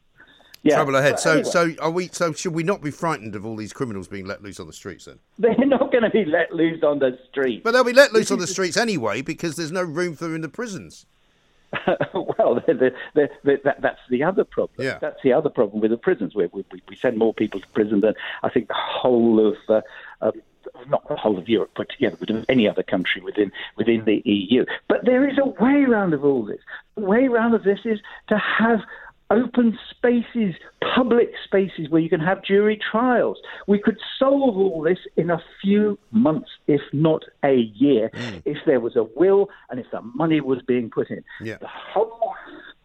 Trouble 0.68 0.96
ahead. 0.96 1.18
So, 1.20 1.31
anyway, 1.31 1.44
so 1.44 1.74
are 1.81 1.90
we? 1.90 2.09
So, 2.09 2.33
should 2.33 2.53
we 2.53 2.62
not 2.62 2.83
be 2.83 2.90
frightened 2.90 3.35
of 3.37 3.46
all 3.46 3.57
these 3.57 3.72
criminals 3.72 4.09
being 4.09 4.27
let 4.27 4.42
loose 4.42 4.59
on 4.59 4.66
the 4.66 4.72
streets 4.72 5.05
then? 5.05 5.18
they're 5.38 5.55
not 5.66 5.92
going 5.92 6.05
to 6.05 6.11
be 6.11 6.24
let 6.24 6.53
loose 6.53 6.83
on 6.83 6.98
the 6.98 7.18
street. 7.31 7.62
But 7.64 7.72
they'll 7.72 7.85
be 7.85 7.92
let 7.92 8.12
loose 8.12 8.31
on 8.31 8.38
the 8.38 8.46
streets 8.46 8.77
anyway 8.77 9.22
because 9.22 9.57
there's 9.57 9.72
no 9.72 9.83
room 9.83 10.16
for 10.16 10.24
them 10.24 10.35
in 10.35 10.40
the 10.40 10.48
prisons. 10.48 11.07
well, 12.14 12.62
they're, 12.66 12.92
they're, 13.14 13.31
they're, 13.44 13.61
that, 13.64 13.81
that's 13.81 14.00
the 14.11 14.22
other 14.22 14.44
problem. 14.44 14.87
Yeah. 14.87 14.98
That's 15.00 15.22
the 15.22 15.33
other 15.33 15.50
problem 15.50 15.81
with 15.81 15.90
the 15.90 15.96
prisons. 15.96 16.35
We, 16.35 16.46
we, 16.46 16.64
we 16.88 16.96
send 16.96 17.18
more 17.18 17.35
people 17.35 17.61
to 17.61 17.66
prison 17.68 18.00
than 18.00 18.14
I 18.42 18.48
think 18.48 18.68
the 18.68 18.74
whole 18.74 19.46
of, 19.46 19.57
uh, 19.68 19.81
um, 20.20 20.33
not 20.88 21.07
the 21.09 21.16
whole 21.16 21.38
of 21.38 21.48
Europe 21.48 21.74
put 21.74 21.90
together, 21.90 22.16
but 22.18 22.31
of 22.31 22.44
any 22.48 22.68
other 22.68 22.83
country 22.83 23.20
within 23.22 23.52
within 23.76 24.04
the 24.04 24.22
EU. 24.24 24.64
But 24.88 25.04
there 25.04 25.28
is 25.28 25.38
a 25.38 25.46
way 25.46 25.85
round 25.85 26.14
of 26.14 26.24
all 26.24 26.44
this. 26.44 26.61
The 26.94 27.02
way 27.02 27.28
round 27.28 27.54
of 27.54 27.64
this 27.64 27.81
is 27.85 28.00
to 28.28 28.38
have 28.38 28.81
open 29.31 29.79
spaces, 29.91 30.55
public 30.95 31.31
spaces 31.45 31.88
where 31.91 32.01
you 32.01 32.09
can 32.09 32.21
have 32.21 32.43
jury 32.43 32.79
trials. 32.91 33.38
We 33.67 33.79
could 33.79 33.99
solve 34.19 34.57
all 34.57 34.83
this 34.83 34.99
in 35.17 35.31
a 35.31 35.43
few 35.61 35.99
months, 36.12 36.51
if 36.67 36.81
not 36.93 37.25
a 37.45 37.71
year, 37.75 38.11
Hmm. 38.14 38.38
if 38.45 38.59
there 38.67 38.81
was 38.81 38.97
a 38.97 39.05
will 39.05 39.51
and 39.71 39.79
if 39.79 39.91
the 39.91 40.01
money 40.01 40.41
was 40.41 40.62
being 40.62 40.91
put 40.91 41.11
in. 41.11 41.23
Yeah. 41.43 41.59
The 41.61 41.67
whole, 41.69 42.35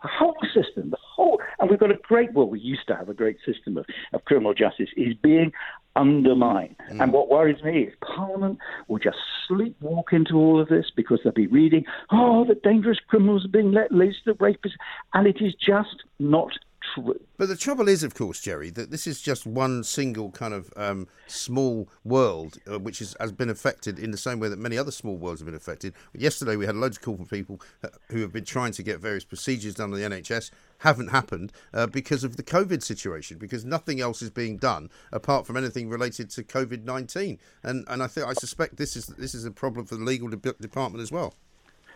the 0.01 0.09
whole 0.09 0.35
system, 0.53 0.89
the 0.89 0.97
whole, 1.15 1.41
and 1.59 1.69
we've 1.69 1.79
got 1.79 1.91
a 1.91 1.97
great, 2.03 2.33
well, 2.33 2.47
we 2.47 2.59
used 2.59 2.87
to 2.87 2.95
have 2.95 3.09
a 3.09 3.13
great 3.13 3.37
system 3.45 3.77
of, 3.77 3.85
of 4.13 4.25
criminal 4.25 4.53
justice, 4.53 4.89
is 4.95 5.13
being 5.21 5.51
undermined. 5.95 6.75
Mm. 6.91 7.03
And 7.03 7.13
what 7.13 7.29
worries 7.29 7.63
me 7.63 7.83
is 7.83 7.93
Parliament 8.01 8.57
will 8.87 8.99
just 8.99 9.17
sleepwalk 9.49 10.11
into 10.11 10.35
all 10.35 10.59
of 10.59 10.69
this 10.69 10.85
because 10.95 11.19
they'll 11.23 11.33
be 11.33 11.47
reading, 11.47 11.85
oh, 12.11 12.45
the 12.45 12.55
dangerous 12.55 12.99
criminals 13.07 13.45
are 13.45 13.49
being 13.49 13.71
let 13.71 13.91
loose, 13.91 14.17
the 14.25 14.33
rapists, 14.33 14.73
and 15.13 15.27
it 15.27 15.37
is 15.41 15.53
just 15.55 16.03
not 16.19 16.51
But 16.95 17.47
the 17.47 17.55
trouble 17.55 17.87
is, 17.87 18.03
of 18.03 18.13
course, 18.13 18.39
Jerry, 18.39 18.69
that 18.71 18.91
this 18.91 19.07
is 19.07 19.21
just 19.21 19.45
one 19.45 19.83
single 19.83 20.31
kind 20.31 20.53
of 20.53 20.71
um, 20.77 21.07
small 21.27 21.89
world 22.03 22.57
uh, 22.71 22.79
which 22.79 23.01
is, 23.01 23.15
has 23.19 23.31
been 23.31 23.49
affected 23.49 23.97
in 23.97 24.11
the 24.11 24.17
same 24.17 24.39
way 24.39 24.49
that 24.49 24.59
many 24.59 24.77
other 24.77 24.91
small 24.91 25.17
worlds 25.17 25.41
have 25.41 25.47
been 25.47 25.55
affected. 25.55 25.93
Yesterday, 26.13 26.55
we 26.55 26.65
had 26.65 26.75
loads 26.75 26.97
of 26.97 27.03
calls 27.03 27.17
from 27.17 27.27
people 27.27 27.59
uh, 27.83 27.89
who 28.09 28.21
have 28.21 28.31
been 28.31 28.45
trying 28.45 28.71
to 28.73 28.83
get 28.83 28.99
various 28.99 29.25
procedures 29.25 29.75
done 29.75 29.93
on 29.93 29.99
the 29.99 30.07
NHS. 30.07 30.51
Haven't 30.79 31.09
happened 31.09 31.51
uh, 31.73 31.87
because 31.87 32.23
of 32.23 32.37
the 32.37 32.43
COVID 32.43 32.83
situation, 32.83 33.37
because 33.37 33.65
nothing 33.65 33.99
else 33.99 34.21
is 34.21 34.29
being 34.29 34.57
done 34.57 34.89
apart 35.11 35.47
from 35.47 35.57
anything 35.57 35.89
related 35.89 36.29
to 36.31 36.43
COVID 36.43 36.83
nineteen, 36.83 37.39
and 37.63 37.85
and 37.87 38.03
I 38.03 38.07
think 38.07 38.27
I 38.27 38.33
suspect 38.33 38.77
this 38.77 38.95
is 38.95 39.07
this 39.07 39.33
is 39.33 39.45
a 39.45 39.51
problem 39.51 39.85
for 39.85 39.95
the 39.95 40.03
legal 40.03 40.27
de- 40.27 40.53
department 40.53 41.01
as 41.01 41.11
well. 41.11 41.33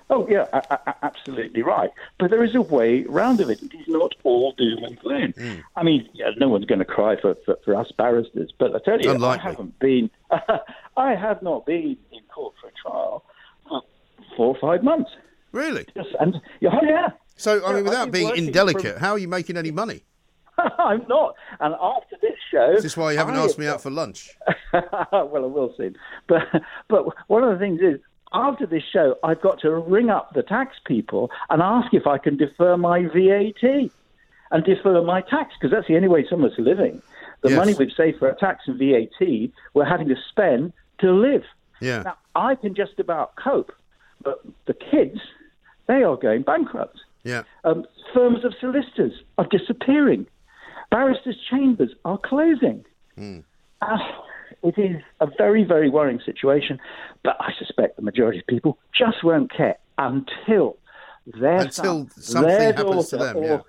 Oh, 0.10 0.26
yeah, 0.30 0.46
I, 0.54 0.78
I, 0.86 0.93
absolutely 1.04 1.62
right. 1.63 1.89
But 2.17 2.32
there 2.32 2.43
is 2.43 2.56
a 2.56 2.62
way 2.62 3.04
round 3.04 3.41
of 3.41 3.50
it. 3.50 3.62
It 3.62 3.74
is 3.74 3.88
not 3.88 4.15
all 4.24 4.54
doom 4.54 4.84
and 4.84 4.98
gloom. 5.00 5.34
Mm. 5.34 5.63
I 5.76 5.84
mean, 5.84 6.08
yeah, 6.13 6.30
no 6.38 6.48
one's 6.48 6.65
going 6.65 6.80
to 6.80 6.86
cry 6.86 7.20
for, 7.20 7.36
for, 7.46 7.58
for, 7.65 7.76
us 7.76 7.91
barristers, 7.98 8.54
but 8.58 8.74
I 8.74 8.80
tell 8.80 9.02
you, 9.02 9.12
Unlikely. 9.12 9.43
I 9.43 9.50
haven't 9.50 9.80
been, 9.80 10.10
I 10.98 11.13
have 11.13 11.41
not 11.41 11.65
been 11.65 11.98
in 12.12 12.22
court 12.34 12.56
for 12.62 12.67
a 12.67 12.72
trial 12.82 13.24
for 13.67 13.82
four 14.38 14.56
or 14.56 14.58
five 14.62 14.82
months. 14.82 15.12
Really? 15.52 15.86
Yes, 15.93 16.06
and 16.20 16.36
oh, 16.36 16.39
yeah. 16.62 17.10
So, 17.36 17.65
I 17.65 17.74
mean, 17.74 17.84
without 17.84 18.12
being 18.12 18.36
indelicate, 18.36 18.93
from... 18.93 19.02
how 19.02 19.12
are 19.12 19.20
you 19.20 19.28
making 19.28 19.58
any 19.58 19.72
money? 19.72 20.04
I'm 20.80 21.06
not. 21.08 21.36
And 21.60 21.76
after 21.76 22.15
this 22.22 22.34
show, 22.52 22.70
This 22.70 22.78
is 22.78 22.84
this 22.84 22.98
why 22.98 23.12
you 23.12 23.17
haven't 23.17 23.36
I 23.36 23.43
asked 23.43 23.60
me 23.60 23.67
out 23.67 23.82
for 23.84 23.91
lunch? 23.91 24.30
well, 24.74 25.13
I 25.13 25.24
will 25.24 25.74
soon. 25.78 25.96
But 26.28 26.43
but 26.88 27.06
one 27.28 27.43
of 27.43 27.52
the 27.52 27.60
things 27.60 27.82
is 27.82 28.00
after 28.34 28.66
this 28.66 28.84
show, 28.92 29.16
I've 29.24 29.42
got 29.42 29.60
to 29.62 29.72
ring 29.72 30.10
up 30.10 30.34
the 30.34 30.44
tax 30.44 30.78
people 30.86 31.32
and 31.50 31.62
ask 31.62 31.94
if 31.94 32.08
I 32.08 32.18
can 32.18 32.38
defer 32.38 32.78
my 32.78 33.04
VAT 33.04 33.90
and 34.52 34.63
defer 34.63 35.02
my 35.02 35.22
tax 35.22 35.54
because 35.60 35.72
that's 35.72 35.88
the 35.88 35.96
only 35.96 36.08
way 36.08 36.26
some 36.30 36.44
of 36.44 36.52
us 36.52 36.60
are 36.60 36.63
living. 36.63 37.02
The 37.42 37.50
yes. 37.50 37.58
money 37.58 37.74
we've 37.74 37.92
saved 37.96 38.20
for 38.20 38.30
our 38.30 38.36
tax 38.36 38.63
and 38.68 38.78
VAT, 38.80 39.52
we're 39.74 39.86
having 39.86 40.08
to 40.10 40.16
spend 40.30 40.74
to 41.00 41.12
live. 41.12 41.44
Yeah. 41.80 42.02
Now, 42.04 42.18
I 42.36 42.56
can 42.56 42.74
just 42.76 43.00
about 43.00 43.36
cope, 43.36 43.72
but 44.24 44.42
the 44.66 44.74
kids, 44.74 45.20
they 45.88 46.04
are 46.04 46.16
going 46.16 46.42
bankrupt. 46.42 47.00
Yeah. 47.24 47.44
Um, 47.63 47.86
firms 48.13 48.44
of 48.44 48.54
solicitors 48.60 49.13
are 49.38 49.46
disappearing. 49.46 50.28
Barristers' 50.90 51.38
chambers 51.50 51.92
are 52.06 52.18
closing. 52.18 52.86
Mm. 53.18 53.44
Uh, 53.82 53.98
it 54.63 54.78
is 54.78 55.02
a 55.20 55.28
very, 55.38 55.63
very 55.63 55.89
worrying 55.89 56.20
situation, 56.26 56.80
but 57.24 57.38
I 57.39 57.52
suspect 57.58 57.96
the 57.96 58.02
majority 58.02 58.39
of 58.39 58.48
people 58.48 58.78
just 58.98 59.24
won't 59.24 59.52
care 59.52 59.78
until 59.98 60.78
their 61.26 61.62
until 61.62 62.08
son, 62.10 62.10
something 62.22 62.50
their 62.50 62.74
happens 62.74 63.10
to 63.10 63.17
them. 63.17 63.43
Yeah. 63.43 63.62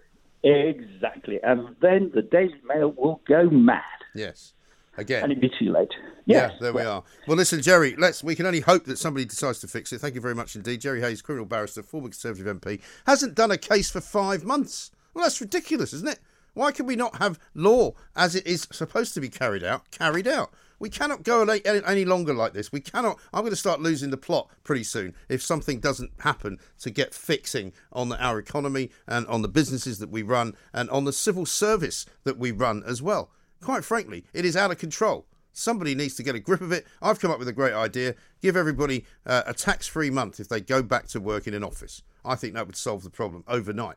Exactly, 0.44 1.40
and 1.42 1.74
then 1.81 2.12
the 2.14 2.22
Daily 2.22 2.61
Mail 2.64 2.92
will 2.96 3.20
go 3.27 3.51
mad. 3.51 3.83
Yes. 4.14 4.55
Again. 4.96 5.22
And 5.22 5.31
it'd 5.31 5.40
be 5.40 5.51
too 5.57 5.70
late. 5.70 5.92
Yes. 6.27 6.51
Yeah, 6.55 6.59
there 6.61 6.72
we 6.72 6.83
are. 6.83 7.05
Well, 7.29 7.37
listen, 7.37 7.62
Jerry, 7.62 7.94
let's. 7.96 8.24
We 8.24 8.35
can 8.35 8.46
only 8.46 8.61
hope 8.61 8.85
that 8.87 8.98
somebody 8.98 9.24
decides 9.24 9.61
to 9.61 9.68
fix 9.68 9.92
it. 9.92 10.01
Thank 10.01 10.16
you 10.16 10.20
very 10.20 10.35
much 10.35 10.57
indeed. 10.57 10.81
Jerry 10.81 11.01
Hayes, 11.01 11.22
criminal 11.22 11.46
barrister, 11.46 11.85
former 11.85 12.09
Conservative 12.09 12.61
MP, 12.61 12.81
hasn't 13.07 13.37
done 13.37 13.53
a 13.53 13.57
case 13.57 13.90
for 13.90 14.01
five 14.01 14.42
months. 14.42 14.90
Well, 15.14 15.24
that's 15.24 15.40
ridiculous, 15.40 15.92
isn't 15.92 16.09
it? 16.09 16.18
Why 16.55 16.72
can 16.72 16.87
we 16.87 16.96
not 16.96 17.18
have 17.18 17.38
law 17.55 17.92
as 18.16 18.35
it 18.35 18.44
is 18.44 18.66
supposed 18.72 19.14
to 19.14 19.20
be 19.20 19.29
carried 19.29 19.62
out, 19.62 19.88
carried 19.92 20.27
out? 20.27 20.51
We 20.79 20.91
cannot 20.91 21.23
go 21.23 21.43
any 21.43 22.05
longer 22.05 22.33
like 22.33 22.53
this. 22.53 22.71
We 22.71 22.81
cannot. 22.81 23.19
I'm 23.33 23.43
going 23.43 23.51
to 23.51 23.57
start 23.57 23.81
losing 23.81 24.11
the 24.11 24.17
plot 24.17 24.49
pretty 24.62 24.85
soon 24.85 25.14
if 25.29 25.43
something 25.43 25.81
doesn't 25.81 26.12
happen 26.21 26.59
to 26.81 26.91
get 26.91 27.14
fixing 27.14 27.73
on 27.93 28.12
our 28.12 28.38
economy 28.38 28.91
and 29.07 29.27
on 29.27 29.43
the 29.43 29.49
businesses 29.49 29.99
that 29.99 30.11
we 30.11 30.23
run 30.23 30.55
and 30.73 30.88
on 30.91 31.05
the 31.05 31.12
civil 31.12 31.47
service 31.47 32.07
that 32.25 32.38
we 32.38 32.53
run 32.53 32.83
as 32.87 33.03
well. 33.03 33.31
Quite 33.61 33.85
frankly, 33.85 34.25
it 34.33 34.45
is 34.45 34.57
out 34.57 34.71
of 34.71 34.79
control. 34.79 35.27
Somebody 35.53 35.97
needs 35.97 36.14
to 36.14 36.23
get 36.23 36.37
a 36.37 36.41
grip 36.41 36.61
of 36.61 36.71
it. 36.71 36.87
I've 37.03 37.19
come 37.19 37.33
up 37.33 37.41
with 37.41 37.49
a 37.49 37.53
great 37.53 37.75
idea. 37.75 38.14
Give 38.41 38.57
everybody 38.57 39.05
uh, 39.27 39.43
a 39.47 39.55
tax 39.55 39.88
free 39.88 40.11
month 40.11 40.38
if 40.38 40.49
they 40.49 40.61
go 40.61 40.83
back 40.83 41.09
to 41.09 41.21
work 41.21 41.49
in 41.49 41.55
an 41.55 41.64
office. 41.64 42.03
I 42.25 42.37
think 42.37 42.55
that 42.55 42.67
would 42.67 42.77
solve 42.77 43.03
the 43.03 43.11
problem 43.11 43.43
overnight. 43.49 43.97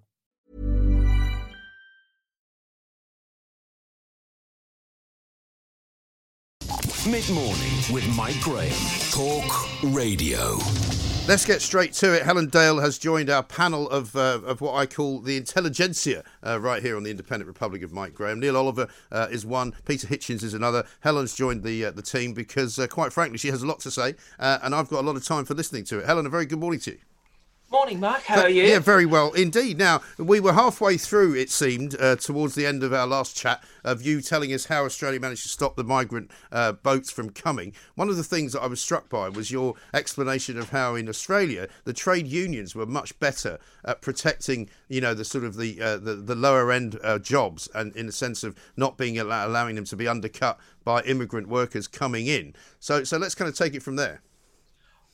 Mid 7.11 7.29
morning 7.31 7.73
with 7.91 8.07
Mike 8.15 8.39
Graham. 8.39 8.71
Talk 9.11 9.67
Radio. 9.83 10.55
Let's 11.27 11.43
get 11.45 11.61
straight 11.61 11.91
to 11.95 12.13
it. 12.15 12.23
Helen 12.23 12.47
Dale 12.47 12.79
has 12.79 12.97
joined 12.97 13.29
our 13.29 13.43
panel 13.43 13.89
of, 13.89 14.15
uh, 14.15 14.39
of 14.45 14.61
what 14.61 14.75
I 14.75 14.85
call 14.85 15.19
the 15.19 15.35
intelligentsia 15.35 16.23
uh, 16.41 16.57
right 16.61 16.81
here 16.81 16.95
on 16.95 17.03
the 17.03 17.11
Independent 17.11 17.49
Republic 17.49 17.83
of 17.83 17.91
Mike 17.91 18.13
Graham. 18.13 18.39
Neil 18.39 18.55
Oliver 18.55 18.87
uh, 19.11 19.27
is 19.29 19.45
one, 19.45 19.73
Peter 19.83 20.07
Hitchens 20.07 20.41
is 20.41 20.53
another. 20.53 20.85
Helen's 21.01 21.35
joined 21.35 21.63
the 21.63 21.83
uh, 21.83 21.91
the 21.91 22.01
team 22.01 22.33
because, 22.33 22.79
uh, 22.79 22.87
quite 22.87 23.11
frankly, 23.11 23.37
she 23.37 23.49
has 23.49 23.61
a 23.61 23.67
lot 23.67 23.81
to 23.81 23.91
say, 23.91 24.15
uh, 24.39 24.59
and 24.63 24.73
I've 24.73 24.87
got 24.87 25.01
a 25.01 25.05
lot 25.05 25.17
of 25.17 25.25
time 25.25 25.43
for 25.43 25.53
listening 25.53 25.83
to 25.85 25.99
it. 25.99 26.05
Helen, 26.05 26.25
a 26.25 26.29
very 26.29 26.45
good 26.45 26.59
morning 26.59 26.79
to 26.79 26.91
you. 26.91 26.99
Morning, 27.71 28.01
Mark. 28.01 28.23
How 28.23 28.41
are 28.41 28.49
you? 28.49 28.63
Yeah, 28.63 28.79
very 28.79 29.05
well 29.05 29.31
indeed. 29.31 29.77
Now, 29.77 30.01
we 30.17 30.41
were 30.41 30.51
halfway 30.51 30.97
through, 30.97 31.35
it 31.35 31.49
seemed, 31.49 31.95
uh, 32.01 32.17
towards 32.17 32.53
the 32.53 32.65
end 32.65 32.83
of 32.83 32.91
our 32.91 33.07
last 33.07 33.33
chat, 33.33 33.63
of 33.85 34.01
you 34.01 34.19
telling 34.19 34.51
us 34.51 34.65
how 34.65 34.83
Australia 34.83 35.21
managed 35.21 35.43
to 35.43 35.49
stop 35.49 35.77
the 35.77 35.85
migrant 35.85 36.31
uh, 36.51 36.73
boats 36.73 37.09
from 37.09 37.29
coming. 37.29 37.71
One 37.95 38.09
of 38.09 38.17
the 38.17 38.25
things 38.25 38.51
that 38.51 38.61
I 38.61 38.67
was 38.67 38.81
struck 38.81 39.07
by 39.07 39.29
was 39.29 39.51
your 39.51 39.75
explanation 39.93 40.59
of 40.59 40.71
how 40.71 40.95
in 40.95 41.07
Australia 41.07 41.69
the 41.85 41.93
trade 41.93 42.27
unions 42.27 42.75
were 42.75 42.85
much 42.85 43.17
better 43.19 43.57
at 43.85 44.01
protecting, 44.01 44.69
you 44.89 44.99
know, 44.99 45.13
the 45.13 45.23
sort 45.23 45.45
of 45.45 45.55
the 45.55 45.81
uh, 45.81 45.95
the, 45.95 46.15
the, 46.15 46.35
lower 46.35 46.73
end 46.73 46.99
uh, 47.01 47.19
jobs, 47.19 47.69
and 47.73 47.95
in 47.95 48.05
the 48.05 48.11
sense 48.11 48.43
of 48.43 48.53
not 48.75 48.97
being 48.97 49.17
allowing 49.17 49.75
them 49.75 49.85
to 49.85 49.95
be 49.95 50.09
undercut 50.09 50.59
by 50.83 51.01
immigrant 51.03 51.47
workers 51.47 51.87
coming 51.87 52.27
in. 52.27 52.53
So, 52.81 53.05
so 53.05 53.17
let's 53.17 53.33
kind 53.33 53.47
of 53.47 53.55
take 53.55 53.75
it 53.75 53.81
from 53.81 53.95
there. 53.95 54.21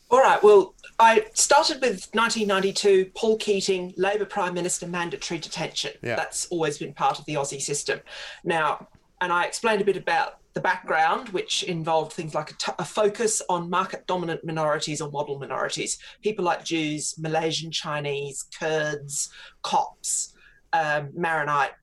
All 0.10 0.20
right. 0.20 0.42
Well, 0.42 0.74
I 1.00 1.26
started 1.34 1.82
with 1.82 2.08
1992, 2.14 3.12
Paul 3.14 3.38
Keating, 3.38 3.94
Labor 3.98 4.26
Prime 4.26 4.54
Minister, 4.54 4.88
mandatory 4.88 5.40
detention. 5.40 5.92
Yeah. 6.02 6.16
That's 6.16 6.48
always 6.48 6.78
been 6.78 6.94
part 6.94 7.20
of 7.20 7.26
the 7.26 7.34
Aussie 7.34 7.62
system. 7.62 8.00
Now, 8.44 8.88
and 9.20 9.34
I 9.34 9.46
explained 9.46 9.82
a 9.82 9.86
bit 9.86 9.98
about 9.98 10.40
the 10.54 10.62
background, 10.62 11.30
which 11.30 11.64
involved 11.64 12.14
things 12.14 12.34
like 12.34 12.52
a, 12.52 12.54
t- 12.56 12.72
a 12.80 12.86
focus 12.86 13.42
on 13.50 13.70
market 13.70 14.08
dominant 14.08 14.44
minorities 14.44 15.02
or 15.02 15.12
model 15.12 15.38
minorities, 15.38 16.00
people 16.24 16.46
like 16.46 16.64
Jews, 16.64 17.16
Malaysian 17.20 17.70
Chinese, 17.70 18.46
Kurds, 18.58 19.30
Copts, 19.62 20.34
um, 20.74 21.10
Maronite, 21.14 21.74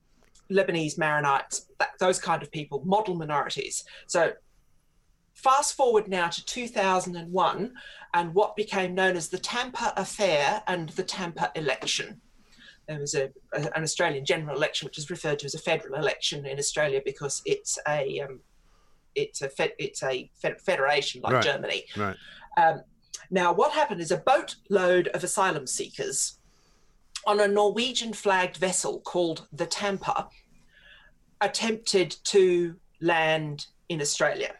Lebanese 0.51 0.97
Maronites, 0.97 1.67
that, 1.79 1.91
those 1.99 2.19
kind 2.19 2.41
of 2.41 2.51
people, 2.51 2.83
model 2.85 3.15
minorities. 3.15 3.85
So 4.07 4.33
fast 5.33 5.75
forward 5.75 6.07
now 6.07 6.27
to 6.27 6.43
2001 6.45 7.73
and 8.15 8.33
what 8.33 8.55
became 8.55 8.95
known 8.95 9.17
as 9.17 9.27
the 9.27 9.37
Tampa 9.37 9.93
Affair 9.97 10.63
and 10.67 10.89
the 10.89 11.03
Tampa 11.03 11.51
Election. 11.53 12.21
There 12.87 12.99
was 12.99 13.13
a, 13.13 13.29
a, 13.53 13.75
an 13.75 13.83
Australian 13.83 14.25
general 14.25 14.55
election, 14.55 14.85
which 14.85 14.97
is 14.97 15.09
referred 15.09 15.39
to 15.39 15.45
as 15.45 15.53
a 15.53 15.59
federal 15.59 15.95
election 15.95 16.45
in 16.45 16.57
Australia 16.57 17.01
because 17.03 17.41
it's 17.45 17.77
a 17.87 18.21
um, 18.21 18.39
it's 19.15 19.41
a 19.41 19.49
fed, 19.49 19.73
it's 19.77 20.01
a 20.01 20.29
fed, 20.41 20.61
federation 20.61 21.21
like 21.21 21.33
Right. 21.33 21.43
Germany. 21.43 21.85
Right. 21.97 22.15
Um, 22.57 22.83
now, 23.29 23.51
what 23.53 23.73
happened 23.73 23.99
is 23.99 24.11
a 24.11 24.17
boatload 24.17 25.09
of 25.09 25.23
asylum 25.23 25.67
seekers 25.67 26.39
on 27.27 27.39
a 27.41 27.47
Norwegian 27.47 28.13
flagged 28.13 28.57
vessel 28.57 29.01
called 29.01 29.47
the 29.51 29.65
Tampa 29.65 30.29
attempted 31.41 32.15
to 32.25 32.75
land 33.01 33.67
in 33.89 33.99
Australia. 33.99 34.53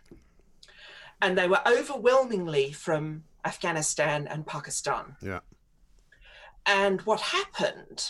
And 1.21 1.37
they 1.37 1.47
were 1.47 1.61
overwhelmingly 1.65 2.71
from 2.71 3.23
Afghanistan 3.45 4.27
and 4.27 4.45
Pakistan. 4.45 5.15
Yeah. 5.21 5.39
And 6.65 7.01
what 7.01 7.21
happened 7.21 8.09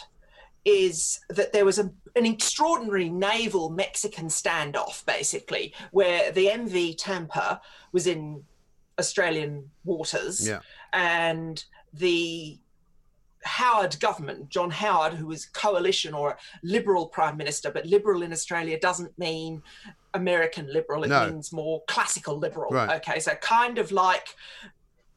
is 0.63 1.19
that 1.29 1.53
there 1.53 1.65
was 1.65 1.77
a, 1.77 1.91
an 2.15 2.25
extraordinary 2.25 3.09
naval 3.09 3.69
Mexican 3.69 4.27
standoff, 4.27 5.05
basically, 5.05 5.73
where 5.91 6.31
the 6.31 6.47
MV 6.47 6.95
Tampa 6.97 7.61
was 7.91 8.07
in 8.07 8.43
Australian 8.97 9.69
waters, 9.83 10.47
Yeah. 10.47 10.59
and 10.93 11.63
the 11.93 12.57
Howard 13.43 13.99
government, 13.99 14.49
John 14.49 14.71
Howard, 14.71 15.13
who 15.13 15.27
was 15.27 15.45
coalition 15.45 16.15
or 16.15 16.31
a 16.31 16.37
liberal 16.63 17.05
prime 17.07 17.37
minister, 17.37 17.69
but 17.69 17.85
liberal 17.85 18.23
in 18.23 18.31
Australia 18.31 18.79
doesn't 18.79 19.15
mean 19.19 19.61
American 20.15 20.71
liberal; 20.73 21.03
it 21.03 21.09
No. 21.09 21.29
means 21.29 21.51
more 21.53 21.83
classical 21.87 22.39
liberal. 22.39 22.71
Right. 22.71 22.95
Okay, 23.01 23.19
so 23.19 23.35
kind 23.35 23.77
of 23.77 23.91
like, 23.91 24.29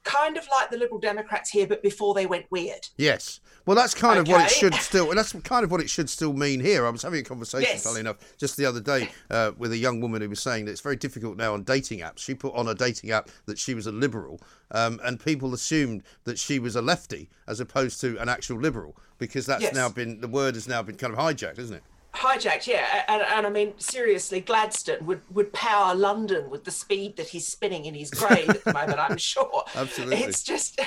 kind 0.09 0.37
of 0.37 0.47
like 0.51 0.71
the 0.71 0.77
Liberal 0.79 0.99
Democrats 0.99 1.51
here, 1.51 1.67
but 1.67 1.83
before 1.83 2.15
they 2.15 2.27
went 2.27 2.47
weird. 2.51 2.89
Yes. 2.97 3.41
Well, 3.67 3.77
that's 3.77 3.93
kind 3.93 4.19
of 4.19 4.27
what 4.29 4.45
it 4.47 4.51
should 4.51 4.75
still. 4.77 5.15
That's 5.15 5.33
kind 5.43 5.63
of 5.63 5.71
what 5.71 5.83
it 5.83 5.91
should 5.91 6.09
still 6.09 6.33
mean 6.33 6.59
here. 6.61 6.87
I 6.87 6.91
was 6.91 7.03
having 7.03 7.21
a 7.21 7.23
conversation, 7.23 7.69
Yes. 7.71 7.83
funnily 7.85 8.01
enough, 8.01 8.17
just 8.39 8.57
the 8.57 8.65
other 8.65 8.81
day 8.81 9.11
uh, 9.31 9.53
with 9.59 9.73
a 9.73 9.77
young 9.77 10.01
woman 10.01 10.23
who 10.23 10.31
was 10.31 10.41
saying 10.41 10.65
that 10.65 10.71
it's 10.73 10.81
very 10.81 10.97
difficult 10.97 11.37
now 11.37 11.53
on 11.53 11.65
dating 11.65 11.99
apps. 12.01 12.21
She 12.21 12.35
put 12.35 12.55
on 12.55 12.67
a 12.69 12.75
dating 12.75 13.11
app 13.11 13.29
that 13.45 13.59
she 13.59 13.75
was 13.75 13.87
a 13.87 13.93
liberal, 13.93 14.41
um, 14.71 14.99
and 15.05 15.21
people 15.23 15.53
assumed 15.53 16.03
that 16.25 16.39
she 16.39 16.59
was 16.59 16.77
a 16.77 16.83
lefty 16.83 17.29
as 17.47 17.61
opposed 17.61 18.01
to 18.01 18.17
an 18.19 18.31
actual 18.31 18.59
liberal 18.59 18.97
because 19.19 19.45
that's 19.45 19.63
Yes. 19.63 19.75
now 19.75 19.91
been 19.91 20.21
the 20.21 20.29
word 20.29 20.55
has 20.55 20.67
now 20.67 20.83
been 20.83 20.97
kind 20.97 21.13
of 21.13 21.19
hijacked, 21.19 21.59
isn't 21.59 21.77
it? 21.77 21.83
Hijacked 22.19 22.66
yeah 22.66 23.05
and, 23.09 23.23
and 23.23 23.47
i 23.47 23.51
mean 23.51 23.73
seriously 23.79 24.41
gladstone 24.41 25.05
would, 25.07 25.21
would 25.31 25.53
power 25.53 25.95
london 25.95 26.51
with 26.51 26.64
the 26.64 26.71
speed 26.71 27.16
that 27.16 27.29
he's 27.29 27.47
spinning 27.47 27.85
in 27.85 27.95
his 27.95 28.11
grave 28.11 28.49
at 28.49 28.64
the 28.64 28.73
moment 28.73 28.99
i'm 28.99 29.16
sure 29.33 29.64
Absolutely. 29.75 30.16
it's 30.16 30.43
just 30.43 30.81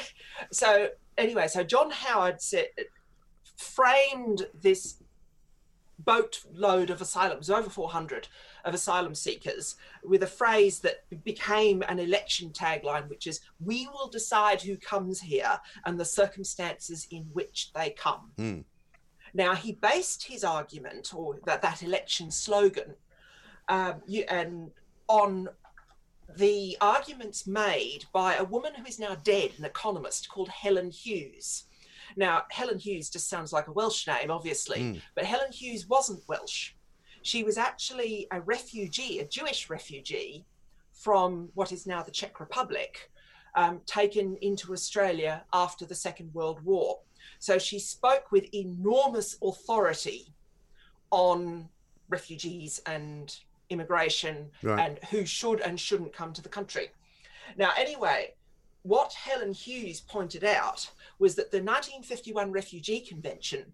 so 0.52 0.90
anyway 1.18 1.48
so 1.48 1.64
john 1.64 1.90
howard 1.90 2.42
said, 2.42 2.68
framed 3.56 4.48
this 4.60 4.98
boatload 6.00 6.90
of 6.90 7.00
asylum 7.00 7.38
asylums 7.40 7.50
over 7.50 7.70
400 7.70 8.28
of 8.66 8.74
asylum 8.74 9.16
seekers 9.16 9.76
with 10.04 10.24
a 10.24 10.28
phrase 10.28 10.80
that 10.80 11.04
became 11.24 11.84
an 11.88 12.00
election 12.00 12.50
tagline 12.50 13.08
which 13.08 13.28
is 13.28 13.40
we 13.64 13.88
will 13.94 14.08
decide 14.08 14.62
who 14.62 14.76
comes 14.78 15.22
here 15.22 15.60
and 15.86 16.00
the 16.00 16.06
circumstances 16.06 17.08
in 17.12 17.24
which 17.34 17.72
they 17.74 17.92
come 17.92 18.32
Hmm. 18.38 18.60
Now, 19.34 19.56
he 19.56 19.74
based 19.74 20.24
his 20.24 20.44
argument, 20.44 21.14
or 21.14 21.38
that, 21.46 21.62
that 21.62 21.84
election 21.84 22.32
slogan, 22.32 22.96
um, 23.70 24.02
you, 24.06 24.26
and 24.30 24.72
on 25.08 25.50
the 26.38 26.78
arguments 26.82 27.48
made 27.48 28.06
by 28.14 28.36
a 28.36 28.44
woman 28.44 28.74
who 28.76 28.86
is 28.86 29.00
now 29.00 29.16
dead, 29.24 29.52
an 29.58 29.66
economist 29.66 30.30
called 30.30 30.50
Helen 30.50 30.92
Hughes. 30.92 31.66
Now, 32.16 32.44
Helen 32.52 32.80
Hughes 32.80 33.10
just 33.10 33.30
sounds 33.30 33.54
like 33.54 33.68
a 33.68 33.72
Welsh 33.72 34.08
name, 34.08 34.32
obviously, 34.32 35.02
but 35.16 35.26
Helen 35.26 35.52
Hughes 35.52 35.88
wasn't 35.88 36.28
Welsh. 36.28 36.72
She 37.22 37.44
was 37.44 37.58
actually 37.58 38.28
a 38.32 38.42
refugee, 38.42 39.20
a 39.20 39.28
Jewish 39.28 39.70
refugee 39.70 40.46
from 40.94 41.50
what 41.54 41.72
is 41.72 41.88
now 41.88 42.04
the 42.04 42.12
Czech 42.12 42.40
Republic, 42.40 43.12
um, 43.56 43.82
taken 43.86 44.38
into 44.42 44.74
Australia 44.74 45.44
after 45.54 45.86
the 45.86 45.96
Second 45.96 46.34
World 46.34 46.64
War. 46.64 47.00
So 47.42 47.58
she 47.58 47.80
spoke 47.80 48.32
with 48.32 48.54
enormous 48.54 49.36
authority 49.42 50.32
on 51.10 51.68
refugees 52.08 52.80
and 52.86 53.36
immigration 53.72 54.52
Right. 54.62 54.80
and 54.92 55.00
who 55.06 55.26
should 55.26 55.60
and 55.60 55.80
shouldn't 55.80 56.14
come 56.14 56.34
to 56.34 56.42
the 56.44 56.50
country. 56.50 56.92
Now, 57.58 57.72
anyway, 57.76 58.36
what 58.84 59.14
Helen 59.14 59.54
Hughes 59.54 60.02
pointed 60.02 60.44
out 60.44 60.92
was 61.18 61.34
that 61.34 61.50
the 61.50 61.58
1951 61.64 62.52
Refugee 62.52 63.00
Convention 63.02 63.74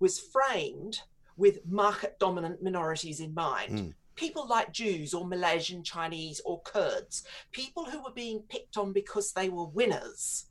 was 0.00 0.18
framed 0.18 1.02
with 1.36 1.66
market 1.66 2.18
dominant 2.18 2.62
minorities 2.62 3.20
in 3.20 3.34
mind. 3.34 3.78
Hmm. 3.78 3.88
People 4.14 4.46
like 4.48 4.72
Jews 4.72 5.12
or 5.12 5.26
Malaysian 5.26 5.84
Chinese 5.84 6.40
or 6.46 6.62
Kurds, 6.62 7.24
people 7.50 7.84
who 7.84 8.02
were 8.02 8.10
being 8.12 8.40
picked 8.48 8.78
on 8.78 8.94
because 8.94 9.32
they 9.32 9.50
were 9.50 9.66
winners, 9.66 10.46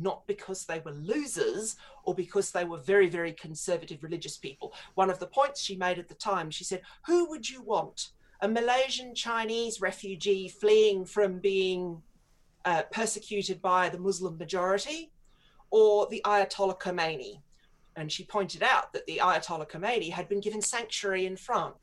not 0.00 0.26
because 0.26 0.64
they 0.64 0.80
were 0.80 0.92
losers 0.92 1.76
or 2.04 2.14
because 2.14 2.50
they 2.50 2.64
were 2.64 2.78
very, 2.78 3.08
very 3.08 3.32
conservative 3.32 4.02
religious 4.02 4.36
people. 4.36 4.72
One 4.94 5.10
of 5.10 5.18
the 5.18 5.26
points 5.26 5.60
she 5.60 5.76
made 5.76 5.98
at 5.98 6.08
the 6.08 6.14
time, 6.14 6.50
she 6.50 6.64
said, 6.64 6.82
Who 7.06 7.28
would 7.30 7.48
you 7.48 7.62
want? 7.62 8.10
A 8.40 8.48
Malaysian 8.48 9.14
Chinese 9.14 9.80
refugee 9.80 10.48
fleeing 10.48 11.04
from 11.04 11.38
being 11.38 12.00
uh, 12.64 12.82
persecuted 12.92 13.60
by 13.60 13.88
the 13.88 13.98
Muslim 13.98 14.38
majority 14.38 15.10
or 15.70 16.06
the 16.06 16.22
Ayatollah 16.24 16.78
Khomeini? 16.80 17.40
And 17.96 18.12
she 18.12 18.24
pointed 18.24 18.62
out 18.62 18.92
that 18.92 19.06
the 19.06 19.20
Ayatollah 19.22 19.68
Khomeini 19.68 20.10
had 20.12 20.28
been 20.28 20.40
given 20.40 20.62
sanctuary 20.62 21.26
in 21.26 21.36
France. 21.36 21.78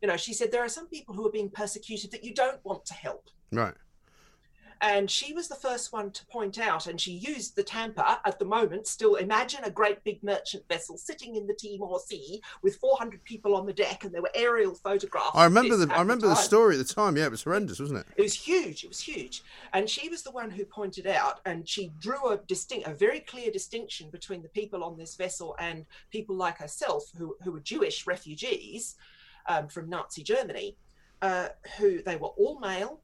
You 0.00 0.08
know, 0.08 0.16
she 0.16 0.34
said 0.34 0.50
there 0.52 0.64
are 0.64 0.68
some 0.68 0.86
people 0.88 1.14
who 1.14 1.26
are 1.26 1.32
being 1.32 1.50
persecuted 1.50 2.10
that 2.12 2.24
you 2.24 2.34
don't 2.34 2.64
want 2.64 2.84
to 2.86 2.94
help. 2.94 3.28
Right. 3.52 3.74
And 4.82 5.08
she 5.08 5.32
was 5.32 5.46
the 5.46 5.54
first 5.54 5.92
one 5.92 6.10
to 6.10 6.26
point 6.26 6.58
out, 6.58 6.88
and 6.88 7.00
she 7.00 7.12
used 7.12 7.54
the 7.54 7.62
Tampa 7.62 8.20
at 8.24 8.40
the 8.40 8.44
moment. 8.44 8.88
Still, 8.88 9.14
imagine 9.14 9.62
a 9.62 9.70
great 9.70 10.02
big 10.02 10.20
merchant 10.24 10.64
vessel 10.68 10.98
sitting 10.98 11.36
in 11.36 11.46
the 11.46 11.54
Timor 11.54 12.00
Sea 12.00 12.42
with 12.62 12.76
400 12.76 13.22
people 13.22 13.54
on 13.54 13.64
the 13.64 13.72
deck, 13.72 14.02
and 14.02 14.12
there 14.12 14.22
were 14.22 14.30
aerial 14.34 14.74
photographs. 14.74 15.30
I 15.34 15.44
remember 15.44 15.76
the 15.76 15.94
I 15.94 16.00
remember 16.00 16.26
the 16.26 16.34
time. 16.34 16.42
story 16.42 16.78
at 16.78 16.86
the 16.86 16.94
time. 16.94 17.16
Yeah, 17.16 17.26
it 17.26 17.30
was 17.30 17.44
horrendous, 17.44 17.78
wasn't 17.78 18.00
it? 18.00 18.06
It 18.16 18.22
was 18.22 18.34
huge. 18.34 18.82
It 18.82 18.88
was 18.88 18.98
huge. 18.98 19.44
And 19.72 19.88
she 19.88 20.08
was 20.08 20.22
the 20.22 20.32
one 20.32 20.50
who 20.50 20.64
pointed 20.64 21.06
out, 21.06 21.40
and 21.46 21.68
she 21.68 21.92
drew 22.00 22.30
a 22.30 22.38
distinct, 22.38 22.88
a 22.88 22.92
very 22.92 23.20
clear 23.20 23.52
distinction 23.52 24.10
between 24.10 24.42
the 24.42 24.48
people 24.48 24.82
on 24.82 24.98
this 24.98 25.14
vessel 25.14 25.54
and 25.60 25.86
people 26.10 26.34
like 26.34 26.58
herself, 26.58 27.04
who, 27.16 27.36
who 27.44 27.52
were 27.52 27.60
Jewish 27.60 28.04
refugees 28.04 28.96
um, 29.46 29.68
from 29.68 29.88
Nazi 29.88 30.24
Germany, 30.24 30.76
uh, 31.20 31.50
who 31.78 32.02
they 32.02 32.16
were 32.16 32.28
all 32.28 32.58
male. 32.58 33.00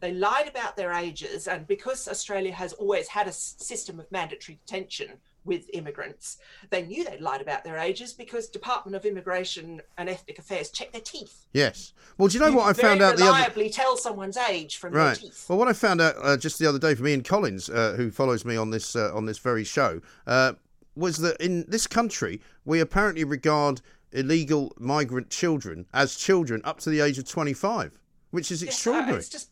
They 0.00 0.12
lied 0.12 0.48
about 0.48 0.76
their 0.76 0.92
ages, 0.92 1.48
and 1.48 1.66
because 1.66 2.06
Australia 2.08 2.52
has 2.52 2.72
always 2.74 3.08
had 3.08 3.26
a 3.28 3.32
system 3.32 3.98
of 3.98 4.10
mandatory 4.12 4.58
detention 4.66 5.12
with 5.44 5.70
immigrants, 5.72 6.38
they 6.70 6.82
knew 6.82 7.04
they 7.04 7.18
lied 7.18 7.40
about 7.40 7.62
their 7.64 7.78
ages 7.78 8.12
because 8.12 8.48
Department 8.48 8.96
of 8.96 9.04
Immigration 9.06 9.80
and 9.96 10.08
Ethnic 10.08 10.38
Affairs 10.38 10.70
checked 10.70 10.92
their 10.92 11.00
teeth. 11.00 11.46
Yes. 11.52 11.92
Well, 12.18 12.28
do 12.28 12.34
you 12.34 12.40
know 12.40 12.48
You 12.50 12.56
what 12.56 12.66
I 12.68 12.72
found 12.72 13.00
out 13.00 13.16
the 13.16 13.22
other? 13.24 13.32
reliably 13.32 13.70
tell 13.70 13.96
someone's 13.96 14.36
age 14.36 14.76
from 14.76 14.92
their 14.92 15.02
Right. 15.02 15.16
teeth. 15.18 15.46
Well, 15.48 15.56
what 15.58 15.68
I 15.68 15.72
found 15.72 16.00
out 16.00 16.16
uh, 16.20 16.36
just 16.36 16.58
the 16.58 16.66
other 16.66 16.80
day 16.80 16.94
from 16.96 17.06
Ian 17.08 17.22
Collins, 17.22 17.70
uh, 17.70 17.94
who 17.96 18.10
follows 18.10 18.44
me 18.44 18.56
on 18.56 18.70
this 18.70 18.96
uh, 18.96 19.12
on 19.14 19.24
this 19.26 19.38
very 19.38 19.62
show, 19.64 20.00
uh, 20.26 20.54
was 20.96 21.18
that 21.18 21.40
in 21.40 21.64
this 21.68 21.86
country 21.86 22.40
we 22.64 22.80
apparently 22.80 23.22
regard 23.24 23.80
illegal 24.12 24.72
migrant 24.78 25.30
children 25.30 25.86
as 25.94 26.16
children 26.16 26.60
up 26.64 26.80
to 26.80 26.90
the 26.90 27.00
age 27.00 27.18
of 27.18 27.28
25, 27.28 27.98
which 28.30 28.50
is 28.50 28.62
Yes, 28.62 28.68
uh, 28.68 28.72
extraordinary. 28.72 29.18
It's 29.18 29.28
just 29.28 29.50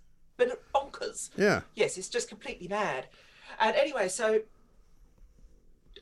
bonkers. 0.94 1.30
Yeah. 1.36 1.62
Yes, 1.74 1.98
it's 1.98 2.08
just 2.08 2.28
completely 2.28 2.68
mad. 2.68 3.08
And 3.60 3.76
anyway, 3.76 4.08
so 4.08 4.40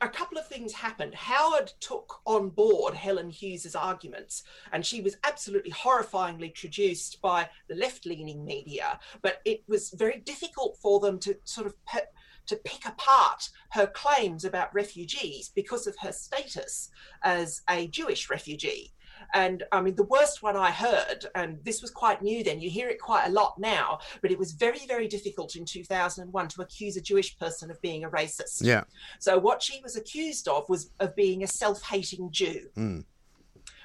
a 0.01 0.09
couple 0.09 0.37
of 0.37 0.47
things 0.47 0.73
happened. 0.73 1.13
Howard 1.13 1.71
took 1.79 2.21
on 2.25 2.49
board 2.49 2.93
Helen 2.93 3.29
Hughes's 3.29 3.75
arguments, 3.75 4.43
and 4.71 4.85
she 4.85 5.01
was 5.01 5.17
absolutely 5.23 5.71
horrifyingly 5.71 6.53
traduced 6.53 7.21
by 7.21 7.49
the 7.67 7.75
left-leaning 7.75 8.43
media. 8.43 8.99
But 9.21 9.41
it 9.45 9.63
was 9.67 9.91
very 9.91 10.19
difficult 10.19 10.77
for 10.81 10.99
them 10.99 11.19
to 11.19 11.37
sort 11.43 11.67
of 11.67 11.85
pe- 11.85 11.99
to 12.45 12.57
pick 12.57 12.85
apart 12.85 13.49
her 13.69 13.87
claims 13.87 14.43
about 14.43 14.73
refugees 14.73 15.49
because 15.55 15.87
of 15.87 15.95
her 16.01 16.11
status 16.11 16.89
as 17.21 17.61
a 17.69 17.87
Jewish 17.87 18.29
refugee. 18.29 18.91
And 19.33 19.63
I 19.71 19.81
mean, 19.81 19.95
the 19.95 20.03
worst 20.03 20.43
one 20.43 20.55
I 20.55 20.71
heard, 20.71 21.25
and 21.35 21.59
this 21.63 21.81
was 21.81 21.91
quite 21.91 22.21
new 22.21 22.43
then, 22.43 22.59
you 22.61 22.69
hear 22.69 22.89
it 22.89 22.99
quite 22.99 23.27
a 23.27 23.31
lot 23.31 23.59
now, 23.59 23.99
but 24.21 24.31
it 24.31 24.37
was 24.39 24.51
very, 24.53 24.85
very 24.87 25.07
difficult 25.07 25.55
in 25.55 25.65
2001 25.65 26.47
to 26.49 26.61
accuse 26.61 26.97
a 26.97 27.01
Jewish 27.01 27.37
person 27.37 27.71
of 27.71 27.81
being 27.81 28.03
a 28.03 28.09
racist. 28.09 28.61
Yeah. 28.61 28.83
So 29.19 29.37
what 29.37 29.61
she 29.61 29.81
was 29.81 29.95
accused 29.95 30.47
of 30.47 30.67
was 30.69 30.91
of 30.99 31.15
being 31.15 31.43
a 31.43 31.47
self-hating 31.47 32.31
Jew, 32.31 32.69
Mm. 32.75 33.05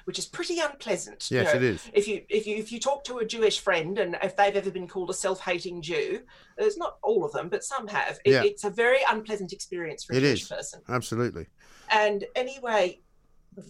which 0.05 0.17
is 0.19 0.25
pretty 0.25 0.59
unpleasant. 0.59 1.27
Yes, 1.29 1.31
you 1.31 1.43
know, 1.43 1.51
it 1.55 1.63
is. 1.63 1.89
If 1.93 2.07
you 2.07 2.23
if 2.29 2.47
you 2.47 2.55
if 2.57 2.71
you 2.71 2.79
talk 2.79 3.03
to 3.05 3.17
a 3.19 3.25
Jewish 3.25 3.59
friend 3.59 3.99
and 3.99 4.17
if 4.23 4.35
they've 4.35 4.55
ever 4.55 4.71
been 4.71 4.87
called 4.87 5.09
a 5.09 5.13
self-hating 5.13 5.81
Jew, 5.83 6.21
there's 6.57 6.77
not 6.77 6.97
all 7.03 7.23
of 7.23 7.31
them, 7.31 7.49
but 7.49 7.63
some 7.63 7.87
have. 7.87 8.19
It, 8.25 8.31
Yeah. 8.31 8.43
It's 8.43 8.63
a 8.63 8.69
very 8.69 8.99
unpleasant 9.09 9.53
experience 9.53 10.03
for 10.03 10.13
a 10.13 10.17
It 10.17 10.21
Jewish 10.21 10.43
is. 10.43 10.47
person. 10.47 10.81
Absolutely. 10.89 11.47
And 11.91 12.25
anyway, 12.35 13.01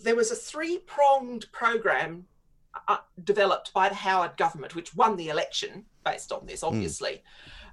there 0.03 0.15
was 0.15 0.31
a 0.31 0.35
three-pronged 0.35 1.51
program 1.51 2.25
uh, 2.87 2.97
developed 3.23 3.73
by 3.73 3.89
the 3.89 3.95
Howard 3.95 4.37
government, 4.37 4.75
which 4.75 4.95
won 4.95 5.15
the 5.17 5.29
election 5.29 5.85
based 6.05 6.31
on 6.31 6.45
this, 6.45 6.63
obviously, 6.63 7.23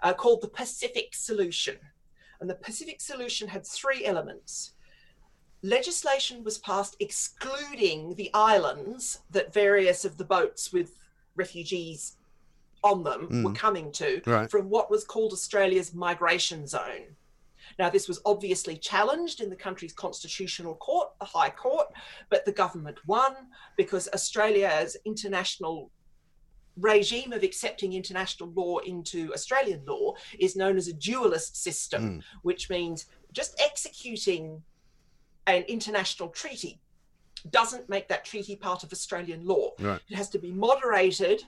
uh, 0.02 0.12
called 0.12 0.40
the 0.42 0.48
Pacific 0.48 1.14
Solution. 1.14 1.76
And 2.40 2.48
the 2.50 2.54
Pacific 2.54 3.00
Solution 3.00 3.48
had 3.48 3.66
three 3.66 4.04
elements. 4.04 4.72
Legislation 5.62 6.44
was 6.44 6.58
passed 6.58 6.96
excluding 7.00 8.14
the 8.14 8.30
islands 8.34 9.20
that 9.30 9.52
various 9.52 10.04
of 10.04 10.16
the 10.16 10.24
boats 10.24 10.72
with 10.72 10.98
refugees 11.34 12.16
on 12.84 13.02
them 13.02 13.42
were 13.42 13.50
Mm. 13.50 13.56
coming 13.56 13.90
to 13.92 14.22
Right. 14.26 14.50
from 14.50 14.68
what 14.70 14.90
was 14.90 15.02
called 15.04 15.32
Australia's 15.32 15.92
migration 15.94 16.66
zone. 16.66 17.16
Now, 17.78 17.90
this 17.90 18.08
was 18.08 18.20
obviously 18.24 18.76
challenged 18.76 19.40
in 19.40 19.50
the 19.50 19.56
country's 19.56 19.92
constitutional 19.92 20.76
court, 20.76 21.10
the 21.20 21.26
High 21.26 21.50
Court, 21.50 21.88
but 22.30 22.44
the 22.44 22.52
government 22.52 22.98
won 23.06 23.34
because 23.76 24.08
Australia's 24.14 24.96
international 25.04 25.90
regime 26.78 27.32
of 27.32 27.42
accepting 27.42 27.92
international 27.92 28.50
law 28.50 28.78
into 28.78 29.32
Australian 29.32 29.82
law 29.86 30.14
is 30.38 30.56
known 30.56 30.76
as 30.76 30.88
a 30.88 30.92
dualist 30.92 31.62
system, 31.62 32.02
hmm. 32.02 32.18
which 32.42 32.68
means 32.70 33.06
just 33.32 33.60
executing 33.62 34.62
an 35.46 35.62
international 35.68 36.28
treaty 36.28 36.80
doesn't 37.50 37.88
make 37.88 38.08
that 38.08 38.24
treaty 38.24 38.56
part 38.56 38.82
of 38.82 38.92
Australian 38.92 39.44
law. 39.46 39.70
Right. 39.78 40.00
It 40.08 40.16
has 40.16 40.28
to 40.30 40.38
be 40.38 40.50
moderated 40.50 41.44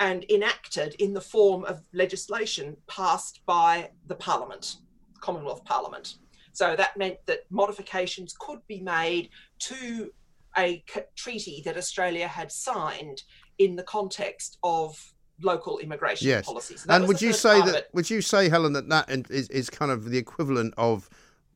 and 0.00 0.24
enacted 0.30 0.94
in 0.98 1.14
the 1.14 1.20
form 1.20 1.64
of 1.64 1.82
legislation 1.92 2.76
passed 2.86 3.40
by 3.46 3.90
the 4.06 4.14
Parliament, 4.14 4.76
Commonwealth 5.20 5.64
Parliament. 5.64 6.16
So 6.52 6.74
that 6.76 6.96
meant 6.96 7.18
that 7.26 7.40
modifications 7.50 8.34
could 8.38 8.60
be 8.66 8.80
made 8.80 9.28
to 9.60 10.10
a 10.56 10.82
c- 10.88 11.00
treaty 11.14 11.62
that 11.66 11.76
Australia 11.76 12.26
had 12.26 12.50
signed 12.50 13.22
in 13.58 13.76
the 13.76 13.82
context 13.82 14.56
of 14.62 14.96
local 15.42 15.78
immigration 15.78 16.28
Yes. 16.28 16.46
policies. 16.46 16.84
That 16.84 16.96
And 16.96 17.08
would 17.08 17.20
you 17.20 17.34
say 17.34 17.60
that? 17.60 17.88
Would 17.92 18.08
you 18.08 18.22
say, 18.22 18.48
Helen, 18.48 18.72
that 18.72 18.88
that 18.88 19.10
is, 19.10 19.24
is, 19.30 19.48
is 19.50 19.70
kind 19.70 19.90
of 19.92 20.08
the 20.08 20.16
equivalent 20.16 20.72
of 20.78 21.10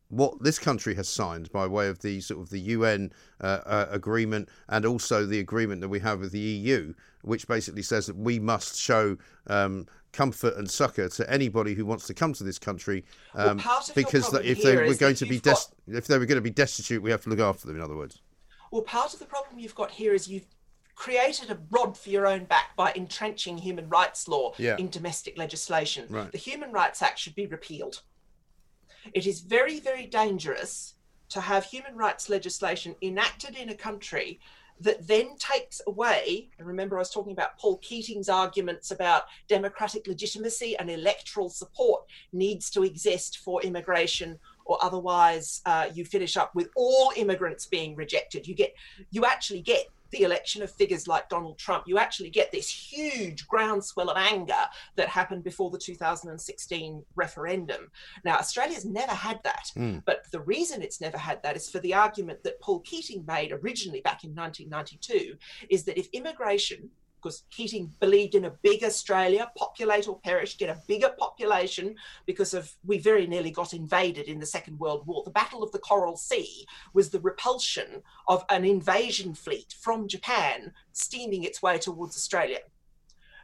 what 0.08 0.42
this 0.42 0.58
country 0.58 0.94
has 0.96 1.08
signed 1.08 1.50
by 1.52 1.66
way 1.66 1.88
of 1.88 2.00
the 2.00 2.20
sort 2.20 2.40
of 2.40 2.50
the 2.50 2.58
UN 2.60 3.12
uh, 3.40 3.60
uh, 3.64 3.86
agreement 3.90 4.48
and 4.68 4.84
also 4.84 5.24
the 5.24 5.38
agreement 5.38 5.80
that 5.80 5.88
we 5.88 6.00
have 6.00 6.20
with 6.20 6.32
the 6.32 6.38
EU, 6.40 6.92
which 7.22 7.46
basically 7.46 7.82
says 7.82 8.06
that 8.06 8.16
we 8.16 8.38
must 8.38 8.78
show 8.78 9.16
um, 9.46 9.86
comfort 10.12 10.56
and 10.56 10.70
succour 10.70 11.08
to 11.08 11.30
anybody 11.30 11.74
who 11.74 11.86
wants 11.86 12.06
to 12.08 12.14
come 12.14 12.32
to 12.34 12.44
this 12.44 12.58
country, 12.58 13.04
um, 13.34 13.58
your 13.58 13.94
because 13.94 14.32
if 14.34 14.62
they 14.62 14.76
were 14.76 14.94
going 14.94 15.14
to 15.16 15.26
be 15.26 15.34
you've 15.34 15.42
got- 15.42 15.70
if 15.86 16.06
they 16.06 16.18
were 16.18 16.26
going 16.26 16.36
to 16.36 16.42
be 16.42 16.50
destitute, 16.50 17.02
we 17.02 17.10
have 17.10 17.22
to 17.22 17.30
look 17.30 17.38
after 17.40 17.66
them. 17.66 17.76
In 17.76 17.82
other 17.82 17.96
words, 17.96 18.20
Well, 18.70 18.82
part 18.82 19.12
of 19.12 19.18
the 19.18 19.26
problem 19.26 19.58
you've 19.58 19.74
got 19.74 19.90
here 19.90 20.14
is 20.14 20.28
you've 20.28 20.46
created 20.94 21.50
a 21.50 21.58
rod 21.70 21.96
for 21.96 22.10
your 22.10 22.26
own 22.26 22.44
back 22.44 22.76
by 22.76 22.92
entrenching 22.94 23.58
human 23.58 23.88
rights 23.88 24.28
law 24.28 24.52
Yeah. 24.58 24.76
in 24.76 24.90
domestic 24.90 25.36
legislation. 25.38 26.06
Right. 26.10 26.30
The 26.30 26.38
Human 26.38 26.70
Rights 26.72 27.02
Act 27.02 27.18
should 27.18 27.34
be 27.34 27.46
repealed. 27.46 28.02
It 29.14 29.26
is 29.26 29.40
very, 29.40 29.80
very 29.80 30.06
dangerous 30.06 30.94
to 31.30 31.40
have 31.40 31.64
human 31.64 31.96
rights 31.96 32.28
legislation 32.28 32.94
enacted 33.00 33.56
in 33.56 33.70
a 33.70 33.74
country 33.74 34.40
that 34.80 35.06
then 35.06 35.36
takes 35.36 35.80
away, 35.86 36.48
and 36.58 36.66
remember 36.66 36.96
I 36.96 37.00
was 37.00 37.10
talking 37.10 37.32
about 37.32 37.58
Paul 37.58 37.78
Keating's 37.78 38.28
arguments 38.28 38.90
about 38.90 39.24
democratic 39.48 40.06
legitimacy 40.06 40.76
and 40.78 40.90
electoral 40.90 41.50
support 41.50 42.04
needs 42.32 42.70
to 42.70 42.82
exist 42.82 43.38
for 43.38 43.62
immigration 43.62 44.38
or 44.64 44.82
otherwise 44.82 45.62
uh, 45.66 45.86
you 45.92 46.04
finish 46.04 46.36
up 46.36 46.54
with 46.54 46.70
all 46.76 47.12
immigrants 47.16 47.66
being 47.66 47.96
rejected. 47.96 48.46
You 48.46 48.54
get, 48.54 48.72
you 49.10 49.24
actually 49.24 49.62
get 49.62 49.86
the 50.10 50.22
election 50.22 50.62
of 50.62 50.70
figures 50.70 51.06
like 51.06 51.28
Donald 51.28 51.58
Trump. 51.58 51.84
You 51.86 51.98
actually 51.98 52.30
get 52.30 52.50
this 52.52 52.68
huge 52.68 53.46
groundswell 53.46 54.10
of 54.10 54.16
anger 54.16 54.64
that 54.96 55.08
happened 55.08 55.44
before 55.44 55.70
the 55.70 55.78
2016 55.78 57.04
referendum. 57.14 57.90
Now, 58.24 58.36
Australia's 58.38 58.84
never 58.84 59.12
had 59.12 59.40
that, 59.44 59.70
Mm. 59.76 60.04
but 60.04 60.24
the 60.30 60.40
reason 60.40 60.82
it's 60.82 61.00
never 61.00 61.18
had 61.18 61.42
that 61.42 61.56
is 61.56 61.70
for 61.70 61.78
the 61.80 61.94
argument 61.94 62.42
that 62.44 62.60
Paul 62.60 62.80
Keating 62.80 63.24
made 63.26 63.52
originally 63.52 64.00
back 64.00 64.24
in 64.24 64.34
1992 64.34 65.36
is 65.68 65.84
that 65.84 65.98
if 65.98 66.08
immigration 66.12 66.90
because 67.20 67.44
Keating 67.50 67.92
believed 68.00 68.34
in 68.34 68.46
a 68.46 68.56
big 68.62 68.82
Australia, 68.82 69.50
populate 69.56 70.08
or 70.08 70.18
perish, 70.18 70.56
get 70.56 70.70
a 70.70 70.80
bigger 70.86 71.10
population 71.18 71.94
because 72.26 72.54
of 72.54 72.72
we 72.84 72.98
very 72.98 73.26
nearly 73.26 73.50
got 73.50 73.74
invaded 73.74 74.26
in 74.26 74.38
the 74.38 74.46
Second 74.46 74.78
World 74.78 75.06
War. 75.06 75.22
The 75.24 75.30
Battle 75.30 75.62
of 75.62 75.72
the 75.72 75.78
Coral 75.78 76.16
Sea 76.16 76.66
was 76.94 77.10
the 77.10 77.20
repulsion 77.20 78.02
of 78.28 78.44
an 78.48 78.64
invasion 78.64 79.34
fleet 79.34 79.74
from 79.80 80.08
Japan 80.08 80.72
steaming 80.92 81.44
its 81.44 81.62
way 81.62 81.78
towards 81.78 82.16
Australia. 82.16 82.60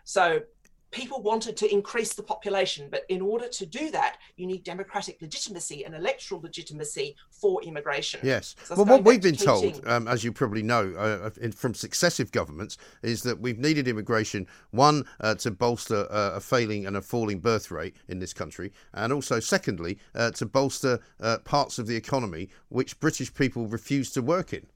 So 0.04 0.42
people 0.91 1.20
wanted 1.22 1.57
to 1.59 1.72
increase 1.72 2.14
the 2.14 2.22
population, 2.22 2.89
but 2.91 3.05
in 3.09 3.20
order 3.20 3.49
to 3.49 3.66
do 3.66 3.91
that, 3.91 4.18
you 4.37 4.47
need 4.47 4.64
democratic 4.64 5.20
legitimacy 5.20 5.84
and 5.84 5.95
electoral 5.95 6.41
legitimacy 6.41 7.16
for 7.30 7.62
immigration. 7.62 8.20
Yes. 8.22 8.55
So 8.64 8.76
well, 8.76 8.87
what 8.87 9.05
we've 9.05 9.20
been 9.20 9.37
to 9.37 9.45
told, 9.45 9.87
um, 9.87 10.09
as 10.09 10.24
you 10.24 10.32
probably 10.32 10.62
know, 10.62 10.93
uh, 10.97 11.30
in, 11.41 11.53
from 11.53 11.74
successive 11.74 12.32
governments, 12.32 12.78
is 13.03 13.22
that 13.22 13.41
we've 13.41 13.59
needed 13.59 13.89
immigration, 13.89 14.47
one, 14.70 15.05
uh, 15.20 15.34
to 15.37 15.51
bolster 15.51 16.07
uh, 16.11 16.32
a 16.37 16.41
failing 16.41 16.87
and 16.87 16.97
a 16.97 17.03
falling 17.03 17.41
birth 17.41 17.70
rate 17.70 17.97
in 18.09 18.18
this 18.18 18.32
country, 18.32 18.72
and 18.95 19.12
also, 19.12 19.41
secondly, 19.41 19.99
uh, 20.14 20.30
to 20.32 20.47
bolster 20.47 21.01
uh, 21.20 21.39
parts 21.39 21.78
of 21.78 21.87
the 21.87 21.97
economy 21.97 22.49
which 22.68 22.99
British 23.01 23.32
people 23.32 23.66
refuse 23.66 24.11
to 24.12 24.22
work 24.22 24.53
in. 24.53 24.66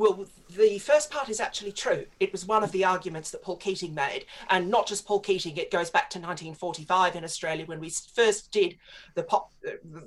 Well, 0.00 0.24
the 0.56 0.78
first 0.78 1.10
part 1.10 1.28
is 1.28 1.40
actually 1.40 1.72
true. 1.72 2.06
It 2.20 2.32
was 2.32 2.46
one 2.46 2.64
of 2.64 2.72
the 2.72 2.86
arguments 2.86 3.30
that 3.32 3.42
Paul 3.42 3.58
Keating 3.58 3.92
made, 3.92 4.24
and 4.48 4.70
not 4.70 4.86
just 4.86 5.04
Paul 5.06 5.20
Keating. 5.20 5.58
It 5.58 5.70
goes 5.70 5.90
back 5.90 6.08
to 6.10 6.18
1945 6.18 7.16
in 7.16 7.22
Australia 7.22 7.66
when 7.66 7.80
we 7.80 7.90
first 7.90 8.50
did 8.50 8.78
the 9.14 9.24
pop, 9.24 9.52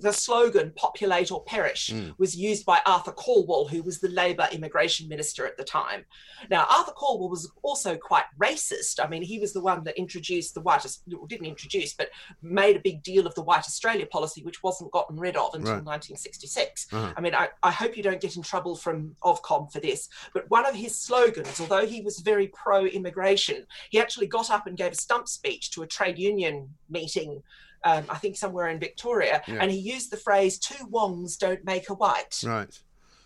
the 0.01 0.11
slogan 0.11 0.73
"Populate 0.75 1.31
or 1.31 1.43
Perish" 1.43 1.91
Mm. 1.91 2.15
was 2.17 2.35
used 2.35 2.65
by 2.65 2.79
Arthur 2.87 3.11
Calwell, 3.11 3.69
who 3.69 3.83
was 3.83 3.99
the 3.99 4.09
Labor 4.09 4.47
immigration 4.51 5.07
minister 5.07 5.45
at 5.45 5.57
the 5.57 5.63
time. 5.63 6.05
Now, 6.49 6.65
Arthur 6.71 6.93
Calwell 6.93 7.29
was 7.29 7.51
also 7.61 7.95
quite 7.95 8.25
racist. 8.41 8.99
I 8.99 9.07
mean, 9.07 9.21
he 9.21 9.37
was 9.37 9.53
the 9.53 9.61
one 9.61 9.83
that 9.83 9.95
introduced 9.95 10.55
the 10.55 10.61
white, 10.61 10.83
didn't 11.27 11.45
introduce, 11.45 11.93
but 11.93 12.09
made 12.41 12.75
a 12.75 12.79
big 12.79 13.03
deal 13.03 13.27
of 13.27 13.35
the 13.35 13.43
White 13.43 13.59
Australia 13.71 14.07
policy, 14.07 14.41
which 14.41 14.63
wasn't 14.63 14.91
gotten 14.91 15.19
rid 15.19 15.35
of 15.37 15.53
until 15.53 15.73
Right. 15.75 15.85
1966. 15.85 16.87
Uh-huh. 16.91 17.13
I 17.15 17.21
mean, 17.21 17.35
I, 17.35 17.49
I 17.61 17.69
hope 17.69 17.95
you 17.95 18.01
don't 18.01 18.19
get 18.19 18.35
in 18.37 18.41
trouble 18.41 18.75
from 18.75 19.15
Ofcom 19.23 19.71
for 19.71 19.82
this, 19.84 20.09
but 20.34 20.49
one 20.49 20.65
of 20.65 20.73
his 20.73 20.97
slogans, 20.99 21.59
although 21.61 21.86
he 21.86 22.01
was 22.01 22.19
very 22.19 22.47
pro 22.47 22.86
immigration, 22.86 23.67
he 23.91 23.99
actually 23.99 24.25
got 24.25 24.49
up 24.49 24.65
and 24.65 24.75
gave 24.75 24.93
a 24.93 24.95
stump 24.95 25.27
speech 25.27 25.69
to 25.71 25.84
a 25.84 25.88
trade 25.88 26.17
union 26.17 26.69
meeting. 26.89 27.43
Um, 27.84 28.05
I 28.09 28.15
think 28.15 28.38
somewhere 28.38 28.69
in 28.69 28.79
Victoria, 28.79 29.43
Yeah. 29.47 29.57
and 29.61 29.69
he 29.69 29.77
used 29.77 30.09
the 30.09 30.17
phrase 30.17 30.57
"two 30.57 30.86
wongs 30.88 31.38
don't 31.38 31.63
make 31.65 31.89
a 31.89 31.93
white." 31.93 32.41
Right. 32.43 32.73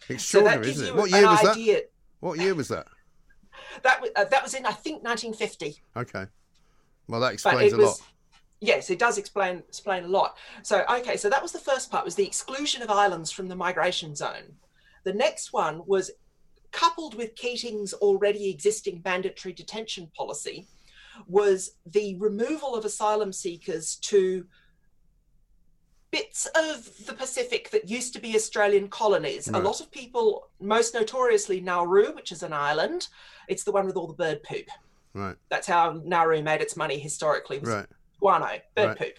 Extraordinary, 0.09 0.65
gives 0.65 0.81
isn't 0.81 0.95
it? 0.95 0.99
What 0.99 1.11
year 1.11 1.27
was 1.27 1.41
that? 1.41 1.89
What 2.19 2.39
year 2.39 2.55
was 2.55 2.67
that? 2.69 2.87
That 3.83 4.03
uh, 4.15 4.25
that 4.25 4.43
was 4.43 4.53
in 4.55 4.65
I 4.65 4.71
think 4.71 5.03
1950. 5.03 5.81
Okay. 5.95 6.25
Well, 7.07 7.21
that 7.21 7.33
explains 7.33 7.71
a 7.73 7.77
was 7.77 7.85
lot. 7.85 8.01
yes 8.59 8.89
it 8.89 8.97
does 8.99 9.17
explain 9.19 9.59
explain 9.69 10.03
a 10.03 10.07
lot 10.07 10.35
so 10.63 10.83
okay 10.89 11.15
so 11.15 11.29
that 11.29 11.41
was 11.43 11.51
the 11.51 11.59
first 11.59 11.91
part 11.91 12.03
was 12.03 12.15
the 12.15 12.25
exclusion 12.25 12.81
of 12.81 12.89
islands 12.89 13.31
from 13.31 13.47
the 13.47 13.55
migration 13.55 14.15
zone 14.15 14.47
the 15.03 15.13
next 15.13 15.53
one 15.53 15.81
was 15.85 16.09
coupled 16.77 17.15
with 17.15 17.35
keating's 17.35 17.91
already 17.93 18.49
existing 18.51 19.01
mandatory 19.03 19.51
detention 19.51 20.11
policy 20.15 20.67
was 21.25 21.71
the 21.87 22.15
removal 22.19 22.75
of 22.75 22.85
asylum 22.85 23.33
seekers 23.33 23.95
to 23.95 24.45
bits 26.11 26.45
of 26.55 26.87
the 27.07 27.13
Pacific 27.13 27.71
that 27.71 27.89
used 27.89 28.13
to 28.13 28.19
be 28.19 28.35
Australian 28.35 28.87
colonies. 28.89 29.49
Right. 29.49 29.59
A 29.59 29.65
lot 29.65 29.81
of 29.81 29.89
people, 29.89 30.49
most 30.61 30.93
notoriously 30.93 31.59
Nauru, 31.59 32.13
which 32.13 32.31
is 32.31 32.43
an 32.43 32.53
island, 32.53 33.07
it's 33.47 33.63
the 33.63 33.71
one 33.71 33.87
with 33.87 33.97
all 33.97 34.07
the 34.07 34.13
bird 34.13 34.43
poop. 34.43 34.67
Right. 35.15 35.35
That's 35.49 35.65
how 35.65 35.99
Nauru 36.05 36.43
made 36.43 36.61
its 36.61 36.77
money 36.77 36.99
historically. 36.99 37.57
Was 37.57 37.69
Right. 37.69 37.87
guano, 38.19 38.61
bird 38.75 38.87
Right. 38.89 38.97
poop. 38.99 39.13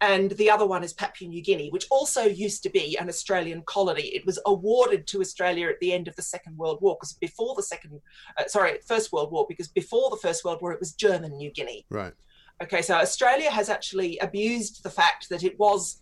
And 0.00 0.30
the 0.32 0.50
other 0.50 0.66
one 0.66 0.84
is 0.84 0.92
Papua 0.92 1.28
New 1.28 1.42
Guinea, 1.42 1.70
which 1.70 1.86
also 1.90 2.22
used 2.22 2.62
to 2.62 2.70
be 2.70 2.96
an 2.98 3.08
Australian 3.08 3.62
colony. 3.62 4.02
It 4.02 4.24
was 4.24 4.38
awarded 4.46 5.06
to 5.08 5.20
Australia 5.20 5.68
at 5.68 5.80
the 5.80 5.92
end 5.92 6.06
of 6.06 6.14
the 6.14 6.22
Second 6.22 6.56
World 6.56 6.78
War, 6.80 6.96
because 6.98 7.14
before 7.14 7.54
the 7.56 7.62
Second, 7.62 8.00
uh, 8.38 8.46
sorry, 8.46 8.78
First 8.86 9.12
World 9.12 9.32
War, 9.32 9.44
because 9.48 9.68
before 9.68 10.10
the 10.10 10.16
First 10.16 10.44
World 10.44 10.62
War, 10.62 10.72
it 10.72 10.80
was 10.80 10.92
German 10.92 11.36
New 11.36 11.50
Guinea. 11.50 11.84
Right. 11.90 12.14
Okay, 12.62 12.82
so 12.82 12.94
Australia 12.94 13.50
has 13.50 13.68
actually 13.68 14.18
abused 14.18 14.82
the 14.82 14.90
fact 14.90 15.28
that 15.30 15.42
it 15.42 15.58
was 15.58 16.00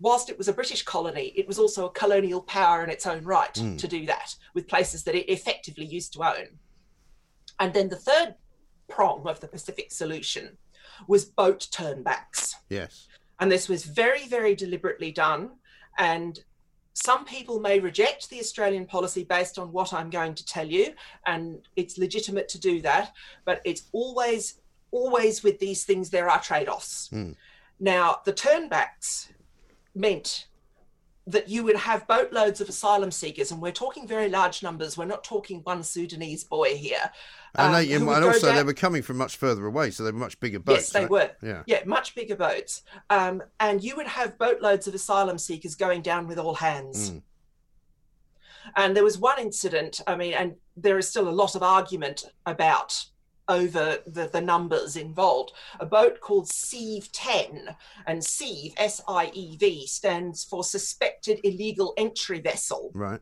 whilst 0.00 0.30
it 0.30 0.38
was 0.38 0.48
a 0.48 0.52
British 0.52 0.82
colony, 0.82 1.32
it 1.36 1.46
was 1.46 1.58
also 1.58 1.86
a 1.86 1.90
colonial 1.90 2.40
power 2.40 2.82
in 2.82 2.90
its 2.90 3.06
own 3.06 3.22
right 3.22 3.54
mm. 3.54 3.76
to 3.76 3.86
do 3.86 4.06
that 4.06 4.34
with 4.54 4.66
places 4.66 5.04
that 5.04 5.14
it 5.14 5.30
effectively 5.30 5.84
used 5.84 6.14
to 6.14 6.22
own. 6.22 6.46
And 7.58 7.74
then 7.74 7.90
the 7.90 7.96
third 7.96 8.34
prong 8.88 9.26
of 9.26 9.40
the 9.40 9.48
Pacific 9.48 9.92
solution 9.92 10.56
was 11.06 11.24
boat 11.26 11.68
turnbacks. 11.70 12.54
Yes. 12.68 13.06
And 13.40 13.50
this 13.50 13.68
was 13.68 13.84
very, 13.84 14.26
very 14.28 14.54
deliberately 14.54 15.10
done. 15.10 15.50
And 15.98 16.38
some 16.92 17.24
people 17.24 17.60
may 17.60 17.80
reject 17.80 18.28
the 18.28 18.40
Australian 18.40 18.86
policy 18.86 19.24
based 19.24 19.58
on 19.58 19.72
what 19.72 19.92
I'm 19.92 20.10
going 20.10 20.34
to 20.34 20.44
tell 20.44 20.66
you, 20.66 20.92
and 21.26 21.66
it's 21.76 21.98
legitimate 21.98 22.48
to 22.50 22.60
do 22.60 22.80
that. 22.82 23.12
But 23.44 23.60
it's 23.64 23.84
always, 23.92 24.60
always 24.90 25.42
with 25.42 25.58
these 25.58 25.84
things, 25.84 26.10
there 26.10 26.28
are 26.28 26.40
trade 26.40 26.68
offs. 26.68 27.08
Mm. 27.12 27.36
Now, 27.78 28.20
the 28.24 28.32
turnbacks 28.32 29.28
meant 29.94 30.46
that 31.26 31.48
you 31.48 31.62
would 31.64 31.76
have 31.76 32.06
boatloads 32.08 32.60
of 32.60 32.68
asylum 32.68 33.10
seekers, 33.10 33.52
and 33.52 33.60
we're 33.60 33.72
talking 33.72 34.06
very 34.06 34.28
large 34.28 34.62
numbers. 34.62 34.96
We're 34.96 35.04
not 35.04 35.22
talking 35.22 35.60
one 35.64 35.82
Sudanese 35.82 36.44
boy 36.44 36.76
here. 36.76 37.10
Um, 37.54 37.74
and, 37.74 37.88
they, 37.88 37.92
and 37.92 38.08
also, 38.08 38.46
down... 38.46 38.56
they 38.56 38.62
were 38.62 38.72
coming 38.72 39.02
from 39.02 39.18
much 39.18 39.36
further 39.36 39.66
away, 39.66 39.90
so 39.90 40.02
they 40.02 40.12
were 40.12 40.18
much 40.18 40.38
bigger 40.40 40.58
boats. 40.58 40.78
Yes, 40.78 40.90
they 40.90 41.00
right? 41.00 41.10
were. 41.10 41.30
Yeah, 41.42 41.62
yeah, 41.66 41.82
much 41.84 42.14
bigger 42.14 42.36
boats. 42.36 42.82
Um, 43.10 43.42
and 43.58 43.82
you 43.82 43.96
would 43.96 44.06
have 44.06 44.38
boatloads 44.38 44.86
of 44.86 44.94
asylum 44.94 45.38
seekers 45.38 45.74
going 45.74 46.02
down 46.02 46.26
with 46.26 46.38
all 46.38 46.54
hands. 46.54 47.10
Mm. 47.10 47.22
And 48.76 48.96
there 48.96 49.04
was 49.04 49.18
one 49.18 49.38
incident. 49.38 50.00
I 50.06 50.16
mean, 50.16 50.34
and 50.34 50.54
there 50.76 50.98
is 50.98 51.08
still 51.08 51.28
a 51.28 51.30
lot 51.30 51.54
of 51.54 51.62
argument 51.62 52.24
about 52.46 53.04
over 53.50 53.98
the, 54.06 54.28
the 54.28 54.40
numbers 54.40 54.96
involved. 54.96 55.52
A 55.80 55.86
boat 55.86 56.20
called 56.20 56.48
Sieve 56.48 57.10
10, 57.12 57.76
and 58.06 58.24
Sieve, 58.24 58.72
S 58.78 59.02
I 59.06 59.30
E 59.34 59.56
V, 59.56 59.86
stands 59.86 60.44
for 60.44 60.64
Suspected 60.64 61.40
Illegal 61.44 61.92
Entry 61.98 62.40
Vessel. 62.40 62.92
Right. 62.94 63.20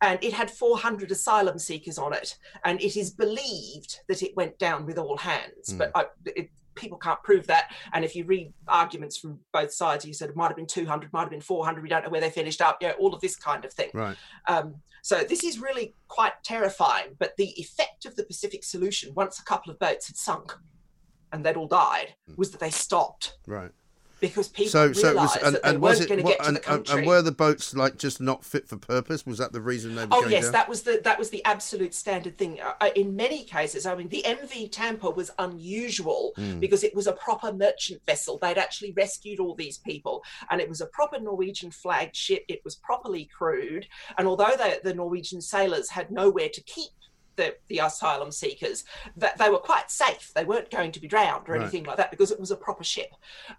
And 0.00 0.22
it 0.22 0.32
had 0.32 0.50
400 0.50 1.10
asylum 1.10 1.58
seekers 1.58 1.98
on 1.98 2.12
it. 2.12 2.38
And 2.64 2.80
it 2.80 2.96
is 2.96 3.10
believed 3.10 4.00
that 4.08 4.22
it 4.22 4.36
went 4.36 4.58
down 4.58 4.86
with 4.86 4.98
all 4.98 5.16
hands. 5.16 5.72
Mm. 5.72 5.78
But 5.78 5.92
I, 5.94 6.06
it, 6.24 6.50
people 6.74 6.98
can't 6.98 7.22
prove 7.22 7.46
that. 7.48 7.70
And 7.92 8.04
if 8.04 8.16
you 8.16 8.24
read 8.24 8.52
arguments 8.66 9.16
from 9.16 9.38
both 9.52 9.72
sides, 9.72 10.04
you 10.04 10.14
said 10.14 10.30
it 10.30 10.36
might 10.36 10.48
have 10.48 10.56
been 10.56 10.66
200, 10.66 11.12
might 11.12 11.20
have 11.20 11.30
been 11.30 11.40
400. 11.40 11.82
We 11.82 11.88
don't 11.88 12.04
know 12.04 12.10
where 12.10 12.20
they 12.20 12.30
finished 12.30 12.60
up. 12.60 12.78
Yeah, 12.80 12.92
all 12.98 13.14
of 13.14 13.20
this 13.20 13.36
kind 13.36 13.64
of 13.64 13.72
thing. 13.72 13.90
Right. 13.94 14.16
Um, 14.48 14.76
so 15.02 15.22
this 15.22 15.44
is 15.44 15.58
really 15.58 15.94
quite 16.08 16.32
terrifying. 16.42 17.16
But 17.18 17.36
the 17.36 17.50
effect 17.60 18.06
of 18.06 18.16
the 18.16 18.24
Pacific 18.24 18.64
solution, 18.64 19.12
once 19.14 19.38
a 19.38 19.44
couple 19.44 19.70
of 19.70 19.78
boats 19.78 20.06
had 20.06 20.16
sunk 20.16 20.52
and 21.32 21.44
they'd 21.44 21.56
all 21.56 21.68
died, 21.68 22.14
hmm. 22.26 22.34
was 22.36 22.50
that 22.52 22.60
they 22.60 22.70
stopped. 22.70 23.38
Right 23.46 23.72
because 24.22 24.48
people 24.48 24.70
so, 24.70 24.92
so 24.92 25.08
realised 25.08 25.34
was, 25.34 25.42
and, 25.42 25.54
that 25.56 25.62
they 25.64 25.70
and 25.70 25.82
weren't 25.82 26.08
going 26.08 26.20
to 26.20 26.24
get 26.24 26.44
to 26.44 26.52
the 26.52 26.60
country. 26.60 26.98
And 26.98 27.06
were 27.06 27.22
the 27.22 27.32
boats 27.32 27.74
like 27.74 27.98
just 27.98 28.20
not 28.20 28.44
fit 28.44 28.68
for 28.68 28.76
purpose? 28.76 29.26
Was 29.26 29.38
that 29.38 29.52
the 29.52 29.60
reason 29.60 29.96
they? 29.96 30.04
Were 30.04 30.12
oh 30.12 30.26
yes, 30.28 30.44
down? 30.44 30.52
that 30.52 30.68
was 30.68 30.82
the 30.82 31.00
that 31.02 31.18
was 31.18 31.30
the 31.30 31.44
absolute 31.44 31.92
standard 31.92 32.38
thing. 32.38 32.60
Uh, 32.60 32.72
uh 32.80 32.90
in 32.94 33.16
many 33.16 33.42
cases, 33.42 33.84
I 33.84 33.96
mean, 33.96 34.08
the 34.08 34.22
MV 34.24 34.70
Tampa 34.70 35.10
was 35.10 35.32
unusual 35.40 36.32
mm. 36.38 36.60
because 36.60 36.84
it 36.84 36.94
was 36.94 37.08
a 37.08 37.12
proper 37.12 37.52
merchant 37.52 38.00
vessel. 38.06 38.38
They'd 38.38 38.58
actually 38.58 38.92
rescued 38.92 39.40
all 39.40 39.56
these 39.56 39.78
people, 39.78 40.22
and 40.50 40.60
it 40.60 40.68
was 40.68 40.80
a 40.80 40.86
proper 40.86 41.18
Norwegian 41.18 41.72
flagged 41.72 42.14
ship. 42.14 42.44
It 42.48 42.60
was 42.64 42.76
properly 42.76 43.28
crewed, 43.36 43.88
and 44.18 44.28
although 44.28 44.54
they, 44.56 44.78
the 44.84 44.94
Norwegian 44.94 45.40
sailors 45.40 45.90
had 45.90 46.12
nowhere 46.12 46.48
to 46.48 46.62
keep 46.62 46.92
the, 47.36 47.54
the 47.68 47.78
asylum 47.78 48.30
seekers 48.30 48.84
that 49.16 49.38
they 49.38 49.50
were 49.50 49.58
quite 49.58 49.90
safe. 49.90 50.32
They 50.34 50.44
weren't 50.44 50.70
going 50.70 50.92
to 50.92 51.00
be 51.00 51.08
drowned 51.08 51.48
or 51.48 51.52
right. 51.52 51.62
anything 51.62 51.84
like 51.84 51.96
that 51.96 52.10
because 52.10 52.30
it 52.30 52.40
was 52.40 52.50
a 52.50 52.56
proper 52.56 52.84
ship. 52.84 53.10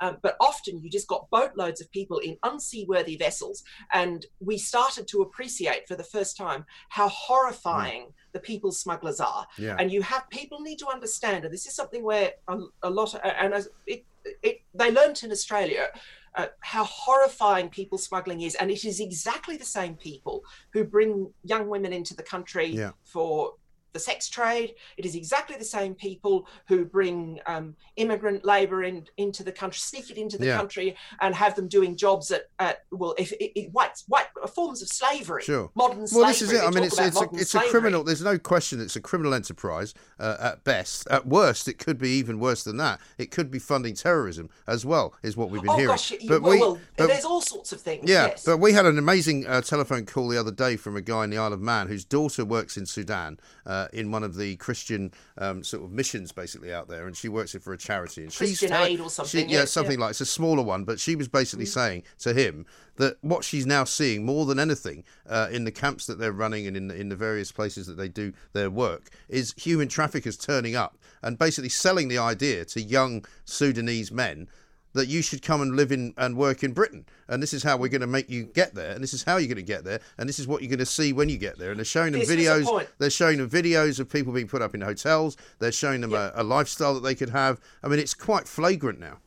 Um, 0.01 0.17
but 0.21 0.35
often 0.39 0.81
you 0.81 0.89
just 0.89 1.07
got 1.07 1.29
boatloads 1.29 1.81
of 1.81 1.91
people 1.91 2.19
in 2.19 2.37
unseaworthy 2.43 3.17
vessels. 3.17 3.63
And 3.91 4.25
we 4.39 4.57
started 4.57 5.07
to 5.09 5.21
appreciate 5.21 5.87
for 5.87 5.95
the 5.95 6.03
first 6.03 6.37
time 6.37 6.65
how 6.89 7.09
horrifying. 7.09 8.01
Mm. 8.03 8.13
The 8.33 8.39
people 8.39 8.71
smugglers 8.71 9.19
are, 9.19 9.45
yeah. 9.59 9.75
and 9.77 9.91
you 9.91 10.01
have 10.01 10.27
people 10.31 10.59
need 10.59 10.79
to 10.79 10.87
understand, 10.87 11.45
and 11.45 11.53
this 11.53 11.67
is 11.67 11.75
something 11.75 12.03
where 12.03 12.31
a, 12.47 12.57
a 12.81 12.89
lot, 12.89 13.13
of, 13.13 13.21
and 13.23 13.53
it, 13.85 14.05
it, 14.41 14.61
they 14.73 14.89
learnt 14.91 15.23
in 15.23 15.31
Australia 15.31 15.89
uh, 16.35 16.47
how 16.61 16.83
horrifying 16.83 17.69
people 17.69 17.97
smuggling 17.97 18.41
is. 18.41 18.55
And 18.55 18.71
it 18.71 18.85
is 18.85 18.99
exactly 18.99 19.57
the 19.57 19.65
same 19.65 19.95
people 19.95 20.43
who 20.71 20.83
bring 20.83 21.31
young 21.43 21.67
women 21.69 21.93
into 21.93 22.15
the 22.15 22.23
country 22.23 22.67
yeah. 22.67 22.91
for 23.03 23.53
the 23.93 23.99
sex 23.99 24.27
trade. 24.27 24.75
It 24.97 25.05
is 25.05 25.15
exactly 25.15 25.55
the 25.55 25.63
same 25.63 25.95
people 25.95 26.47
who 26.67 26.85
bring 26.85 27.39
um, 27.45 27.75
immigrant 27.95 28.43
labour 28.43 28.83
in, 28.83 29.05
into 29.17 29.43
the 29.43 29.51
country, 29.51 29.79
sneak 29.79 30.09
it 30.09 30.17
into 30.17 30.37
the 30.37 30.47
yeah. 30.47 30.57
country, 30.57 30.95
and 31.21 31.33
have 31.33 31.55
them 31.55 31.67
doing 31.67 31.95
jobs 31.95 32.31
at, 32.31 32.49
at 32.59 32.83
well, 32.91 33.15
if 33.17 33.31
it, 33.33 33.59
it, 33.59 33.71
white 33.71 34.01
white 34.07 34.27
forms 34.53 34.81
of 34.81 34.89
slavery, 34.89 35.43
sure, 35.43 35.69
modern 35.75 36.07
slavery. 36.07 36.23
Well, 36.23 36.27
this 36.29 36.41
is 36.41 36.51
it. 36.51 36.63
I 36.63 36.69
mean, 36.71 36.83
it's 36.83 36.99
it's, 36.99 37.21
a, 37.21 37.29
it's 37.33 37.55
a, 37.55 37.61
criminal. 37.69 38.03
There's 38.03 38.23
no 38.23 38.37
question. 38.37 38.81
It's 38.81 38.95
a 38.95 39.01
criminal 39.01 39.33
enterprise 39.33 39.93
uh, 40.19 40.37
at 40.39 40.63
best. 40.63 41.07
At 41.09 41.27
worst, 41.27 41.67
it 41.67 41.77
could 41.77 41.97
be 41.97 42.09
even 42.09 42.39
worse 42.39 42.63
than 42.63 42.77
that. 42.77 42.99
It 43.17 43.31
could 43.31 43.51
be 43.51 43.59
funding 43.59 43.95
terrorism 43.95 44.49
as 44.67 44.85
well, 44.85 45.13
is 45.21 45.37
what 45.37 45.49
we've 45.49 45.61
been 45.61 45.71
oh, 45.71 45.77
hearing. 45.77 45.87
Gosh, 45.89 46.13
but 46.27 46.41
well, 46.41 46.51
we, 46.51 46.59
well, 46.59 46.79
but, 46.97 47.07
there's 47.07 47.25
all 47.25 47.41
sorts 47.41 47.71
of 47.71 47.81
things. 47.81 48.09
Yeah, 48.09 48.27
yes. 48.27 48.43
but 48.43 48.57
we 48.57 48.73
had 48.73 48.85
an 48.85 48.97
amazing 48.97 49.45
uh, 49.45 49.61
telephone 49.61 50.05
call 50.05 50.27
the 50.27 50.39
other 50.39 50.51
day 50.51 50.75
from 50.75 50.95
a 50.95 51.01
guy 51.01 51.23
in 51.23 51.29
the 51.29 51.37
Isle 51.37 51.53
of 51.53 51.61
Man 51.61 51.87
whose 51.87 52.05
daughter 52.05 52.43
works 52.43 52.77
in 52.77 52.85
Sudan. 52.85 53.39
Uh, 53.65 53.82
in 53.91 54.11
one 54.11 54.23
of 54.23 54.35
the 54.35 54.55
Christian 54.57 55.11
um, 55.37 55.63
sort 55.63 55.83
of 55.83 55.91
missions 55.91 56.31
basically 56.31 56.73
out 56.73 56.87
there, 56.87 57.07
and 57.07 57.15
she 57.15 57.29
works 57.29 57.55
it 57.55 57.63
for 57.63 57.73
a 57.73 57.77
charity. 57.77 58.23
And 58.23 58.35
Christian 58.35 58.69
she's 58.69 58.77
Aid 58.77 58.99
or 58.99 59.09
something. 59.09 59.47
She, 59.47 59.53
yeah, 59.53 59.65
something 59.65 59.99
yeah. 59.99 60.05
like 60.05 60.11
it's 60.11 60.21
a 60.21 60.25
smaller 60.25 60.63
one, 60.63 60.83
but 60.83 60.99
she 60.99 61.15
was 61.15 61.27
basically 61.27 61.65
mm. 61.65 61.73
saying 61.73 62.03
to 62.19 62.33
him 62.33 62.65
that 62.97 63.17
what 63.21 63.43
she's 63.43 63.65
now 63.65 63.83
seeing 63.83 64.25
more 64.25 64.45
than 64.45 64.59
anything 64.59 65.03
uh, 65.27 65.47
in 65.51 65.63
the 65.63 65.71
camps 65.71 66.05
that 66.05 66.19
they're 66.19 66.31
running 66.31 66.67
and 66.67 66.77
in 66.77 66.87
the, 66.87 66.95
in 66.95 67.09
the 67.09 67.15
various 67.15 67.51
places 67.51 67.87
that 67.87 67.97
they 67.97 68.07
do 68.07 68.33
their 68.53 68.69
work 68.69 69.09
is 69.29 69.53
human 69.57 69.87
traffickers 69.87 70.37
turning 70.37 70.75
up 70.75 70.97
and 71.21 71.37
basically 71.37 71.69
selling 71.69 72.07
the 72.07 72.17
idea 72.17 72.65
to 72.65 72.81
young 72.81 73.25
Sudanese 73.45 74.11
men 74.11 74.47
that 74.93 75.07
you 75.07 75.21
should 75.21 75.41
come 75.41 75.61
and 75.61 75.75
live 75.75 75.91
in 75.91 76.13
and 76.17 76.37
work 76.37 76.63
in 76.63 76.71
Britain. 76.71 77.05
And 77.27 77.41
this 77.41 77.53
is 77.53 77.63
how 77.63 77.77
we're 77.77 77.89
going 77.89 78.01
to 78.01 78.07
make 78.07 78.29
you 78.29 78.45
get 78.45 78.75
there. 78.75 78.91
And 78.91 79.03
this 79.03 79.13
is 79.13 79.23
how 79.23 79.37
you're 79.37 79.47
going 79.47 79.55
to 79.57 79.63
get 79.63 79.83
there. 79.83 79.99
And 80.17 80.29
this 80.29 80.39
is 80.39 80.47
what 80.47 80.61
you're 80.61 80.69
going 80.69 80.79
to 80.79 80.85
see 80.85 81.13
when 81.13 81.29
you 81.29 81.37
get 81.37 81.57
there. 81.57 81.71
And 81.71 81.79
they're 81.79 81.85
showing 81.85 82.11
them 82.11 82.21
this 82.21 82.29
videos. 82.29 82.87
They're 82.99 83.09
showing 83.09 83.37
them 83.37 83.49
videos 83.49 83.99
of 83.99 84.09
people 84.09 84.33
being 84.33 84.47
put 84.47 84.61
up 84.61 84.75
in 84.75 84.81
hotels. 84.81 85.37
They're 85.59 85.71
showing 85.71 86.01
them 86.01 86.13
a, 86.13 86.31
a 86.35 86.43
lifestyle 86.43 86.93
that 86.93 87.01
they 87.01 87.15
could 87.15 87.29
have. 87.29 87.59
I 87.83 87.87
mean, 87.87 87.99
it's 87.99 88.13
quite 88.13 88.47
flagrant 88.47 88.99
now. 88.99 89.17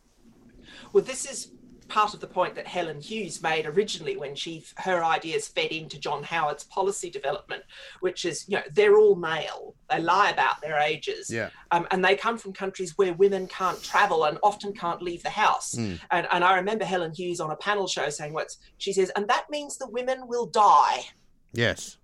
Well, 0.93 1.05
this 1.05 1.31
is 1.31 1.49
part 1.89 2.15
of 2.15 2.21
the 2.21 2.27
point 2.27 2.55
that 2.55 2.67
Helen 2.67 3.01
Hughes 3.01 3.43
made 3.43 3.67
originally 3.67 4.17
when 4.17 4.35
she 4.35 4.65
her 4.79 5.05
ideas 5.05 5.49
fed 5.49 5.71
into 5.71 5.99
John 5.99 6.23
Howard's 6.23 6.65
policy 6.65 7.11
development, 7.11 7.63
which 8.01 8.25
is 8.25 8.49
you 8.49 8.57
know 8.57 8.63
they're 8.73 8.97
all 8.97 9.17
male, 9.17 9.75
they 9.91 10.01
lie 10.01 10.31
about 10.31 10.61
their 10.61 10.79
ages, 10.79 11.31
yeah. 11.31 11.51
um, 11.71 11.87
and 11.91 12.05
they 12.05 12.17
come 12.17 12.39
from 12.39 12.53
countries 12.53 12.97
where 12.97 13.15
women 13.15 13.47
can't 13.47 13.83
travel 13.83 14.25
and 14.25 14.39
often 14.43 14.73
can't 14.73 15.03
leave 15.03 15.23
the 15.23 15.31
house. 15.31 15.75
Mm. 15.75 16.01
And, 16.11 16.27
and 16.31 16.45
I 16.45 16.57
remember 16.57 16.85
Helen 16.85 17.13
Hughes 17.15 17.41
on 17.41 17.51
a 17.51 17.57
panel 17.57 17.87
show 17.87 18.09
saying 18.11 18.33
what's 18.33 18.59
she 18.79 18.93
says, 18.93 19.11
and 19.17 19.29
that 19.29 19.47
means 19.51 19.79
the 19.79 19.89
women 19.89 20.27
will 20.27 20.47
die. 20.47 21.07
Yes. 21.53 21.99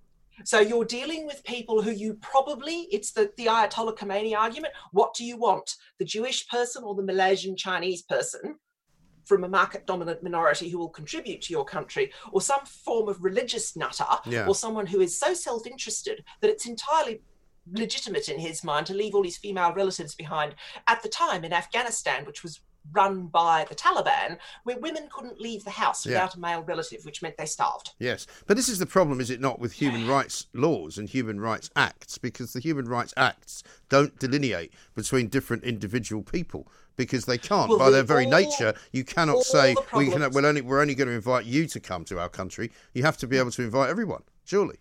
So 0.45 0.61
you're 0.61 0.85
dealing 0.85 1.26
with 1.26 1.45
people 1.45 1.83
who 1.83 1.91
you 1.91 2.14
probably, 2.14 2.89
it's 2.91 3.12
the, 3.12 3.30
the 3.37 3.47
Ayatollah 3.47 3.97
Khomeini 3.97 4.37
argument. 4.37 4.74
What 4.91 5.14
do 5.14 5.24
you 5.24 5.37
want? 5.37 5.76
The 5.99 6.05
Jewish 6.05 6.49
person 6.49 6.85
or 6.85 6.95
the 6.95 7.03
Malaysian 7.03 7.57
Chinese 7.57 8.03
person? 8.03 8.57
From 9.25 9.45
a 9.45 9.49
market 9.49 9.87
dominant 9.87 10.23
minority 10.23 10.68
who 10.68 10.79
will 10.79 10.89
contribute 10.89 11.43
to 11.43 11.53
your 11.53 11.64
country, 11.64 12.12
or 12.33 12.41
some 12.41 12.64
form 12.64 13.09
of 13.09 13.23
religious 13.23 13.77
nutter, 13.77 14.05
yeah. 14.27 14.47
or 14.47 14.55
someone 14.55 14.87
who 14.87 15.01
is 15.01 15.18
so 15.18 15.35
self 15.35 15.66
interested 15.66 16.25
that 16.41 16.51
it's 16.51 16.66
entirely 16.66 17.20
legitimate 17.70 18.29
in 18.29 18.41
his 18.41 18.64
mind 18.64 18.87
to 18.87 18.95
leave 18.95 19.14
all 19.14 19.23
his 19.23 19.37
female 19.37 19.73
relatives 19.73 20.14
behind 20.14 20.55
at 20.89 21.03
the 21.03 21.09
time 21.09 21.45
in 21.45 21.53
Afghanistan, 21.53 22.25
which 22.25 22.43
was 22.43 22.61
run 22.91 23.27
by 23.27 23.64
the 23.68 23.75
Taliban, 23.75 24.39
where 24.64 24.79
women 24.79 25.09
couldn't 25.11 25.41
leave 25.41 25.64
the 25.64 25.70
house 25.70 26.05
without 26.05 26.35
a 26.35 26.41
male 26.41 26.62
relative, 26.62 27.05
which 27.05 27.23
meant 27.23 27.37
they 27.37 27.47
starved. 27.47 27.93
Yes, 27.99 28.27
but 28.47 28.57
this 28.57 28.68
is 28.68 28.79
the 28.79 28.87
problem, 28.87 29.20
is 29.20 29.31
it 29.31 29.41
not, 29.41 29.61
with 29.61 29.73
human 29.73 30.09
rights 30.09 30.47
laws 30.53 30.99
and 30.99 31.09
human 31.09 31.41
rights 31.41 31.70
acts? 31.77 32.18
Because 32.18 32.53
the 32.53 32.61
human 32.61 32.87
rights 32.87 33.14
acts 33.16 33.62
don't 33.89 34.18
delineate 34.18 34.73
between 34.95 35.29
different 35.29 35.64
individual 35.64 36.23
people 36.23 36.66
because 36.97 37.24
they 37.24 37.38
can't 37.38 37.68
well, 37.68 37.78
by 37.78 37.90
their 37.90 38.03
very 38.03 38.24
all, 38.24 38.30
nature. 38.30 38.74
You 38.93 39.05
cannot 39.05 39.43
say 39.43 39.74
we 39.95 40.11
can, 40.11 40.30
we're 40.30 40.47
only 40.47 40.61
we're 40.61 40.80
only 40.80 40.95
going 40.95 41.09
to 41.09 41.14
invite 41.14 41.45
you 41.45 41.66
to 41.66 41.80
come 41.80 42.05
to 42.07 42.18
our 42.18 42.28
country. 42.28 42.70
You 42.95 43.03
have 43.05 43.16
to 43.18 43.26
be 43.26 43.38
able 43.38 43.51
to 43.53 43.62
invite 43.62 43.90
everyone. 43.90 44.22
Surely. 44.45 44.76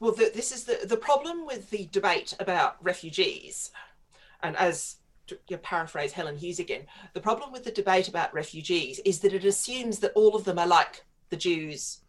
Well, 0.00 0.12
the, 0.12 0.30
this 0.34 0.52
is 0.52 0.64
the 0.64 0.86
the 0.86 0.96
problem 0.96 1.46
with 1.46 1.70
the 1.70 1.88
debate 1.92 2.34
about 2.40 2.76
refugees, 2.82 3.70
and 4.42 4.56
as 4.56 4.96
to 5.26 5.58
paraphrase 5.58 6.12
Helen 6.12 6.36
Hughes 6.36 6.60
again, 6.60 6.82
the 7.12 7.20
problem 7.20 7.52
with 7.52 7.64
the 7.64 7.72
debate 7.72 8.08
about 8.08 8.32
refugees 8.32 9.00
is 9.04 9.20
that 9.20 9.32
it 9.32 9.44
assumes 9.44 9.98
that 9.98 10.12
all 10.14 10.36
of 10.36 10.44
them 10.44 10.58
are 10.58 10.66
like 10.66 11.04
the 11.30 11.36
Jews 11.36 12.00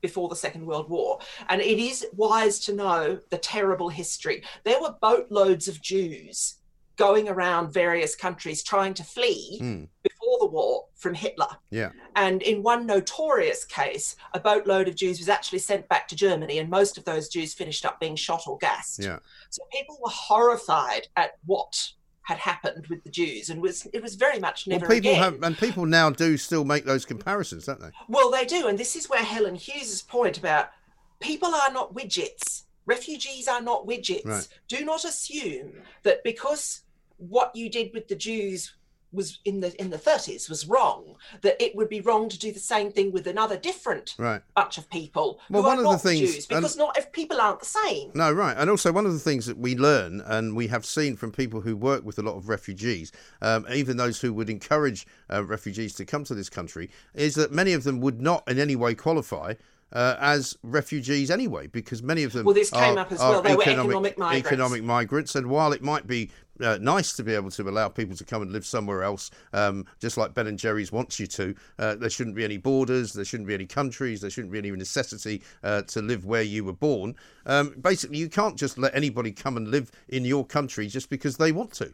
before 0.00 0.28
the 0.28 0.36
Second 0.36 0.66
World 0.66 0.88
War. 0.88 1.20
And 1.48 1.60
it 1.60 1.78
is 1.78 2.06
wise 2.14 2.58
to 2.60 2.74
know 2.74 3.20
the 3.30 3.38
terrible 3.38 3.88
history. 3.88 4.42
There 4.64 4.80
were 4.80 4.96
boatloads 5.00 5.68
of 5.68 5.80
Jews 5.82 6.56
going 7.00 7.30
around 7.30 7.72
various 7.72 8.14
countries 8.14 8.62
trying 8.62 8.92
to 8.92 9.02
flee 9.02 9.58
mm. 9.58 9.88
before 10.02 10.38
the 10.38 10.46
war 10.46 10.84
from 10.96 11.14
Hitler. 11.14 11.48
Yeah. 11.70 11.92
And 12.14 12.42
in 12.42 12.62
one 12.62 12.84
notorious 12.84 13.64
case, 13.64 14.16
a 14.34 14.38
boatload 14.38 14.86
of 14.86 14.96
Jews 14.96 15.18
was 15.18 15.30
actually 15.30 15.60
sent 15.60 15.88
back 15.88 16.08
to 16.08 16.14
Germany, 16.14 16.58
and 16.58 16.68
most 16.68 16.98
of 16.98 17.06
those 17.06 17.30
Jews 17.30 17.54
finished 17.54 17.86
up 17.86 18.00
being 18.00 18.16
shot 18.16 18.42
or 18.46 18.58
gassed. 18.58 19.02
Yeah. 19.02 19.20
So 19.48 19.62
people 19.72 19.98
were 20.02 20.10
horrified 20.10 21.08
at 21.16 21.38
what 21.46 21.92
had 22.24 22.36
happened 22.36 22.86
with 22.88 23.02
the 23.02 23.10
Jews, 23.10 23.48
and 23.48 23.62
was 23.62 23.86
it 23.94 24.02
was 24.02 24.14
very 24.14 24.38
much 24.38 24.66
never 24.66 24.86
well, 24.86 24.94
people 24.94 25.12
again. 25.12 25.22
have, 25.22 25.42
and 25.42 25.56
people 25.56 25.86
now 25.86 26.10
do 26.10 26.36
still 26.36 26.66
make 26.66 26.84
those 26.84 27.06
comparisons, 27.06 27.64
don't 27.64 27.80
they? 27.80 27.92
Well, 28.08 28.30
they 28.30 28.44
do, 28.44 28.68
and 28.68 28.78
this 28.78 28.94
is 28.94 29.08
where 29.08 29.24
Helen 29.24 29.54
Hughes's 29.54 30.02
point 30.02 30.36
about 30.36 30.68
people 31.18 31.54
are 31.54 31.72
not 31.72 31.94
widgets. 31.94 32.64
Refugees 32.84 33.48
are 33.48 33.62
not 33.62 33.86
widgets. 33.86 34.26
Right. 34.26 34.48
Do 34.68 34.84
not 34.84 35.06
assume 35.06 35.72
that 36.02 36.22
because 36.24 36.82
what 37.20 37.54
you 37.54 37.68
did 37.70 37.92
with 37.94 38.08
the 38.08 38.16
Jews 38.16 38.74
was 39.12 39.40
in 39.44 39.58
the 39.58 39.74
in 39.80 39.90
the 39.90 39.98
30s 39.98 40.48
was 40.48 40.68
wrong 40.68 41.16
that 41.42 41.60
it 41.60 41.74
would 41.74 41.88
be 41.88 42.00
wrong 42.00 42.28
to 42.28 42.38
do 42.38 42.52
the 42.52 42.60
same 42.60 42.92
thing 42.92 43.10
with 43.10 43.26
another 43.26 43.56
different 43.56 44.14
Right. 44.16 44.40
bunch 44.54 44.78
of 44.78 44.88
people 44.88 45.40
Well, 45.50 45.62
who 45.62 45.68
one 45.68 45.78
are 45.80 45.86
of 45.94 46.00
the 46.00 46.08
things- 46.10 46.20
Jews 46.32 46.46
because 46.46 46.74
and- 46.76 46.78
not 46.78 46.96
if 46.96 47.10
people 47.10 47.40
aren't 47.40 47.58
the 47.58 47.66
same. 47.66 48.12
No, 48.14 48.30
right. 48.30 48.56
And 48.56 48.70
also, 48.70 48.92
one 48.92 49.06
of 49.06 49.12
the 49.12 49.18
things 49.18 49.46
that 49.46 49.58
we 49.58 49.74
learn 49.76 50.20
and 50.24 50.54
we 50.54 50.68
have 50.68 50.86
seen 50.86 51.16
from 51.16 51.32
people 51.32 51.62
who 51.62 51.76
work 51.76 52.04
with 52.04 52.20
a 52.20 52.22
lot 52.22 52.36
of 52.36 52.48
refugees, 52.48 53.10
um, 53.42 53.66
even 53.74 53.96
those 53.96 54.20
who 54.20 54.32
would 54.32 54.48
encourage 54.48 55.08
uh, 55.28 55.42
refugees 55.44 55.92
to 55.96 56.04
come 56.04 56.22
to 56.22 56.34
this 56.36 56.48
country, 56.48 56.88
is 57.12 57.34
that 57.34 57.50
many 57.50 57.72
of 57.72 57.82
them 57.82 57.98
would 58.00 58.20
not 58.22 58.48
in 58.48 58.60
any 58.60 58.76
way 58.76 58.94
qualify. 58.94 59.54
Uh, 59.92 60.14
as 60.20 60.56
refugees, 60.62 61.32
anyway, 61.32 61.66
because 61.66 62.00
many 62.00 62.22
of 62.22 62.32
them 62.32 62.44
Well, 62.44 62.54
this 62.54 62.70
came 62.70 62.96
are- 62.96 63.00
up 63.00 63.10
as 63.10 63.18
well. 63.18 63.42
They 63.42 63.56
were 63.56 63.62
economic 63.64 64.16
migrants. 64.16 64.46
economic 64.46 64.84
migrants, 64.84 65.34
and 65.34 65.48
while 65.50 65.72
it 65.72 65.82
might 65.82 66.06
be 66.06 66.30
uh, 66.62 66.78
nice 66.80 67.12
to 67.14 67.22
be 67.22 67.34
able 67.34 67.50
to 67.50 67.68
allow 67.68 67.88
people 67.88 68.16
to 68.16 68.24
come 68.24 68.42
and 68.42 68.52
live 68.52 68.66
somewhere 68.66 69.02
else, 69.02 69.30
um, 69.52 69.86
just 70.00 70.16
like 70.16 70.34
Ben 70.34 70.46
and 70.46 70.58
Jerry's 70.58 70.92
wants 70.92 71.18
you 71.20 71.26
to, 71.28 71.54
uh, 71.78 71.94
there 71.96 72.10
shouldn't 72.10 72.36
be 72.36 72.44
any 72.44 72.56
borders, 72.56 73.12
there 73.12 73.24
shouldn't 73.24 73.46
be 73.46 73.54
any 73.54 73.66
countries, 73.66 74.20
there 74.20 74.30
shouldn't 74.30 74.52
be 74.52 74.58
any 74.58 74.70
necessity 74.70 75.42
uh, 75.62 75.82
to 75.82 76.02
live 76.02 76.24
where 76.24 76.42
you 76.42 76.64
were 76.64 76.72
born. 76.72 77.14
Um, 77.46 77.74
basically, 77.80 78.18
you 78.18 78.28
can't 78.28 78.56
just 78.56 78.78
let 78.78 78.94
anybody 78.94 79.32
come 79.32 79.56
and 79.56 79.68
live 79.68 79.90
in 80.08 80.24
your 80.24 80.44
country 80.44 80.86
just 80.86 81.10
because 81.10 81.36
they 81.36 81.52
want 81.52 81.72
to. 81.74 81.92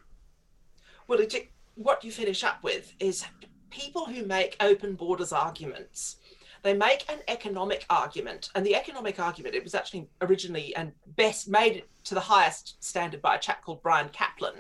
Well, 1.09 1.21
it, 1.21 1.51
what 1.77 2.03
you 2.05 2.11
finish 2.11 2.43
up 2.43 2.63
with 2.63 2.93
is 2.99 3.25
people 3.71 4.07
who 4.07 4.25
make 4.25 4.57
open 4.61 4.95
borders 4.95 5.33
arguments. 5.33 6.17
They 6.63 6.75
make 6.75 7.05
an 7.09 7.19
economic 7.29 7.87
argument, 7.91 8.51
and 8.55 8.67
the 8.67 8.75
economic 8.75 9.21
argument 9.21 9.55
it 9.55 9.63
was 9.63 9.75
actually 9.75 10.09
originally 10.21 10.75
and 10.75 10.93
best 11.15 11.49
made 11.49 11.85
to 12.07 12.15
the 12.15 12.21
highest 12.21 12.83
standard 12.83 13.21
by 13.21 13.35
a 13.35 13.39
chap 13.39 13.63
called 13.63 13.83
Bryan 13.83 14.09
Caplan. 14.09 14.55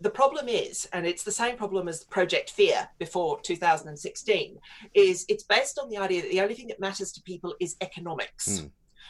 The 0.00 0.10
problem 0.10 0.48
is, 0.48 0.88
and 0.92 1.04
it's 1.06 1.24
the 1.24 1.32
same 1.32 1.56
problem 1.56 1.88
as 1.88 2.04
Project 2.04 2.50
Fear 2.50 2.88
before 2.98 3.40
2016, 3.40 4.58
is 4.94 5.26
it's 5.28 5.42
based 5.42 5.78
on 5.78 5.90
the 5.90 5.98
idea 5.98 6.22
that 6.22 6.30
the 6.30 6.40
only 6.40 6.54
thing 6.54 6.68
that 6.68 6.78
matters 6.78 7.10
to 7.12 7.22
people 7.22 7.54
is 7.58 7.76
economics, 7.80 8.60
hmm. 8.60 8.66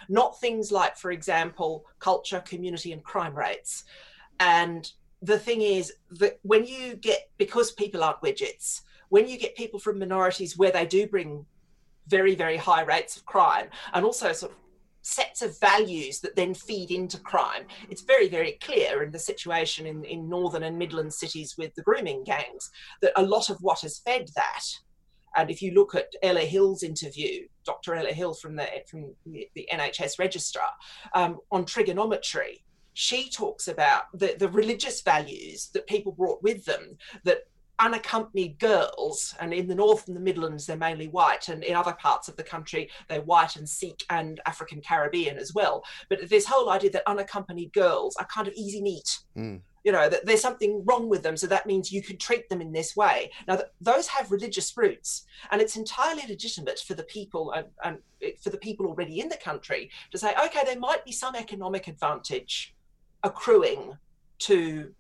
not 0.08 0.40
things 0.40 0.72
like, 0.72 0.96
for 0.96 1.10
example, 1.10 1.84
culture, 1.98 2.40
community, 2.40 2.92
and 2.92 3.04
crime 3.04 3.36
rates. 3.36 3.84
And 4.40 4.90
the 5.20 5.38
thing 5.38 5.60
is 5.60 5.92
that 6.12 6.38
when 6.42 6.64
you 6.64 6.94
get, 6.96 7.30
because 7.36 7.70
people 7.72 8.02
aren't 8.02 8.22
widgets, 8.22 8.80
when 9.10 9.28
you 9.28 9.36
get 9.38 9.56
people 9.56 9.78
from 9.78 9.98
minorities 9.98 10.56
where 10.56 10.70
they 10.70 10.86
do 10.86 11.06
bring 11.06 11.44
very, 12.06 12.34
very 12.34 12.56
high 12.56 12.82
rates 12.82 13.18
of 13.18 13.26
crime 13.26 13.68
and 13.92 14.06
also 14.06 14.32
sort 14.32 14.52
of 14.52 14.58
sets 15.09 15.40
of 15.40 15.59
values 15.59 16.20
that 16.20 16.36
then 16.36 16.52
feed 16.54 16.90
into 16.90 17.18
crime. 17.18 17.64
It's 17.88 18.02
very, 18.02 18.28
very 18.28 18.52
clear 18.61 19.02
in 19.02 19.11
the 19.11 19.18
situation 19.18 19.86
in, 19.86 20.04
in 20.04 20.28
northern 20.28 20.64
and 20.64 20.78
midland 20.78 21.14
cities 21.14 21.56
with 21.56 21.74
the 21.74 21.82
grooming 21.82 22.24
gangs 22.24 22.70
that 23.00 23.12
a 23.16 23.22
lot 23.22 23.48
of 23.48 23.56
what 23.61 23.80
has 23.80 23.98
fed 23.98 24.28
that. 24.34 24.64
And 25.34 25.50
if 25.50 25.62
you 25.62 25.72
look 25.72 25.94
at 25.94 26.12
Ella 26.22 26.40
Hill's 26.40 26.82
interview, 26.82 27.46
Dr. 27.64 27.94
Ella 27.94 28.12
Hill 28.12 28.34
from 28.34 28.56
the 28.56 28.66
from 28.90 29.14
the, 29.26 29.48
NHS 29.72 30.18
registrar 30.18 30.70
um, 31.14 31.38
on 31.50 31.64
Triggernometry, 31.64 32.62
she 32.92 33.30
talks 33.30 33.68
about 33.68 34.04
the, 34.12 34.34
the 34.38 34.48
religious 34.48 35.00
values 35.02 35.70
that 35.72 35.86
people 35.86 36.12
brought 36.12 36.42
with 36.42 36.64
them 36.64 36.98
that 37.24 37.44
unaccompanied 37.78 38.58
girls, 38.58 39.34
and 39.40 39.52
in 39.52 39.68
the 39.68 39.74
North 39.74 40.08
and 40.08 40.16
the 40.16 40.20
Midlands, 40.20 40.66
they're 40.66 40.76
mainly 40.76 41.08
white, 41.08 41.48
and 41.48 41.62
in 41.62 41.74
other 41.74 41.92
parts 41.92 42.28
of 42.28 42.36
the 42.36 42.42
country, 42.42 42.90
they're 43.08 43.22
white 43.22 43.56
and 43.56 43.68
Sikh 43.68 44.04
and 44.10 44.40
African 44.46 44.80
Caribbean 44.80 45.38
as 45.38 45.54
well. 45.54 45.84
But 46.08 46.28
this 46.28 46.46
whole 46.46 46.70
idea 46.70 46.90
that 46.90 47.08
unaccompanied 47.08 47.72
girls 47.72 48.16
are 48.16 48.26
kind 48.26 48.48
of 48.48 48.54
easy 48.54 48.82
meat. 48.82 49.20
Mm. 49.36 49.60
You 49.84 49.92
know, 49.92 50.08
that 50.08 50.26
there's 50.26 50.42
something 50.42 50.84
wrong 50.84 51.08
with 51.08 51.22
them, 51.22 51.36
so 51.36 51.46
that 51.46 51.66
means 51.66 51.90
you 51.90 52.02
can 52.02 52.18
treat 52.18 52.48
them 52.48 52.60
in 52.60 52.72
this 52.72 52.96
way. 52.96 53.30
Now, 53.46 53.56
th- 53.56 53.68
those 53.80 54.06
have 54.08 54.30
religious 54.30 54.76
roots, 54.76 55.24
and 55.50 55.62
it's 55.62 55.76
entirely 55.76 56.24
legitimate 56.28 56.80
for 56.80 56.94
the 56.94 57.04
people 57.04 57.52
and, 57.52 57.66
and 57.84 57.98
for 58.42 58.50
the 58.50 58.58
people 58.58 58.86
already 58.86 59.20
in 59.20 59.28
the 59.28 59.36
country 59.36 59.90
to 60.10 60.18
say, 60.18 60.34
okay, 60.44 60.62
there 60.66 60.78
might 60.78 61.04
be 61.04 61.12
some 61.12 61.36
economic 61.36 61.86
advantage 61.88 62.74
accruing 63.22 63.96
to 64.38 64.92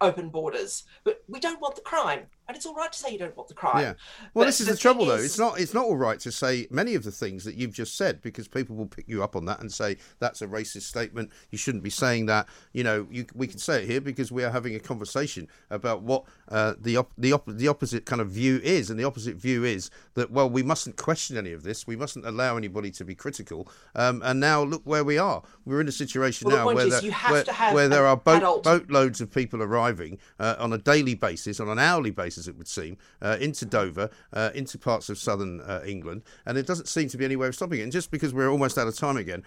open 0.00 0.28
borders, 0.30 0.84
but 1.04 1.22
we 1.28 1.40
don't 1.40 1.60
want 1.60 1.76
the 1.76 1.82
crime. 1.82 2.26
And 2.50 2.56
it's 2.56 2.66
all 2.66 2.74
right 2.74 2.90
to 2.90 2.98
say 2.98 3.12
you 3.12 3.18
don't 3.18 3.36
want 3.36 3.48
the 3.48 3.54
crime. 3.54 3.78
Yeah. 3.78 3.92
Well, 4.34 4.42
But 4.42 4.46
this 4.46 4.60
is 4.60 4.66
the, 4.66 4.72
thing 4.72 4.80
trouble, 4.80 5.06
though. 5.06 5.14
is- 5.14 5.24
It's 5.26 5.38
not. 5.38 5.60
It's 5.60 5.72
not 5.72 5.84
all 5.84 5.96
right 5.96 6.18
to 6.18 6.32
say 6.32 6.66
many 6.68 6.96
of 6.96 7.04
the 7.04 7.12
things 7.12 7.44
that 7.44 7.54
you've 7.54 7.72
just 7.72 7.96
said 7.96 8.20
because 8.22 8.48
people 8.48 8.74
will 8.74 8.86
pick 8.88 9.06
you 9.06 9.22
up 9.22 9.36
on 9.36 9.44
that 9.44 9.60
and 9.60 9.72
say 9.72 9.98
that's 10.18 10.42
a 10.42 10.48
racist 10.48 10.82
statement. 10.82 11.30
You 11.50 11.58
shouldn't 11.58 11.84
be 11.84 11.90
saying 11.90 12.26
that. 12.26 12.48
You 12.72 12.82
know, 12.82 13.06
you, 13.08 13.24
we 13.36 13.46
can 13.46 13.60
say 13.60 13.84
it 13.84 13.88
here 13.88 14.00
because 14.00 14.32
we 14.32 14.42
are 14.42 14.50
having 14.50 14.74
a 14.74 14.80
conversation 14.80 15.46
about 15.70 16.02
what 16.02 16.24
uh, 16.48 16.74
the 16.80 16.96
op- 16.96 17.12
the 17.16 17.32
op- 17.32 17.46
the 17.46 17.68
opposite 17.68 18.04
kind 18.04 18.20
of 18.20 18.30
view 18.30 18.58
is, 18.64 18.90
and 18.90 18.98
the 18.98 19.04
opposite 19.04 19.36
view 19.36 19.62
is 19.62 19.88
that 20.14 20.32
well, 20.32 20.50
we 20.50 20.64
mustn't 20.64 20.96
question 20.96 21.36
any 21.36 21.52
of 21.52 21.62
this. 21.62 21.86
We 21.86 21.94
mustn't 21.94 22.26
allow 22.26 22.56
anybody 22.56 22.90
to 22.90 23.04
be 23.04 23.14
critical. 23.14 23.68
Um, 23.94 24.22
and 24.24 24.40
now 24.40 24.64
look 24.64 24.82
where 24.84 25.04
we 25.04 25.18
are. 25.18 25.44
We're 25.64 25.82
in 25.82 25.86
a 25.86 25.92
situation 25.92 26.48
Well, 26.48 26.56
now 26.56 26.66
where, 26.66 26.84
is 26.88 27.00
there, 27.00 27.12
where, 27.12 27.44
where 27.74 27.88
there 27.88 28.06
are 28.06 28.16
boat, 28.16 28.38
adult- 28.38 28.64
boatloads 28.64 29.20
of 29.20 29.30
people 29.30 29.62
arriving 29.62 30.18
uh, 30.40 30.56
on 30.58 30.72
a 30.72 30.78
daily 30.78 31.14
basis, 31.14 31.60
on 31.60 31.68
an 31.68 31.78
hourly 31.78 32.10
basis, 32.10 32.39
it 32.48 32.56
would 32.56 32.68
seem, 32.68 32.98
uh, 33.22 33.36
into 33.40 33.64
Dover, 33.64 34.10
uh, 34.32 34.50
into 34.54 34.78
parts 34.78 35.08
of 35.08 35.18
southern 35.18 35.60
uh, 35.60 35.82
England, 35.86 36.22
and 36.46 36.58
it 36.58 36.66
doesn't 36.66 36.88
seem 36.88 37.08
to 37.08 37.16
be 37.16 37.24
any 37.24 37.36
way 37.36 37.48
of 37.48 37.54
stopping 37.54 37.80
it. 37.80 37.84
And 37.84 37.92
just 37.92 38.10
because 38.10 38.34
we're 38.34 38.50
almost 38.50 38.78
out 38.78 38.88
of 38.88 38.96
time 38.96 39.16
again, 39.16 39.42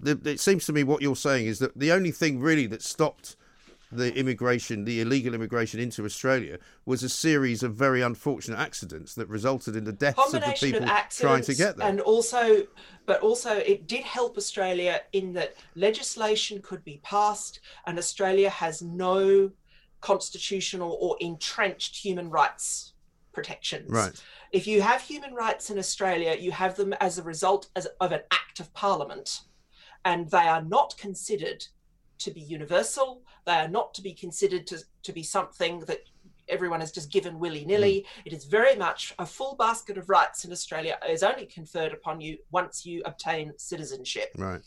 the, 0.00 0.20
it 0.24 0.40
seems 0.40 0.64
to 0.66 0.72
me 0.72 0.84
what 0.84 1.02
you're 1.02 1.16
saying 1.16 1.46
is 1.46 1.58
that 1.58 1.78
the 1.78 1.92
only 1.92 2.10
thing 2.12 2.40
really 2.40 2.66
that 2.66 2.82
stopped 2.82 3.36
the 3.90 4.14
immigration, 4.16 4.84
the 4.84 5.00
illegal 5.00 5.34
immigration 5.34 5.80
into 5.80 6.04
Australia, 6.04 6.58
was 6.84 7.02
a 7.02 7.08
series 7.08 7.62
of 7.62 7.74
very 7.74 8.02
unfortunate 8.02 8.58
accidents 8.58 9.14
that 9.14 9.26
resulted 9.28 9.74
in 9.74 9.84
the 9.84 9.92
deaths 9.92 10.34
of 10.34 10.40
the 10.42 10.54
people 10.60 10.82
of 10.82 11.08
trying 11.10 11.42
to 11.42 11.54
get 11.54 11.76
there. 11.76 11.88
and 11.88 12.00
also 12.00 12.66
but 13.06 13.20
also 13.22 13.56
it 13.56 13.86
did 13.86 14.04
help 14.04 14.36
australia 14.36 15.00
in 15.12 15.32
that 15.32 15.54
legislation 15.74 16.60
could 16.60 16.84
be 16.84 17.00
passed 17.02 17.60
and 17.86 17.98
australia 17.98 18.50
has 18.50 18.82
no 18.82 19.50
constitutional 20.00 20.96
or 21.00 21.16
entrenched 21.20 21.96
human 21.96 22.30
rights 22.30 22.94
protections 23.32 23.90
Right. 23.90 24.22
if 24.52 24.66
you 24.66 24.82
have 24.82 25.00
human 25.00 25.34
rights 25.34 25.70
in 25.70 25.78
australia 25.78 26.36
you 26.38 26.50
have 26.52 26.76
them 26.76 26.92
as 26.94 27.18
a 27.18 27.22
result 27.22 27.68
as, 27.76 27.86
of 28.00 28.12
an 28.12 28.20
act 28.30 28.60
of 28.60 28.72
parliament 28.74 29.42
and 30.04 30.30
they 30.30 30.48
are 30.48 30.62
not 30.62 30.96
considered 30.98 31.66
to 32.18 32.30
be 32.30 32.40
universal 32.40 33.22
they 33.46 33.54
are 33.54 33.68
not 33.68 33.94
to 33.94 34.02
be 34.02 34.12
considered 34.12 34.66
to, 34.66 34.78
to 35.02 35.12
be 35.12 35.22
something 35.22 35.80
that 35.80 36.00
everyone 36.48 36.82
is 36.82 36.92
just 36.92 37.10
given 37.10 37.38
willy 37.38 37.64
nilly. 37.64 38.06
Hmm. 38.14 38.22
It 38.26 38.32
is 38.32 38.44
very 38.44 38.74
much 38.76 39.14
a 39.18 39.26
full 39.26 39.54
basket 39.56 39.98
of 39.98 40.08
rights 40.08 40.44
in 40.44 40.52
Australia 40.52 40.98
is 41.08 41.22
only 41.22 41.46
conferred 41.46 41.92
upon 41.92 42.20
you 42.20 42.38
once 42.50 42.86
you 42.86 43.02
obtain 43.04 43.52
citizenship. 43.56 44.30
Right. 44.36 44.60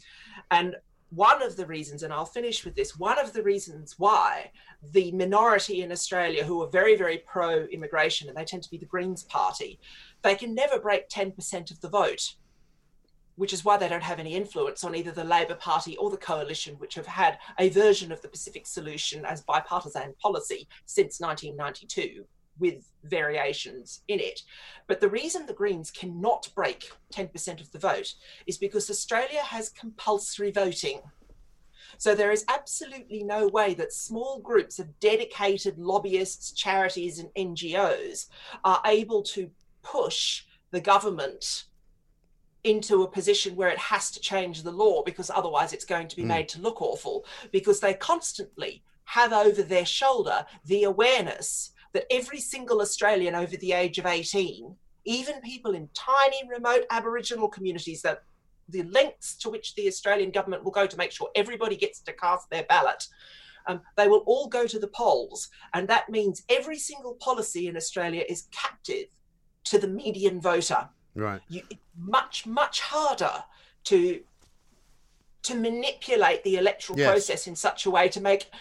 And 0.51 0.75
one 1.11 1.43
of 1.43 1.57
the 1.57 1.65
reasons, 1.65 2.03
and 2.03 2.13
I'll 2.13 2.25
finish 2.25 2.63
with 2.63 2.75
this, 2.75 2.97
one 2.97 3.19
of 3.19 3.33
the 3.33 3.43
reasons 3.43 3.95
why 3.97 4.51
the 4.91 5.11
minority 5.11 5.81
in 5.81 5.91
Australia 5.91 6.43
who 6.43 6.61
are 6.63 6.69
very, 6.69 6.95
very 6.95 7.17
pro 7.19 7.63
immigration, 7.65 8.29
and 8.29 8.37
they 8.37 8.45
tend 8.45 8.63
to 8.63 8.71
be 8.71 8.77
the 8.77 8.85
Greens 8.85 9.23
Party, 9.23 9.79
they 10.21 10.35
can 10.35 10.55
never 10.55 10.79
break 10.79 11.09
10% 11.09 11.69
of 11.69 11.81
the 11.81 11.89
vote, 11.89 12.35
which 13.35 13.51
is 13.51 13.65
why 13.65 13.75
they 13.75 13.89
don't 13.89 14.03
have 14.03 14.19
any 14.19 14.35
influence 14.35 14.85
on 14.85 14.95
either 14.95 15.11
the 15.11 15.23
Labor 15.23 15.55
Party 15.55 15.97
or 15.97 16.09
the 16.09 16.17
coalition, 16.17 16.75
which 16.75 16.95
have 16.95 17.07
had 17.07 17.37
a 17.59 17.69
version 17.69 18.11
of 18.13 18.21
the 18.21 18.29
Pacific 18.29 18.65
solution 18.65 19.25
as 19.25 19.41
bipartisan 19.41 20.13
policy 20.21 20.67
since 20.85 21.19
1992 21.19 22.25
with 22.61 22.85
variations 23.03 24.03
in 24.07 24.19
it. 24.21 24.39
But 24.87 25.01
the 25.01 25.09
reason 25.09 25.45
the 25.45 25.53
Greens 25.53 25.91
cannot 25.91 26.47
break 26.55 26.91
10% 27.13 27.59
of 27.59 27.71
the 27.71 27.79
vote 27.79 28.13
is 28.47 28.57
because 28.57 28.89
Australia 28.89 29.41
has 29.41 29.67
compulsory 29.69 30.51
voting. 30.51 31.01
So 31.97 32.15
there 32.15 32.31
is 32.31 32.45
absolutely 32.47 33.23
no 33.23 33.47
way 33.47 33.73
that 33.73 33.91
small 33.91 34.39
groups 34.39 34.79
of 34.79 34.99
dedicated 34.99 35.77
lobbyists, 35.77 36.53
charities, 36.53 37.19
and 37.19 37.29
NGOs 37.35 38.27
are 38.63 38.81
able 38.85 39.23
to 39.23 39.51
push 39.83 40.43
the 40.71 40.79
government 40.79 41.65
into 42.63 43.01
a 43.01 43.07
position 43.11 43.55
where 43.55 43.69
it 43.69 43.77
has 43.77 44.11
to 44.11 44.19
change 44.19 44.61
the 44.61 44.71
law 44.71 45.01
because 45.03 45.31
otherwise 45.31 45.73
it's 45.73 45.85
going 45.85 46.07
to 46.07 46.15
be 46.15 46.23
Mm. 46.23 46.27
made 46.27 46.49
to 46.49 46.61
look 46.61 46.81
awful 46.81 47.25
because 47.51 47.79
they 47.79 47.93
constantly 47.93 48.83
have 49.05 49.33
over 49.33 49.63
their 49.63 49.85
shoulder 49.85 50.45
the 50.65 50.83
awareness 50.83 51.71
that 51.93 52.05
every 52.11 52.39
single 52.39 52.81
Australian 52.81 53.35
over 53.35 53.57
the 53.57 53.73
age 53.73 53.97
of 53.97 54.05
18, 54.05 54.75
even 55.05 55.41
people 55.41 55.73
in 55.73 55.89
tiny, 55.93 56.47
remote 56.49 56.85
Aboriginal 56.91 57.47
communities, 57.47 58.01
that 58.01 58.23
the 58.69 58.83
lengths 58.83 59.35
to 59.35 59.49
which 59.49 59.75
the 59.75 59.87
Australian 59.87 60.31
government 60.31 60.63
will 60.63 60.71
go 60.71 60.87
to 60.87 60.97
make 60.97 61.11
sure 61.11 61.29
everybody 61.35 61.75
gets 61.75 61.99
to 62.01 62.13
cast 62.13 62.49
their 62.49 62.63
ballot, 62.63 63.07
um, 63.67 63.81
they 63.97 64.07
will 64.07 64.23
all 64.25 64.47
go 64.47 64.65
to 64.65 64.79
the 64.79 64.87
polls. 64.87 65.49
And 65.73 65.87
that 65.87 66.09
means 66.09 66.43
every 66.49 66.77
single 66.77 67.15
policy 67.15 67.67
in 67.67 67.75
Australia 67.75 68.23
is 68.27 68.47
captive 68.51 69.07
to 69.65 69.77
the 69.77 69.87
median 69.87 70.41
voter. 70.41 70.89
Right. 71.15 71.41
You, 71.49 71.63
much, 71.97 72.45
much 72.45 72.79
harder 72.81 73.43
to 73.85 74.21
to 75.43 75.55
manipulate 75.55 76.43
the 76.43 76.57
electoral 76.57 76.99
yes. 76.99 77.09
process 77.09 77.47
in 77.47 77.55
such 77.55 77.87
a 77.87 77.89
way 77.89 78.07
to 78.07 78.21
make 78.21 78.51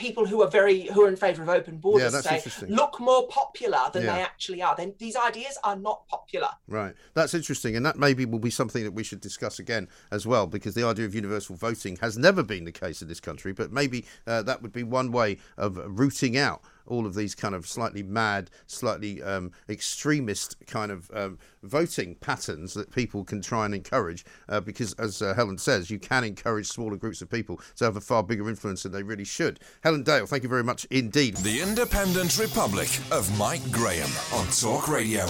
people 0.00 0.26
who 0.26 0.42
are 0.42 0.48
very 0.48 0.86
who 0.86 1.04
are 1.04 1.08
in 1.08 1.14
favour 1.14 1.42
of 1.42 1.48
open 1.50 1.76
borders 1.76 2.14
yeah, 2.14 2.38
say 2.38 2.66
look 2.68 2.98
more 2.98 3.28
popular 3.28 3.78
than 3.92 4.04
yeah. 4.04 4.16
they 4.16 4.22
actually 4.22 4.62
are. 4.62 4.74
Then 4.74 4.94
these 4.98 5.14
ideas 5.14 5.58
are 5.62 5.76
not 5.76 6.08
popular. 6.08 6.48
Right, 6.66 6.94
that's 7.12 7.34
interesting, 7.34 7.76
and 7.76 7.84
that 7.84 7.98
maybe 7.98 8.24
will 8.24 8.38
be 8.38 8.50
something 8.50 8.82
that 8.82 8.92
we 8.92 9.04
should 9.04 9.20
discuss 9.20 9.58
again 9.58 9.88
as 10.10 10.26
well, 10.26 10.46
because 10.46 10.74
the 10.74 10.84
idea 10.84 11.04
of 11.04 11.14
universal 11.14 11.54
voting 11.54 11.98
has 12.00 12.16
never 12.16 12.42
been 12.42 12.64
the 12.64 12.72
case 12.72 13.02
in 13.02 13.08
this 13.08 13.20
country. 13.20 13.52
But 13.52 13.72
maybe 13.72 14.06
uh, 14.26 14.42
that 14.42 14.62
would 14.62 14.72
be 14.72 14.82
one 14.82 15.12
way 15.12 15.36
of 15.58 15.78
rooting 15.84 16.36
out 16.38 16.62
all 16.90 17.06
of 17.06 17.14
these 17.14 17.34
kind 17.34 17.54
of 17.54 17.66
slightly 17.66 18.02
mad, 18.02 18.50
slightly 18.66 19.22
um, 19.22 19.52
extremist 19.68 20.56
kind 20.66 20.92
of 20.92 21.10
um, 21.14 21.38
voting 21.62 22.14
patterns 22.16 22.74
that 22.74 22.90
people 22.90 23.24
can 23.24 23.40
try 23.40 23.64
and 23.64 23.74
encourage. 23.74 24.24
Uh, 24.48 24.60
because, 24.60 24.92
as 24.94 25.22
uh, 25.22 25.32
Helen 25.34 25.58
says, 25.58 25.90
you 25.90 25.98
can 25.98 26.24
encourage 26.24 26.66
smaller 26.66 26.96
groups 26.96 27.22
of 27.22 27.30
people 27.30 27.60
to 27.76 27.84
have 27.84 27.96
a 27.96 28.00
far 28.00 28.22
bigger 28.22 28.48
influence 28.48 28.82
than 28.82 28.92
they 28.92 29.02
really 29.02 29.24
should. 29.24 29.60
Helen 29.82 30.02
Dale, 30.02 30.26
thank 30.26 30.42
you 30.42 30.48
very 30.48 30.64
much 30.64 30.84
indeed. 30.90 31.36
The 31.38 31.60
Independent 31.60 32.38
Republic 32.38 32.88
of 33.10 33.38
Mike 33.38 33.70
Graham 33.70 34.10
on 34.34 34.46
Talk 34.48 34.88
Radio. 34.88 35.26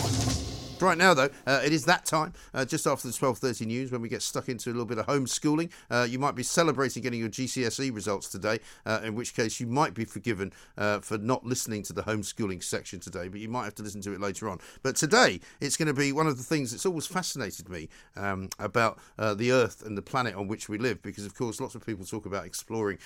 Right 0.80 0.96
now, 0.96 1.12
though, 1.12 1.28
uh, 1.46 1.60
it 1.62 1.74
is 1.74 1.84
that 1.84 2.06
time, 2.06 2.32
uh, 2.54 2.64
just 2.64 2.86
after 2.86 3.06
the 3.06 3.12
12.30 3.12 3.66
news, 3.66 3.92
when 3.92 4.00
we 4.00 4.08
get 4.08 4.22
stuck 4.22 4.48
into 4.48 4.70
a 4.70 4.72
little 4.72 4.86
bit 4.86 4.96
of 4.96 5.06
homeschooling. 5.06 5.70
Uh, 5.90 6.06
you 6.08 6.18
might 6.18 6.34
be 6.34 6.42
celebrating 6.42 7.02
getting 7.02 7.20
your 7.20 7.28
GCSE 7.28 7.94
results 7.94 8.28
today, 8.28 8.60
uh, 8.86 9.00
in 9.04 9.14
which 9.14 9.34
case 9.34 9.60
you 9.60 9.66
might 9.66 9.92
be 9.92 10.06
forgiven 10.06 10.52
uh, 10.78 11.00
for 11.00 11.18
not 11.18 11.44
listening 11.44 11.82
to 11.82 11.92
the 11.92 12.02
homeschooling 12.02 12.62
section 12.62 12.98
today, 12.98 13.28
but 13.28 13.40
you 13.40 13.48
might 13.48 13.64
have 13.64 13.74
to 13.74 13.82
listen 13.82 14.00
to 14.00 14.12
it 14.14 14.20
later 14.20 14.48
on. 14.48 14.58
But 14.82 14.96
today, 14.96 15.40
it's 15.60 15.76
going 15.76 15.88
to 15.88 15.94
be 15.94 16.12
one 16.12 16.26
of 16.26 16.38
the 16.38 16.44
things 16.44 16.70
that's 16.70 16.86
always 16.86 17.06
fascinated 17.06 17.68
me 17.68 17.90
um, 18.16 18.48
about 18.58 18.98
uh, 19.18 19.34
the 19.34 19.52
Earth 19.52 19.84
and 19.84 19.98
the 19.98 20.02
planet 20.02 20.34
on 20.34 20.48
which 20.48 20.70
we 20.70 20.78
live, 20.78 21.02
because, 21.02 21.26
of 21.26 21.34
course, 21.34 21.60
lots 21.60 21.74
of 21.74 21.84
people 21.84 22.06
talk 22.06 22.24
about 22.24 22.46
exploring 22.46 22.98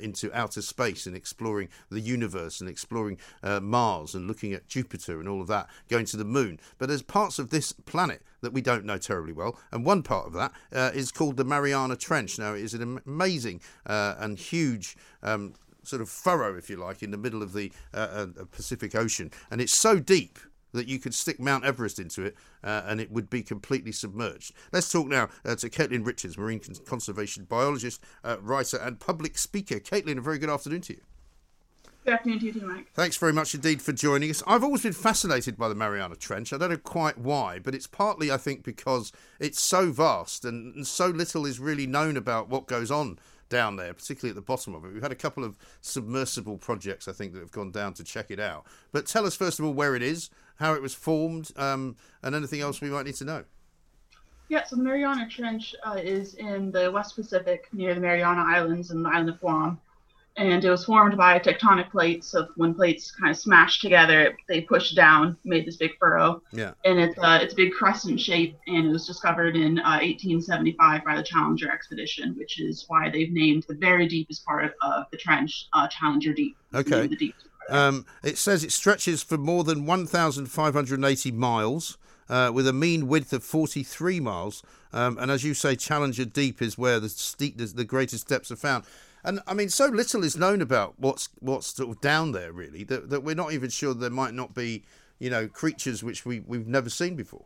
into 0.00 0.32
outer 0.36 0.60
space 0.60 1.06
and 1.06 1.16
exploring 1.16 1.68
the 1.90 2.00
universe 2.00 2.60
and 2.60 2.68
exploring 2.68 3.18
Mars 3.42 4.14
and 4.14 4.26
looking 4.26 4.52
at 4.52 4.68
Jupiter 4.68 5.18
and 5.18 5.28
all 5.28 5.40
of 5.40 5.46
that, 5.46 5.68
going 5.88 6.04
to 6.06 6.16
the 6.16 6.24
moon. 6.24 6.60
But 6.78 6.90
as 6.90 7.02
part 7.02 7.21
parts 7.22 7.38
of 7.38 7.50
this 7.50 7.70
planet 7.70 8.20
that 8.40 8.52
we 8.52 8.60
don't 8.60 8.84
know 8.84 8.98
terribly 8.98 9.32
well, 9.32 9.56
and 9.70 9.86
one 9.86 10.02
part 10.02 10.26
of 10.26 10.32
that 10.32 10.50
uh, 10.72 10.90
is 10.92 11.12
called 11.12 11.36
the 11.36 11.44
Mariana 11.44 11.94
Trench. 11.94 12.36
Now, 12.36 12.54
it 12.54 12.62
is 12.62 12.74
an 12.74 13.00
amazing 13.06 13.60
uh, 13.86 14.16
and 14.18 14.36
huge. 14.36 14.96
Um, 15.22 15.54
sort 15.84 16.02
of 16.02 16.08
furrow, 16.08 16.56
if 16.56 16.68
you 16.68 16.76
like, 16.76 17.00
in 17.00 17.12
the 17.12 17.16
middle 17.16 17.42
of 17.42 17.52
the 17.52 17.72
uh, 17.92 18.26
uh 18.38 18.44
Pacific 18.50 18.96
Ocean, 18.96 19.30
and 19.52 19.60
it's 19.60 19.72
so 19.72 20.00
deep 20.00 20.40
that 20.72 20.88
you 20.88 20.98
could 20.98 21.14
stick 21.14 21.38
Mount 21.38 21.64
Everest 21.64 22.00
into 22.00 22.24
it 22.24 22.34
uh, 22.64 22.82
and 22.86 23.00
it 23.00 23.12
would 23.12 23.30
be 23.30 23.42
completely 23.42 23.92
submerged. 23.92 24.52
Let's 24.72 24.90
talk 24.90 25.06
now 25.06 25.28
uh, 25.44 25.54
to 25.56 25.68
Caitlin 25.68 26.04
Richards, 26.06 26.38
marine 26.38 26.60
conservation 26.86 27.44
biologist, 27.44 28.02
uh, 28.24 28.36
writer, 28.40 28.78
and 28.78 28.98
public 28.98 29.38
speaker. 29.38 29.78
Caitlin, 29.80 30.18
a 30.18 30.20
very 30.20 30.38
good 30.38 30.50
afternoon 30.50 30.80
to 30.82 30.94
you. 30.94 31.00
Good 32.04 32.14
afternoon 32.14 32.40
to 32.40 32.46
you 32.46 32.52
too, 32.52 32.66
Mike. 32.66 32.92
Thanks 32.94 33.16
very 33.16 33.32
much 33.32 33.54
indeed 33.54 33.80
for 33.80 33.92
joining 33.92 34.28
us. 34.28 34.42
I've 34.44 34.64
always 34.64 34.82
been 34.82 34.92
fascinated 34.92 35.56
by 35.56 35.68
the 35.68 35.76
Mariana 35.76 36.16
Trench. 36.16 36.52
I 36.52 36.58
don't 36.58 36.70
know 36.70 36.76
quite 36.76 37.16
why, 37.16 37.60
but 37.60 37.76
it's 37.76 37.86
partly, 37.86 38.32
I 38.32 38.38
think, 38.38 38.64
because 38.64 39.12
it's 39.38 39.60
so 39.60 39.92
vast 39.92 40.44
and, 40.44 40.74
and 40.74 40.84
so 40.84 41.06
little 41.06 41.46
is 41.46 41.60
really 41.60 41.86
known 41.86 42.16
about 42.16 42.48
what 42.48 42.66
goes 42.66 42.90
on 42.90 43.20
down 43.48 43.76
there, 43.76 43.94
particularly 43.94 44.30
at 44.30 44.34
the 44.34 44.42
bottom 44.42 44.74
of 44.74 44.84
it. 44.84 44.92
We've 44.92 45.02
had 45.02 45.12
a 45.12 45.16
couple 45.16 45.44
of 45.44 45.56
submersible 45.80 46.58
projects, 46.58 47.06
I 47.06 47.12
think, 47.12 47.34
that 47.34 47.38
have 47.38 47.52
gone 47.52 47.70
down 47.70 47.94
to 47.94 48.02
check 48.02 48.32
it 48.32 48.40
out. 48.40 48.66
But 48.90 49.06
tell 49.06 49.24
us, 49.24 49.36
first 49.36 49.60
of 49.60 49.64
all, 49.64 49.72
where 49.72 49.94
it 49.94 50.02
is, 50.02 50.28
how 50.56 50.74
it 50.74 50.82
was 50.82 50.94
formed, 50.94 51.52
um, 51.54 51.94
and 52.20 52.34
anything 52.34 52.62
else 52.62 52.80
we 52.80 52.90
might 52.90 53.06
need 53.06 53.14
to 53.16 53.24
know. 53.24 53.44
Yeah, 54.48 54.64
so 54.64 54.74
the 54.74 54.82
Mariana 54.82 55.28
Trench 55.28 55.76
uh, 55.84 56.00
is 56.02 56.34
in 56.34 56.72
the 56.72 56.90
West 56.90 57.14
Pacific 57.14 57.68
near 57.72 57.94
the 57.94 58.00
Mariana 58.00 58.42
Islands 58.44 58.90
and 58.90 59.04
the 59.04 59.08
island 59.08 59.28
of 59.28 59.40
Guam 59.40 59.80
and 60.36 60.64
it 60.64 60.70
was 60.70 60.84
formed 60.84 61.16
by 61.16 61.38
tectonic 61.38 61.90
plates. 61.90 62.28
So 62.28 62.48
when 62.56 62.74
plates 62.74 63.10
kind 63.10 63.30
of 63.30 63.36
smashed 63.36 63.82
together, 63.82 64.36
they 64.48 64.62
pushed 64.62 64.96
down, 64.96 65.36
made 65.44 65.66
this 65.66 65.76
big 65.76 65.92
furrow. 65.98 66.42
Yeah. 66.52 66.72
And 66.84 66.98
it's 66.98 67.18
uh, 67.18 67.38
it's 67.42 67.52
a 67.52 67.56
big 67.56 67.72
crescent 67.72 68.20
shape, 68.20 68.56
and 68.66 68.86
it 68.86 68.90
was 68.90 69.06
discovered 69.06 69.56
in 69.56 69.78
uh, 69.80 70.00
1875 70.00 71.04
by 71.04 71.16
the 71.16 71.22
Challenger 71.22 71.70
expedition, 71.70 72.34
which 72.36 72.60
is 72.60 72.84
why 72.88 73.10
they've 73.10 73.32
named 73.32 73.64
the 73.68 73.74
very 73.74 74.06
deepest 74.06 74.44
part 74.44 74.74
of 74.82 75.04
the 75.10 75.18
trench 75.18 75.68
uh, 75.74 75.86
Challenger 75.88 76.32
Deep. 76.32 76.56
Okay. 76.74 77.08
Um, 77.68 78.06
it 78.24 78.38
says 78.38 78.64
it 78.64 78.72
stretches 78.72 79.22
for 79.22 79.38
more 79.38 79.64
than 79.64 79.86
1,580 79.86 81.32
miles. 81.32 81.98
Uh, 82.28 82.50
with 82.50 82.66
a 82.66 82.72
mean 82.72 83.08
width 83.08 83.32
of 83.34 83.44
43 83.44 84.18
miles, 84.20 84.62
um, 84.92 85.18
and 85.18 85.30
as 85.30 85.44
you 85.44 85.52
say, 85.52 85.76
Challenger 85.76 86.24
Deep 86.24 86.62
is 86.62 86.78
where 86.78 86.98
the 86.98 87.10
steep, 87.10 87.58
the, 87.58 87.66
the 87.66 87.84
greatest 87.84 88.26
depths 88.26 88.50
are 88.50 88.56
found. 88.56 88.84
And 89.24 89.40
I 89.46 89.54
mean, 89.54 89.68
so 89.68 89.86
little 89.86 90.24
is 90.24 90.36
known 90.36 90.60
about 90.60 90.94
what's 90.98 91.28
what's 91.38 91.68
sort 91.68 91.90
of 91.90 92.00
down 92.00 92.32
there, 92.32 92.52
really, 92.52 92.84
that, 92.84 93.10
that 93.10 93.22
we're 93.22 93.36
not 93.36 93.52
even 93.52 93.70
sure 93.70 93.94
there 93.94 94.10
might 94.10 94.34
not 94.34 94.54
be, 94.54 94.84
you 95.18 95.30
know, 95.30 95.46
creatures 95.46 96.02
which 96.02 96.26
we 96.26 96.40
we've 96.40 96.66
never 96.66 96.90
seen 96.90 97.14
before. 97.14 97.44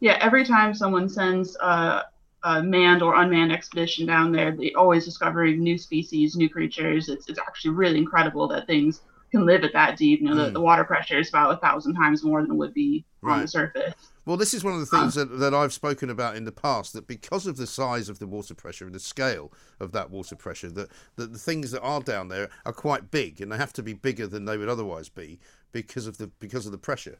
Yeah, 0.00 0.18
every 0.20 0.44
time 0.44 0.74
someone 0.74 1.08
sends 1.08 1.56
a, 1.56 2.04
a 2.42 2.62
manned 2.62 3.02
or 3.02 3.14
unmanned 3.14 3.52
expedition 3.52 4.06
down 4.06 4.32
there, 4.32 4.52
they 4.52 4.72
always 4.72 5.04
discovering 5.04 5.62
new 5.62 5.78
species, 5.78 6.36
new 6.36 6.50
creatures. 6.50 7.08
It's 7.08 7.28
it's 7.28 7.38
actually 7.38 7.70
really 7.70 7.98
incredible 7.98 8.48
that 8.48 8.66
things 8.66 9.02
can 9.36 9.46
live 9.46 9.64
at 9.64 9.72
that 9.72 9.96
deep. 9.96 10.20
You 10.20 10.28
know, 10.28 10.34
mm. 10.34 10.44
the, 10.46 10.50
the 10.52 10.60
water 10.60 10.84
pressure 10.84 11.18
is 11.18 11.28
about 11.28 11.52
a 11.52 11.56
thousand 11.58 11.94
times 11.94 12.24
more 12.24 12.42
than 12.42 12.52
it 12.52 12.54
would 12.54 12.74
be 12.74 13.04
right. 13.20 13.34
on 13.34 13.40
the 13.42 13.48
surface. 13.48 13.94
Well, 14.24 14.36
this 14.36 14.54
is 14.54 14.64
one 14.64 14.74
of 14.74 14.80
the 14.80 14.86
things 14.86 15.14
that, 15.14 15.38
that 15.38 15.54
I've 15.54 15.72
spoken 15.72 16.10
about 16.10 16.34
in 16.34 16.44
the 16.44 16.52
past 16.52 16.92
that 16.94 17.06
because 17.06 17.46
of 17.46 17.56
the 17.56 17.66
size 17.66 18.08
of 18.08 18.18
the 18.18 18.26
water 18.26 18.54
pressure 18.54 18.84
and 18.84 18.94
the 18.94 19.00
scale 19.00 19.52
of 19.78 19.92
that 19.92 20.10
water 20.10 20.34
pressure, 20.34 20.68
that, 20.70 20.88
that 21.14 21.32
the 21.32 21.38
things 21.38 21.70
that 21.70 21.80
are 21.80 22.00
down 22.00 22.28
there 22.28 22.48
are 22.64 22.72
quite 22.72 23.12
big 23.12 23.40
and 23.40 23.52
they 23.52 23.56
have 23.56 23.72
to 23.74 23.84
be 23.84 23.92
bigger 23.92 24.26
than 24.26 24.44
they 24.44 24.56
would 24.56 24.68
otherwise 24.68 25.08
be 25.08 25.38
because 25.70 26.08
of 26.08 26.18
the 26.18 26.26
because 26.40 26.66
of 26.66 26.72
the 26.72 26.78
pressure. 26.78 27.18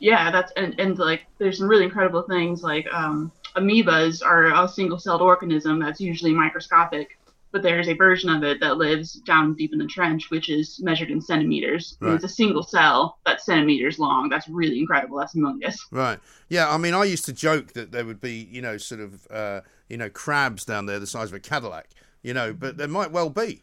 Yeah, 0.00 0.30
that's 0.30 0.52
and, 0.56 0.78
and 0.78 0.98
like 0.98 1.22
there's 1.38 1.58
some 1.58 1.68
really 1.68 1.84
incredible 1.84 2.22
things 2.22 2.62
like 2.62 2.86
um, 2.92 3.32
amoebas 3.56 4.24
are 4.24 4.46
a 4.62 4.68
single 4.68 4.98
celled 4.98 5.22
organism 5.22 5.78
that's 5.80 6.00
usually 6.00 6.32
microscopic 6.32 7.17
but 7.50 7.62
there's 7.62 7.88
a 7.88 7.94
version 7.94 8.30
of 8.30 8.42
it 8.44 8.60
that 8.60 8.76
lives 8.76 9.14
down 9.14 9.54
deep 9.54 9.72
in 9.72 9.78
the 9.78 9.86
trench, 9.86 10.30
which 10.30 10.48
is 10.48 10.80
measured 10.82 11.10
in 11.10 11.20
centimeters. 11.20 11.96
Right. 12.00 12.14
It's 12.14 12.24
a 12.24 12.28
single 12.28 12.62
cell 12.62 13.18
that's 13.24 13.46
centimeters 13.46 13.98
long. 13.98 14.28
That's 14.28 14.48
really 14.48 14.78
incredible. 14.78 15.18
That's 15.18 15.34
humongous. 15.34 15.76
Right. 15.90 16.18
Yeah. 16.48 16.72
I 16.72 16.76
mean, 16.76 16.94
I 16.94 17.04
used 17.04 17.24
to 17.26 17.32
joke 17.32 17.72
that 17.72 17.92
there 17.92 18.04
would 18.04 18.20
be, 18.20 18.48
you 18.50 18.60
know, 18.60 18.76
sort 18.76 19.00
of, 19.00 19.26
uh, 19.30 19.60
you 19.88 19.96
know, 19.96 20.10
crabs 20.10 20.64
down 20.64 20.86
there 20.86 20.98
the 20.98 21.06
size 21.06 21.28
of 21.28 21.34
a 21.34 21.40
Cadillac, 21.40 21.88
you 22.22 22.34
know, 22.34 22.52
but 22.52 22.76
there 22.76 22.88
might 22.88 23.12
well 23.12 23.30
be. 23.30 23.62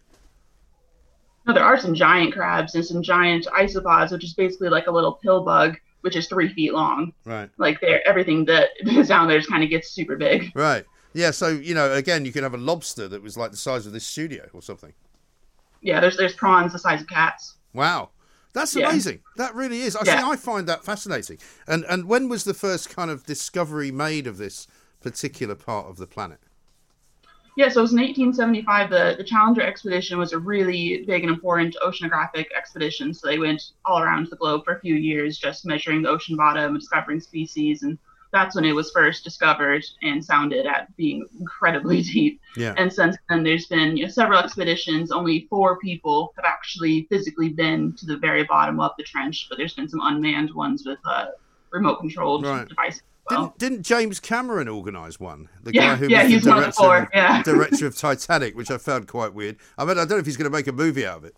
No, 1.45 1.53
there 1.53 1.63
are 1.63 1.77
some 1.77 1.93
giant 1.93 2.33
crabs 2.33 2.73
and 2.73 2.83
some 2.83 3.03
giant 3.03 3.45
isopods, 3.45 4.11
which 4.11 4.23
is 4.23 4.33
basically 4.33 4.69
like 4.69 4.87
a 4.87 4.91
little 4.91 5.13
pill 5.13 5.43
bug, 5.43 5.77
which 6.01 6.15
is 6.15 6.27
three 6.27 6.51
feet 6.51 6.73
long. 6.73 7.13
Right. 7.23 7.49
Like 7.57 7.79
there, 7.81 8.05
everything 8.07 8.45
that 8.45 8.69
is 8.79 9.09
down 9.09 9.27
there 9.27 9.37
just 9.37 9.49
kind 9.49 9.63
of 9.63 9.69
gets 9.69 9.91
super 9.91 10.15
big. 10.15 10.51
Right. 10.55 10.85
Yeah, 11.15 11.31
so 11.31 11.47
you 11.47 11.73
know, 11.73 11.93
again, 11.93 12.25
you 12.25 12.33
can 12.33 12.43
have 12.43 12.53
a 12.53 12.57
lobster 12.57 13.07
that 13.07 13.23
was 13.23 13.37
like 13.37 13.51
the 13.51 13.57
size 13.57 13.87
of 13.87 13.93
this 13.93 14.05
studio 14.05 14.49
or 14.51 14.61
something. 14.61 14.91
Yeah, 15.81 16.01
there's 16.01 16.17
there's 16.17 16.33
prawns 16.33 16.73
the 16.73 16.79
size 16.79 16.99
of 16.99 17.07
cats. 17.07 17.55
Wow, 17.73 18.09
that's 18.51 18.75
amazing. 18.75 19.21
That 19.37 19.55
really 19.55 19.79
is. 19.79 19.95
I 19.95 20.01
yeah. 20.05 20.19
see. 20.19 20.25
I 20.25 20.35
find 20.35 20.67
that 20.67 20.83
fascinating. 20.83 21.37
And 21.67 21.85
and 21.85 22.09
when 22.09 22.27
was 22.27 22.43
the 22.43 22.53
first 22.53 22.93
kind 22.93 23.09
of 23.09 23.25
discovery 23.25 23.91
made 23.91 24.27
of 24.27 24.37
this 24.37 24.67
particular 24.99 25.55
part 25.55 25.87
of 25.87 25.95
the 25.95 26.05
planet? 26.05 26.39
Yeah, 27.55 27.69
so 27.69 27.79
it 27.79 27.83
was 27.83 27.93
in 27.93 27.99
1875. 27.99 28.89
The, 28.89 29.15
the 29.17 29.23
Challenger 29.23 29.61
expedition 29.61 30.17
was 30.17 30.33
a 30.33 30.37
really 30.37 31.05
big 31.07 31.23
and 31.23 31.31
important 31.31 31.77
oceanographic 31.81 32.47
expedition. 32.57 33.13
So 33.13 33.29
they 33.29 33.39
went 33.39 33.71
all 33.85 34.01
around 34.01 34.27
the 34.29 34.35
globe 34.35 34.65
for 34.65 34.75
a 34.75 34.81
few 34.81 34.95
years, 34.95 35.37
just 35.37 35.65
measuring 35.65 36.01
the 36.01 36.09
ocean 36.09 36.35
bottom, 36.35 36.71
and 36.71 36.79
discovering 36.79 37.21
species, 37.21 37.83
and 37.83 37.97
that's 38.35 38.55
when 38.55 38.65
it 38.65 38.73
was 38.73 38.91
first 38.91 39.23
discovered 39.23 39.85
and 40.01 40.23
sounded 40.23 40.65
at 40.65 40.95
being 40.97 41.25
incredibly 41.39 42.01
deep. 42.13 42.41
Yeah. 42.57 42.73
And 42.77 42.91
since 42.91 43.15
then, 43.29 43.43
there's 43.43 43.67
been 43.67 43.97
you 43.97 44.03
know, 44.03 44.09
several 44.09 44.39
expeditions. 44.39 45.11
Only 45.11 45.47
four 45.49 45.79
people 45.79 46.33
have 46.35 46.45
actually 46.45 47.07
physically 47.09 47.49
been 47.49 47.93
to 47.93 48.05
the 48.05 48.17
very 48.17 48.43
bottom 48.43 48.79
of 48.79 48.91
the 48.97 49.03
trench, 49.03 49.47
but 49.49 49.57
there's 49.57 49.73
been 49.73 49.87
some 49.87 50.01
unmanned 50.03 50.53
ones 50.53 50.83
with 50.85 50.99
uh, 51.05 51.27
remote 51.71 51.99
controlled 51.99 52.45
right. 52.45 52.67
devices. 52.67 53.01
Well. 53.29 53.55
Didn't, 53.57 53.57
didn't, 53.57 53.85
James 53.87 54.19
Cameron 54.19 54.67
organise 54.67 55.19
one? 55.19 55.49
The 55.63 55.73
yeah, 55.73 55.81
guy 55.81 55.95
who 55.95 56.07
yeah, 56.09 56.23
was 56.25 56.31
the 56.31 56.39
director, 56.41 56.49
one 56.49 56.59
of 56.59 56.65
the 56.65 56.71
four, 56.73 57.09
yeah. 57.11 57.43
director 57.43 57.87
of 57.87 57.97
Titanic, 57.97 58.55
which 58.55 58.69
I 58.69 58.77
found 58.77 59.07
quite 59.07 59.33
weird. 59.33 59.57
I 59.79 59.83
mean, 59.83 59.97
I 59.97 60.01
don't 60.01 60.11
know 60.11 60.17
if 60.17 60.27
he's 60.27 60.37
going 60.37 60.51
to 60.51 60.55
make 60.55 60.67
a 60.67 60.71
movie 60.71 61.07
out 61.07 61.17
of 61.17 61.25
it. 61.25 61.35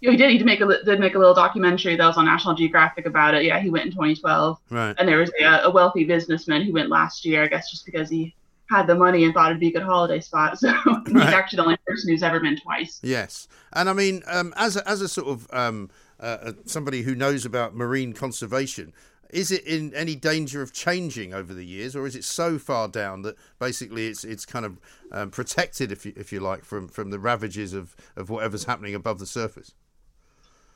Yeah, 0.00 0.12
he 0.12 0.16
did. 0.16 0.30
He 0.30 0.38
did 0.38 0.46
make 0.46 0.60
a 0.60 0.84
did 0.84 1.00
make 1.00 1.14
a 1.14 1.18
little 1.18 1.34
documentary 1.34 1.96
that 1.96 2.06
was 2.06 2.16
on 2.16 2.24
National 2.24 2.54
Geographic 2.54 3.06
about 3.06 3.34
it. 3.34 3.44
Yeah, 3.44 3.58
he 3.58 3.68
went 3.70 3.86
in 3.86 3.92
2012. 3.92 4.58
Right. 4.70 4.94
And 4.98 5.08
there 5.08 5.18
was 5.18 5.30
a, 5.40 5.44
a 5.64 5.70
wealthy 5.70 6.04
businessman 6.04 6.62
who 6.62 6.72
went 6.72 6.88
last 6.88 7.24
year. 7.24 7.42
I 7.42 7.48
guess 7.48 7.70
just 7.70 7.84
because 7.84 8.08
he 8.08 8.34
had 8.70 8.86
the 8.86 8.94
money 8.94 9.24
and 9.24 9.32
thought 9.34 9.50
it'd 9.50 9.58
be 9.60 9.68
a 9.68 9.72
good 9.72 9.82
holiday 9.82 10.20
spot. 10.20 10.58
So 10.60 10.68
he's 11.06 11.14
Right. 11.14 11.32
actually 11.34 11.56
the 11.56 11.62
only 11.64 11.76
person 11.86 12.10
who's 12.10 12.22
ever 12.22 12.38
been 12.38 12.56
twice. 12.60 13.00
Yes, 13.02 13.48
and 13.72 13.88
I 13.88 13.92
mean, 13.92 14.22
um, 14.28 14.52
as 14.56 14.76
a, 14.76 14.88
as 14.88 15.00
a 15.00 15.08
sort 15.08 15.26
of 15.28 15.48
um, 15.52 15.90
uh, 16.20 16.22
uh, 16.42 16.52
somebody 16.66 17.02
who 17.02 17.14
knows 17.14 17.44
about 17.44 17.74
marine 17.74 18.12
conservation, 18.12 18.92
is 19.30 19.50
it 19.50 19.64
in 19.66 19.92
any 19.94 20.14
danger 20.14 20.62
of 20.62 20.72
changing 20.72 21.34
over 21.34 21.52
the 21.52 21.64
years, 21.64 21.96
or 21.96 22.06
is 22.06 22.14
it 22.14 22.24
so 22.24 22.58
far 22.58 22.86
down 22.88 23.22
that 23.22 23.34
basically 23.58 24.06
it's 24.06 24.22
it's 24.22 24.44
kind 24.44 24.64
of 24.64 24.78
um, 25.10 25.30
protected, 25.30 25.90
if 25.90 26.06
you 26.06 26.12
if 26.16 26.32
you 26.32 26.38
like, 26.38 26.64
from 26.64 26.86
from 26.88 27.10
the 27.10 27.18
ravages 27.18 27.72
of 27.72 27.96
of 28.16 28.30
whatever's 28.30 28.64
happening 28.64 28.94
above 28.94 29.18
the 29.18 29.26
surface? 29.26 29.72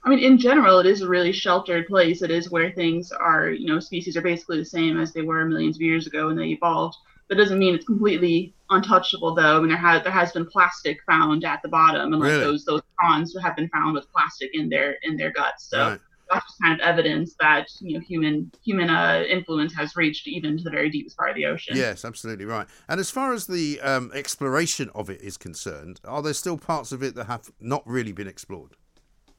I 0.05 0.11
mean, 0.11 0.19
in 0.19 0.37
general, 0.37 0.81
it 0.81 0.87
is 0.87 1.01
a 1.03 1.09
really 1.09 1.33
sheltered 1.33 1.87
place. 1.87 2.23
It 2.23 2.31
is 2.31 2.51
where 2.51 2.73
things 2.73 3.13
are, 3.13 3.51
you 3.51 3.67
know, 3.67 3.79
species 3.79 4.17
are 4.17 4.23
basically 4.23 4.59
the 4.59 4.65
same 4.65 4.99
as 4.99 5.13
they 5.13 5.23
were 5.23 5.45
millions 5.45 5.77
of 5.77 5.83
years 5.83 6.07
ago 6.07 6.27
when 6.27 6.37
they 6.37 6.49
evolved. 6.49 6.97
That 7.29 7.37
doesn't 7.37 7.59
mean 7.59 7.75
it's 7.75 7.87
completely 7.87 8.53
untouchable, 8.69 9.35
though. 9.35 9.57
I 9.57 9.61
mean, 9.61 9.69
there 9.69 9.79
has 9.79 10.03
there 10.03 10.13
has 10.13 10.33
been 10.33 10.47
plastic 10.47 10.99
found 11.07 11.45
at 11.45 11.63
the 11.63 11.69
bottom, 11.69 12.13
and 12.13 12.21
like 12.21 12.33
Really? 12.33 12.45
those 12.45 12.65
those 12.65 12.83
prawns 12.99 13.35
have 13.41 13.57
been 13.57 13.69
found 13.69 13.95
with 13.95 14.11
plastic 14.13 14.51
in 14.55 14.69
their 14.69 14.97
in 15.03 15.17
their 15.17 15.31
guts. 15.31 15.71
So 15.71 15.79
Right. 15.79 16.01
that's 16.29 16.45
just 16.47 16.61
kind 16.61 16.75
of 16.75 16.81
evidence 16.81 17.35
that 17.41 17.69
you 17.81 17.95
know 17.95 18.05
human 18.05 18.51
human 18.65 18.91
uh, 18.91 19.23
influence 19.29 19.73
has 19.75 19.95
reached 19.97 20.27
even 20.27 20.59
to 20.59 20.65
the 20.65 20.71
very 20.71 20.91
deepest 20.91 21.17
part 21.17 21.31
of 21.31 21.37
the 21.37 21.47
ocean. 21.47 21.77
Yes, 21.77 22.05
absolutely 22.05 22.45
right. 22.45 22.67
And 22.89 22.99
as 22.99 23.09
far 23.09 23.33
as 23.33 23.47
the 23.47 23.81
um, 23.81 24.11
exploration 24.13 24.91
of 24.97 25.09
it 25.09 25.23
is 25.23 25.37
concerned, 25.37 26.01
are 26.05 26.23
there 26.23 26.35
still 26.35 26.59
parts 26.59 26.91
of 26.91 27.05
it 27.05 27.15
that 27.15 27.29
have 27.29 27.53
not 27.61 27.87
really 27.87 28.13
been 28.13 28.29
explored? 28.29 28.73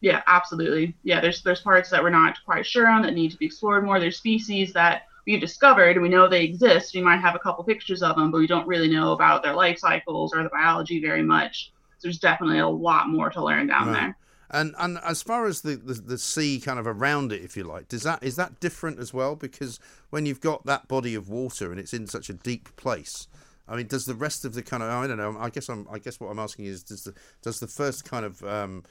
Yeah, 0.03 0.21
absolutely. 0.27 0.97
Yeah, 1.03 1.21
there's 1.21 1.43
there's 1.43 1.61
parts 1.61 1.89
that 1.91 2.03
we're 2.03 2.11
not 2.11 2.37
quite 2.45 2.65
sure 2.67 2.87
on 2.87 3.03
that 3.03 3.13
need 3.15 3.31
to 3.31 3.37
be 3.37 3.47
explored 3.47 3.85
more. 3.85 3.99
There's 3.99 4.17
species 4.17 4.73
that 4.73 5.03
we've 5.25 5.41
discovered 5.41 5.95
and 5.95 6.03
we 6.03 6.09
know 6.09 6.27
they 6.29 6.43
exist. 6.43 6.93
We 6.95 7.01
might 7.01 7.21
have 7.21 7.35
a 7.35 7.39
couple 7.39 7.63
pictures 7.63 8.03
of 8.03 8.17
them, 8.17 8.31
but 8.31 8.39
we 8.39 8.47
don't 8.47 8.67
really 8.67 8.89
know 8.89 9.13
about 9.13 9.43
their 9.43 9.55
life 9.55 9.79
cycles 9.79 10.33
or 10.35 10.43
the 10.43 10.49
biology 10.49 11.01
very 11.01 11.23
much. 11.23 11.73
So 11.99 12.07
there's 12.09 12.19
definitely 12.19 12.59
a 12.59 12.69
lot 12.69 13.09
more 13.09 13.31
to 13.31 13.43
learn 13.43 13.67
down 13.67 13.91
Right. 13.91 13.93
there. 13.93 14.17
And 14.49 14.75
and 14.77 14.99
as 14.99 15.23
far 15.23 15.47
as 15.47 15.61
the, 15.61 15.75
the 15.75 15.95
the 15.95 16.17
sea 16.17 16.59
kind 16.59 16.79
of 16.79 16.85
around 16.85 17.31
it, 17.31 17.43
if 17.43 17.57
you 17.57 17.63
like, 17.63 17.87
does 17.87 18.03
that 18.03 18.23
is 18.23 18.35
that 18.35 18.59
different 18.59 18.99
as 18.99 19.13
well? 19.13 19.35
Because 19.35 19.79
when 20.11 20.25
you've 20.25 20.41
got 20.41 20.65
that 20.67 20.87
body 20.87 21.15
of 21.15 21.29
water 21.29 21.71
and 21.71 21.79
it's 21.79 21.93
in 21.93 22.07
such 22.07 22.29
a 22.29 22.33
deep 22.33 22.75
place, 22.75 23.27
I 23.67 23.75
mean, 23.75 23.87
does 23.87 24.05
the 24.05 24.13
rest 24.13 24.45
of 24.45 24.53
the 24.53 24.61
kind 24.61 24.83
of 24.83 24.89
I 24.89 25.07
don't 25.07 25.17
know. 25.17 25.35
I 25.39 25.49
guess 25.49 25.69
I'm 25.69 25.87
I 25.91 25.97
guess 25.99 26.19
what 26.19 26.29
I'm 26.29 26.39
asking 26.39 26.65
is 26.65 26.83
does 26.83 27.03
the 27.05 27.13
does 27.41 27.59
the 27.59 27.67
first 27.67 28.05
kind 28.05 28.25
of 28.25 28.43
um, 28.43 28.83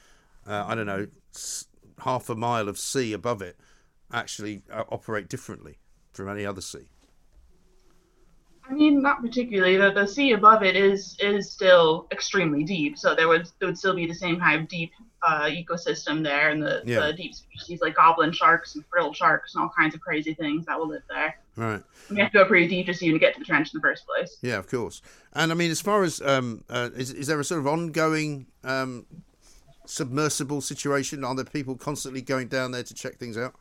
uh, 0.47 0.65
I 0.67 0.75
don't 0.75 0.85
know 0.85 1.07
s- 1.33 1.65
half 1.99 2.29
a 2.29 2.35
mile 2.35 2.67
of 2.69 2.77
sea 2.79 3.13
above 3.13 3.41
it 3.41 3.57
actually 4.11 4.61
uh, 4.71 4.83
operate 4.89 5.27
differently 5.29 5.79
from 6.11 6.29
any 6.29 6.45
other 6.45 6.61
sea? 6.61 6.87
I 8.69 8.73
mean, 8.73 9.01
not 9.01 9.21
particularly. 9.21 9.75
The, 9.75 9.91
the 9.91 10.07
sea 10.07 10.31
above 10.31 10.63
it 10.63 10.75
is 10.77 11.17
is 11.19 11.51
still 11.51 12.07
extremely 12.11 12.63
deep, 12.63 12.97
so 12.97 13.13
there 13.13 13.27
would 13.27 13.47
there 13.59 13.67
would 13.67 13.77
still 13.77 13.93
be 13.93 14.07
the 14.07 14.13
same 14.15 14.39
kind 14.39 14.61
of 14.61 14.67
deep 14.69 14.91
uh, 15.27 15.43
ecosystem 15.43 16.23
there, 16.23 16.49
and 16.49 16.63
the, 16.63 16.81
Yeah. 16.85 17.07
the 17.07 17.13
deep 17.13 17.33
species 17.35 17.81
like 17.81 17.95
goblin 17.95 18.31
sharks 18.31 18.75
and 18.75 18.85
frilled 18.85 19.17
sharks 19.17 19.53
and 19.55 19.63
all 19.63 19.71
kinds 19.77 19.95
of 19.95 20.01
crazy 20.01 20.33
things 20.33 20.65
that 20.65 20.79
will 20.79 20.87
live 20.87 21.03
there. 21.09 21.35
Right. 21.57 21.83
We 22.09 22.17
have 22.19 22.31
to 22.31 22.39
go 22.39 22.45
pretty 22.45 22.67
deep 22.67 22.85
just 22.85 23.01
to 23.01 23.05
even 23.05 23.19
get 23.19 23.33
to 23.33 23.39
the 23.39 23.45
trench 23.45 23.73
in 23.73 23.79
the 23.79 23.81
first 23.81 24.05
place. 24.07 24.37
Yeah, 24.41 24.57
of 24.57 24.67
course. 24.69 25.01
And 25.33 25.51
I 25.51 25.55
mean, 25.55 25.69
as 25.69 25.81
far 25.81 26.03
as 26.03 26.21
um, 26.21 26.63
uh, 26.69 26.89
is 26.95 27.11
is 27.11 27.27
there 27.27 27.39
a 27.39 27.43
sort 27.43 27.59
of 27.59 27.67
ongoing 27.67 28.47
um, 28.63 29.05
submersible 29.85 30.61
situation? 30.61 31.23
Are 31.23 31.35
there 31.35 31.45
people 31.45 31.75
constantly 31.75 32.21
going 32.21 32.47
down 32.47 32.71
there 32.71 32.83
to 32.83 32.93
check 32.93 33.17
things 33.17 33.37
out? 33.37 33.55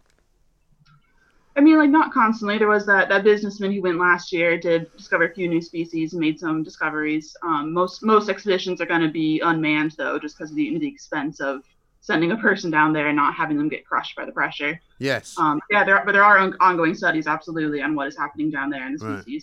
I 1.55 1.61
mean, 1.61 1.77
like 1.77 1.91
not 1.91 2.13
constantly. 2.13 2.57
There 2.57 2.69
was 2.69 2.87
that 2.87 3.09
that 3.11 3.25
businessman 3.25 3.73
who 3.73 3.83
went 3.83 3.99
last 3.99 4.33
year, 4.33 4.59
did 4.59 4.91
discover 4.97 5.25
a 5.25 5.35
few 5.35 5.49
new 5.49 5.61
species, 5.61 6.15
and 6.15 6.21
made 6.21 6.41
some 6.41 6.63
discoveries. 6.63 7.37
Um, 7.43 7.73
most 7.73 8.03
most 8.03 8.31
expeditions 8.31 8.81
are 8.81 8.87
going 8.87 9.03
to 9.03 9.11
be 9.11 9.41
unmanned 9.41 9.93
though, 9.99 10.19
just 10.19 10.39
because 10.39 10.51
of 10.51 10.57
the, 10.57 10.79
the 10.79 10.89
expense 10.89 11.41
of 11.41 11.63
sending 12.01 12.33
a 12.33 12.37
person 12.37 12.71
down 12.71 12.93
there 12.93 13.09
and 13.09 13.17
not 13.17 13.35
having 13.35 13.57
them 13.57 13.69
get 13.69 13.87
crushed 13.87 14.17
by 14.17 14.25
the 14.25 14.33
pressure. 14.33 14.81
Yes. 14.99 15.37
Um, 15.39 15.61
yeah, 15.71 15.85
there 15.85 15.97
are, 15.97 16.05
but 16.05 16.13
there 16.13 16.25
are 16.25 16.39
on- 16.39 16.57
ongoing 16.59 16.95
studies 16.95 17.29
absolutely 17.29 17.81
on 17.81 17.95
what 17.95 18.09
is 18.09 18.19
happening 18.19 18.51
down 18.51 18.71
there 18.71 18.85
in 18.87 18.97
the 18.97 19.07
Right. 19.07 19.43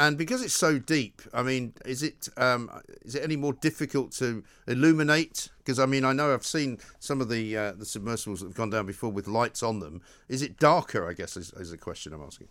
And 0.00 0.16
because 0.16 0.40
it's 0.42 0.54
so 0.54 0.78
deep, 0.78 1.20
I 1.34 1.42
mean, 1.42 1.74
is 1.84 2.02
it 2.02 2.30
um, 2.38 2.70
is 3.02 3.14
it 3.14 3.22
any 3.22 3.36
more 3.36 3.52
difficult 3.52 4.12
to 4.12 4.42
illuminate? 4.66 5.50
Because 5.58 5.78
I 5.78 5.84
mean, 5.84 6.06
I 6.06 6.14
know 6.14 6.32
I've 6.32 6.46
seen 6.46 6.78
some 7.00 7.20
of 7.20 7.28
the 7.28 7.54
uh, 7.54 7.72
the 7.72 7.84
submersibles 7.84 8.40
that 8.40 8.46
have 8.46 8.56
gone 8.56 8.70
down 8.70 8.86
before 8.86 9.10
with 9.10 9.28
lights 9.28 9.62
on 9.62 9.80
them. 9.80 10.00
Is 10.26 10.40
it 10.40 10.58
darker? 10.58 11.06
I 11.06 11.12
guess 11.12 11.36
is, 11.36 11.52
is 11.52 11.70
the 11.70 11.76
question 11.76 12.14
I'm 12.14 12.22
asking. 12.22 12.48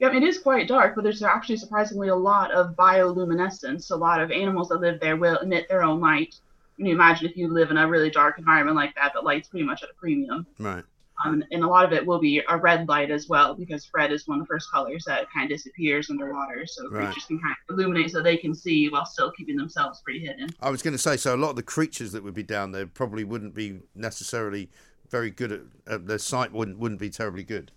Yeah, 0.00 0.12
it 0.12 0.24
is 0.24 0.38
quite 0.38 0.66
dark, 0.66 0.96
but 0.96 1.04
there's 1.04 1.22
actually 1.22 1.58
surprisingly 1.58 2.08
a 2.08 2.16
lot 2.16 2.50
of 2.50 2.74
bioluminescence. 2.74 3.92
A 3.92 3.96
lot 3.96 4.20
of 4.20 4.32
animals 4.32 4.70
that 4.70 4.80
live 4.80 4.98
there 4.98 5.16
will 5.16 5.36
emit 5.36 5.68
their 5.68 5.84
own 5.84 6.00
light. 6.00 6.34
Can 6.76 6.86
you 6.86 6.92
imagine 6.92 7.28
if 7.28 7.36
you 7.36 7.46
live 7.46 7.70
in 7.70 7.76
a 7.76 7.86
really 7.86 8.10
dark 8.10 8.36
environment 8.36 8.76
like 8.76 8.96
that, 8.96 9.12
that 9.14 9.22
light's 9.22 9.46
pretty 9.46 9.64
much 9.64 9.84
at 9.84 9.90
a 9.90 9.94
premium. 9.94 10.44
Right. 10.58 10.82
Um, 11.24 11.42
and 11.50 11.64
a 11.64 11.66
lot 11.66 11.84
of 11.84 11.92
it 11.92 12.06
will 12.06 12.20
be 12.20 12.42
a 12.48 12.56
red 12.56 12.88
light 12.88 13.10
as 13.10 13.28
well, 13.28 13.54
because 13.54 13.90
red 13.94 14.12
is 14.12 14.26
one 14.28 14.40
of 14.40 14.46
the 14.46 14.46
first 14.46 14.70
colors 14.70 15.04
that 15.06 15.26
kind 15.32 15.50
of 15.50 15.56
disappears 15.56 16.10
underwater. 16.10 16.64
So 16.66 16.88
Right. 16.90 17.06
creatures 17.06 17.24
can 17.26 17.40
kind 17.40 17.54
of 17.68 17.74
illuminate 17.78 18.10
so 18.10 18.22
they 18.22 18.36
can 18.36 18.54
see 18.54 18.88
while 18.88 19.04
still 19.04 19.32
keeping 19.32 19.56
themselves 19.56 20.00
pretty 20.02 20.20
hidden. 20.20 20.48
I 20.60 20.70
was 20.70 20.82
going 20.82 20.92
to 20.92 20.98
say, 20.98 21.16
so 21.16 21.34
a 21.34 21.36
lot 21.36 21.50
of 21.50 21.56
the 21.56 21.62
creatures 21.62 22.12
that 22.12 22.22
would 22.22 22.34
be 22.34 22.42
down 22.42 22.72
there 22.72 22.86
probably 22.86 23.24
wouldn't 23.24 23.54
be 23.54 23.80
necessarily 23.94 24.70
very 25.10 25.30
good 25.30 25.52
at 25.52 25.60
uh, 25.86 25.98
their 25.98 26.18
sight 26.18 26.52
wouldn't 26.52 26.78
wouldn't 26.78 27.00
be 27.00 27.10
terribly 27.10 27.42
good. 27.42 27.72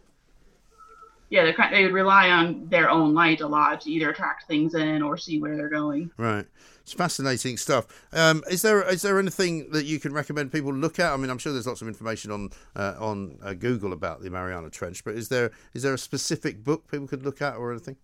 Yeah, 1.29 1.45
they 1.45 1.55
they 1.71 1.83
would 1.83 1.93
rely 1.93 2.29
on 2.29 2.67
their 2.67 2.89
own 2.89 3.13
light 3.13 3.39
a 3.39 3.47
lot 3.47 3.79
to 3.81 3.91
either 3.91 4.09
attract 4.09 4.47
things 4.47 4.75
in 4.75 5.01
or 5.01 5.15
see 5.15 5.39
where 5.39 5.55
they're 5.55 5.69
going. 5.69 6.11
Right. 6.17 6.45
It's 6.91 6.97
fascinating 6.97 7.55
stuff. 7.55 7.87
Um, 8.11 8.43
is 8.51 8.63
there 8.63 8.81
is 8.89 9.01
there 9.01 9.17
anything 9.17 9.71
that 9.71 9.85
you 9.85 9.97
can 9.97 10.11
recommend 10.11 10.51
people 10.51 10.73
look 10.73 10.99
at? 10.99 11.13
I 11.13 11.15
mean, 11.15 11.29
I'm 11.29 11.37
sure 11.37 11.53
there's 11.53 11.65
lots 11.65 11.81
of 11.81 11.87
information 11.87 12.31
on 12.31 12.49
uh, 12.75 12.95
on 12.99 13.39
uh, 13.41 13.53
Google 13.53 13.93
about 13.93 14.21
the 14.21 14.29
Mariana 14.29 14.69
Trench, 14.69 15.05
but 15.05 15.15
is 15.15 15.29
there 15.29 15.51
is 15.73 15.83
there 15.83 15.93
a 15.93 15.97
specific 15.97 16.65
book 16.65 16.91
people 16.91 17.07
could 17.07 17.23
look 17.23 17.41
at 17.41 17.55
or 17.55 17.71
anything? 17.71 17.95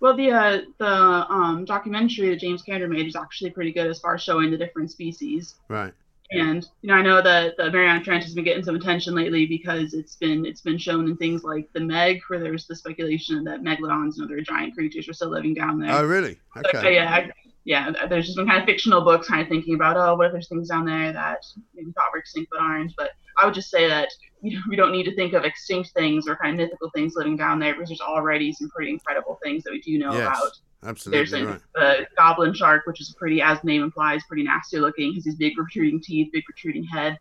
Well, 0.00 0.16
the 0.16 0.30
uh, 0.30 0.60
the 0.78 0.86
um, 0.86 1.66
documentary 1.66 2.30
that 2.30 2.40
James 2.40 2.62
Cameron 2.62 2.92
made 2.92 3.06
is 3.06 3.14
actually 3.14 3.50
pretty 3.50 3.72
good 3.72 3.88
as 3.88 4.00
far 4.00 4.14
as 4.14 4.22
showing 4.22 4.50
the 4.50 4.56
different 4.56 4.90
species. 4.90 5.56
Right. 5.68 5.92
And 6.30 6.66
you 6.82 6.88
know, 6.88 6.94
I 6.94 7.02
know 7.02 7.22
that 7.22 7.56
the 7.56 7.70
Mariana 7.70 8.02
Trench 8.02 8.24
has 8.24 8.34
been 8.34 8.44
getting 8.44 8.64
some 8.64 8.76
attention 8.76 9.14
lately 9.14 9.46
because 9.46 9.94
it's 9.94 10.16
been 10.16 10.44
it's 10.46 10.62
been 10.62 10.78
shown 10.78 11.06
in 11.08 11.16
things 11.16 11.44
like 11.44 11.68
the 11.74 11.80
Meg, 11.80 12.20
where 12.28 12.40
there's 12.40 12.66
the 12.66 12.74
speculation 12.74 13.44
that 13.44 13.60
megalodons 13.60 14.14
and 14.16 14.24
other 14.24 14.40
giant 14.40 14.74
creatures 14.74 15.08
are 15.08 15.12
still 15.12 15.30
living 15.30 15.54
down 15.54 15.78
there. 15.78 15.92
Oh, 15.92 16.04
really? 16.06 16.38
So, 16.56 16.62
Okay. 16.78 16.94
yeah, 16.96 17.12
I- 17.14 17.30
yeah. 17.64 17.92
There's 18.08 18.26
just 18.26 18.36
been 18.36 18.46
kind 18.46 18.60
of 18.60 18.66
fictional 18.66 19.02
books, 19.02 19.28
kind 19.28 19.42
of 19.42 19.48
thinking 19.48 19.74
about, 19.74 19.96
oh, 19.96 20.16
what 20.16 20.26
if 20.26 20.32
there's 20.32 20.48
things 20.48 20.68
down 20.68 20.84
there 20.84 21.12
that 21.12 21.38
maybe 21.74 21.92
thought 21.92 22.12
were 22.12 22.18
extinct 22.18 22.50
but 22.52 22.60
aren't. 22.60 22.92
But 22.96 23.10
I 23.40 23.46
would 23.46 23.54
just 23.54 23.70
say 23.70 23.88
that 23.88 24.08
you 24.42 24.56
know, 24.56 24.62
we 24.68 24.76
don't 24.76 24.92
need 24.92 25.04
to 25.04 25.14
think 25.14 25.32
of 25.32 25.44
extinct 25.44 25.92
things 25.96 26.28
or 26.28 26.36
kind 26.36 26.52
of 26.60 26.64
mythical 26.66 26.90
things 26.94 27.14
living 27.16 27.36
down 27.36 27.58
there 27.58 27.72
because 27.74 27.88
there's 27.88 28.00
already 28.00 28.52
some 28.52 28.68
pretty 28.70 28.90
incredible 28.90 29.38
things 29.42 29.62
that 29.64 29.72
we 29.72 29.80
do 29.80 29.98
know 29.98 30.12
Yes, 30.12 30.26
about. 30.26 30.50
Absolutely 30.84 31.18
There's 31.18 31.32
a, 31.32 31.46
right. 31.46 32.00
a 32.02 32.06
goblin 32.16 32.54
shark, 32.54 32.86
which 32.86 33.00
is 33.00 33.14
pretty, 33.18 33.40
as 33.42 33.60
the 33.60 33.66
name 33.66 33.82
implies, 33.82 34.22
pretty 34.28 34.42
nasty 34.44 34.78
looking. 34.78 35.14
Has 35.14 35.24
these 35.24 35.34
big 35.36 35.54
protruding 35.54 36.00
teeth, 36.00 36.30
big 36.32 36.44
protruding 36.44 36.84
head. 36.84 37.18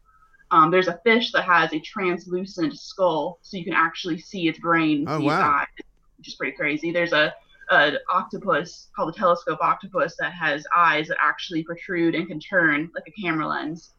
Um, 0.52 0.70
there's 0.70 0.88
a 0.88 1.00
fish 1.04 1.32
that 1.32 1.44
has 1.46 1.74
a 1.74 1.80
translucent 1.80 2.78
skull, 2.78 3.40
so 3.42 3.58
you 3.58 3.64
can 3.64 3.74
actually 3.74 4.20
see 4.20 4.48
its 4.48 4.60
brain, 4.60 5.06
Oh, 5.08 5.18
see 5.18 5.24
its 5.26 5.30
wow. 5.32 5.52
eyes, 5.62 5.68
which 6.18 6.28
is 6.28 6.36
pretty 6.36 6.56
crazy. 6.56 6.92
There's 6.92 7.14
a 7.14 7.34
an 7.72 7.98
octopus 8.12 8.90
called 8.96 9.12
the 9.14 9.18
telescope 9.18 9.58
octopus 9.62 10.16
that 10.20 10.34
has 10.34 10.66
eyes 10.76 11.08
that 11.08 11.18
actually 11.20 11.64
protrude 11.64 12.14
and 12.14 12.28
can 12.28 12.40
turn 12.40 12.92
like 12.94 13.06
a 13.08 13.22
camera 13.22 13.48
lens. 13.48 13.92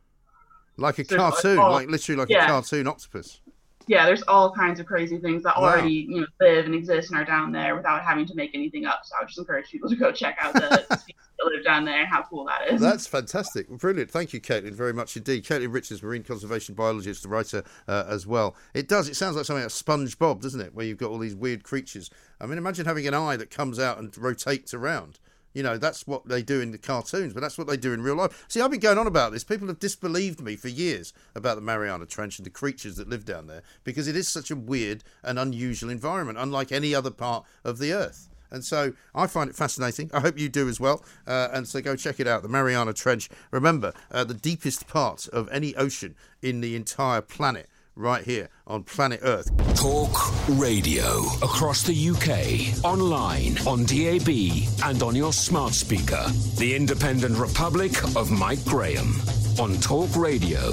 Like 0.76 0.98
a 0.98 1.04
So 1.04 1.16
cartoon, 1.16 1.58
all- 1.58 1.72
like 1.72 1.88
literally 1.88 2.18
like 2.20 2.30
a 2.30 2.46
cartoon 2.46 2.86
octopus. 2.86 3.40
Yeah, 3.86 4.06
there's 4.06 4.22
all 4.22 4.52
kinds 4.52 4.80
of 4.80 4.86
crazy 4.86 5.18
things 5.18 5.42
that 5.42 5.56
Wow. 5.60 5.68
already 5.70 6.06
you 6.08 6.20
know 6.22 6.26
live 6.40 6.64
and 6.66 6.74
exist 6.74 7.10
and 7.10 7.18
are 7.18 7.24
down 7.24 7.52
there 7.52 7.76
without 7.76 8.02
having 8.02 8.26
to 8.26 8.34
make 8.34 8.50
anything 8.54 8.86
up. 8.86 9.00
So 9.04 9.14
I 9.16 9.22
would 9.22 9.28
just 9.28 9.38
encourage 9.38 9.70
people 9.70 9.88
to 9.88 9.96
go 9.96 10.12
check 10.12 10.36
out 10.40 10.54
the 10.54 10.82
species 10.98 11.14
that 11.38 11.44
live 11.46 11.64
down 11.64 11.84
there 11.84 12.00
and 12.00 12.08
how 12.08 12.22
cool 12.22 12.44
that 12.46 12.72
is. 12.72 12.80
That's 12.80 13.06
fantastic. 13.06 13.68
Brilliant. 13.68 14.10
Thank 14.10 14.32
you, 14.32 14.40
Caitlin, 14.40 14.72
very 14.72 14.92
much 14.92 15.16
indeed. 15.16 15.44
Caitlin 15.44 15.72
Richards, 15.72 16.02
marine 16.02 16.22
conservation 16.22 16.74
biologist, 16.74 17.22
the 17.24 17.28
writer 17.28 17.62
uh, 17.88 18.04
as 18.08 18.26
well. 18.26 18.54
It 18.72 18.88
does. 18.88 19.08
It 19.08 19.16
sounds 19.16 19.36
like 19.36 19.44
something 19.44 19.62
out 19.62 19.70
like 19.70 19.72
SpongeBob, 19.72 20.40
doesn't 20.40 20.60
it? 20.60 20.74
Where 20.74 20.86
you've 20.86 20.98
got 20.98 21.10
all 21.10 21.18
these 21.18 21.34
weird 21.34 21.64
creatures. 21.64 22.10
I 22.40 22.46
mean, 22.46 22.58
imagine 22.58 22.86
having 22.86 23.06
an 23.06 23.14
eye 23.14 23.36
that 23.36 23.50
comes 23.50 23.78
out 23.78 23.98
and 23.98 24.16
rotates 24.16 24.72
around. 24.74 25.18
You 25.54 25.62
know, 25.62 25.78
that's 25.78 26.06
what 26.06 26.28
they 26.28 26.42
do 26.42 26.60
in 26.60 26.72
the 26.72 26.78
cartoons, 26.78 27.32
but 27.32 27.40
that's 27.40 27.56
what 27.56 27.66
they 27.66 27.76
do 27.76 27.92
in 27.92 28.02
real 28.02 28.16
life. 28.16 28.44
See, 28.48 28.60
I've 28.60 28.70
been 28.70 28.80
going 28.80 28.98
on 28.98 29.06
about 29.06 29.32
this. 29.32 29.44
People 29.44 29.68
have 29.68 29.78
disbelieved 29.78 30.40
me 30.40 30.56
for 30.56 30.68
years 30.68 31.12
about 31.34 31.54
the 31.54 31.62
Mariana 31.62 32.06
Trench 32.06 32.38
and 32.38 32.44
the 32.44 32.50
creatures 32.50 32.96
that 32.96 33.08
live 33.08 33.24
down 33.24 33.46
there 33.46 33.62
because 33.84 34.08
it 34.08 34.16
is 34.16 34.28
such 34.28 34.50
a 34.50 34.56
weird 34.56 35.04
and 35.22 35.38
unusual 35.38 35.90
environment, 35.90 36.38
unlike 36.38 36.72
any 36.72 36.94
other 36.94 37.10
part 37.10 37.44
of 37.64 37.78
the 37.78 37.92
Earth. 37.92 38.28
And 38.50 38.64
so 38.64 38.92
I 39.14 39.26
find 39.26 39.50
it 39.50 39.56
fascinating. 39.56 40.10
I 40.14 40.20
hope 40.20 40.38
you 40.38 40.48
do 40.48 40.68
as 40.68 40.78
well. 40.78 41.04
Uh, 41.26 41.48
and 41.52 41.66
so 41.66 41.80
go 41.80 41.96
check 41.96 42.20
it 42.20 42.28
out. 42.28 42.42
The 42.42 42.48
Mariana 42.48 42.92
Trench. 42.92 43.28
Remember, 43.50 43.92
uh, 44.12 44.22
the 44.22 44.34
deepest 44.34 44.86
part 44.86 45.26
of 45.28 45.48
any 45.50 45.74
ocean 45.74 46.14
in 46.40 46.60
the 46.60 46.76
entire 46.76 47.20
planet 47.20 47.68
right 47.96 48.24
here 48.24 48.48
on 48.66 48.82
planet 48.82 49.20
Earth. 49.22 49.50
Talk 49.74 50.10
radio 50.48 51.04
across 51.42 51.82
the 51.82 51.94
UK, 52.10 52.84
online, 52.84 53.58
on 53.66 53.84
DAB, 53.84 54.28
and 54.84 55.02
on 55.02 55.14
your 55.14 55.32
smart 55.32 55.72
speaker. 55.72 56.24
The 56.58 56.74
Independent 56.74 57.36
Republic 57.36 58.02
of 58.16 58.30
Mike 58.30 58.64
Graham 58.64 59.14
on 59.58 59.74
Talk 59.80 60.16
Radio. 60.16 60.72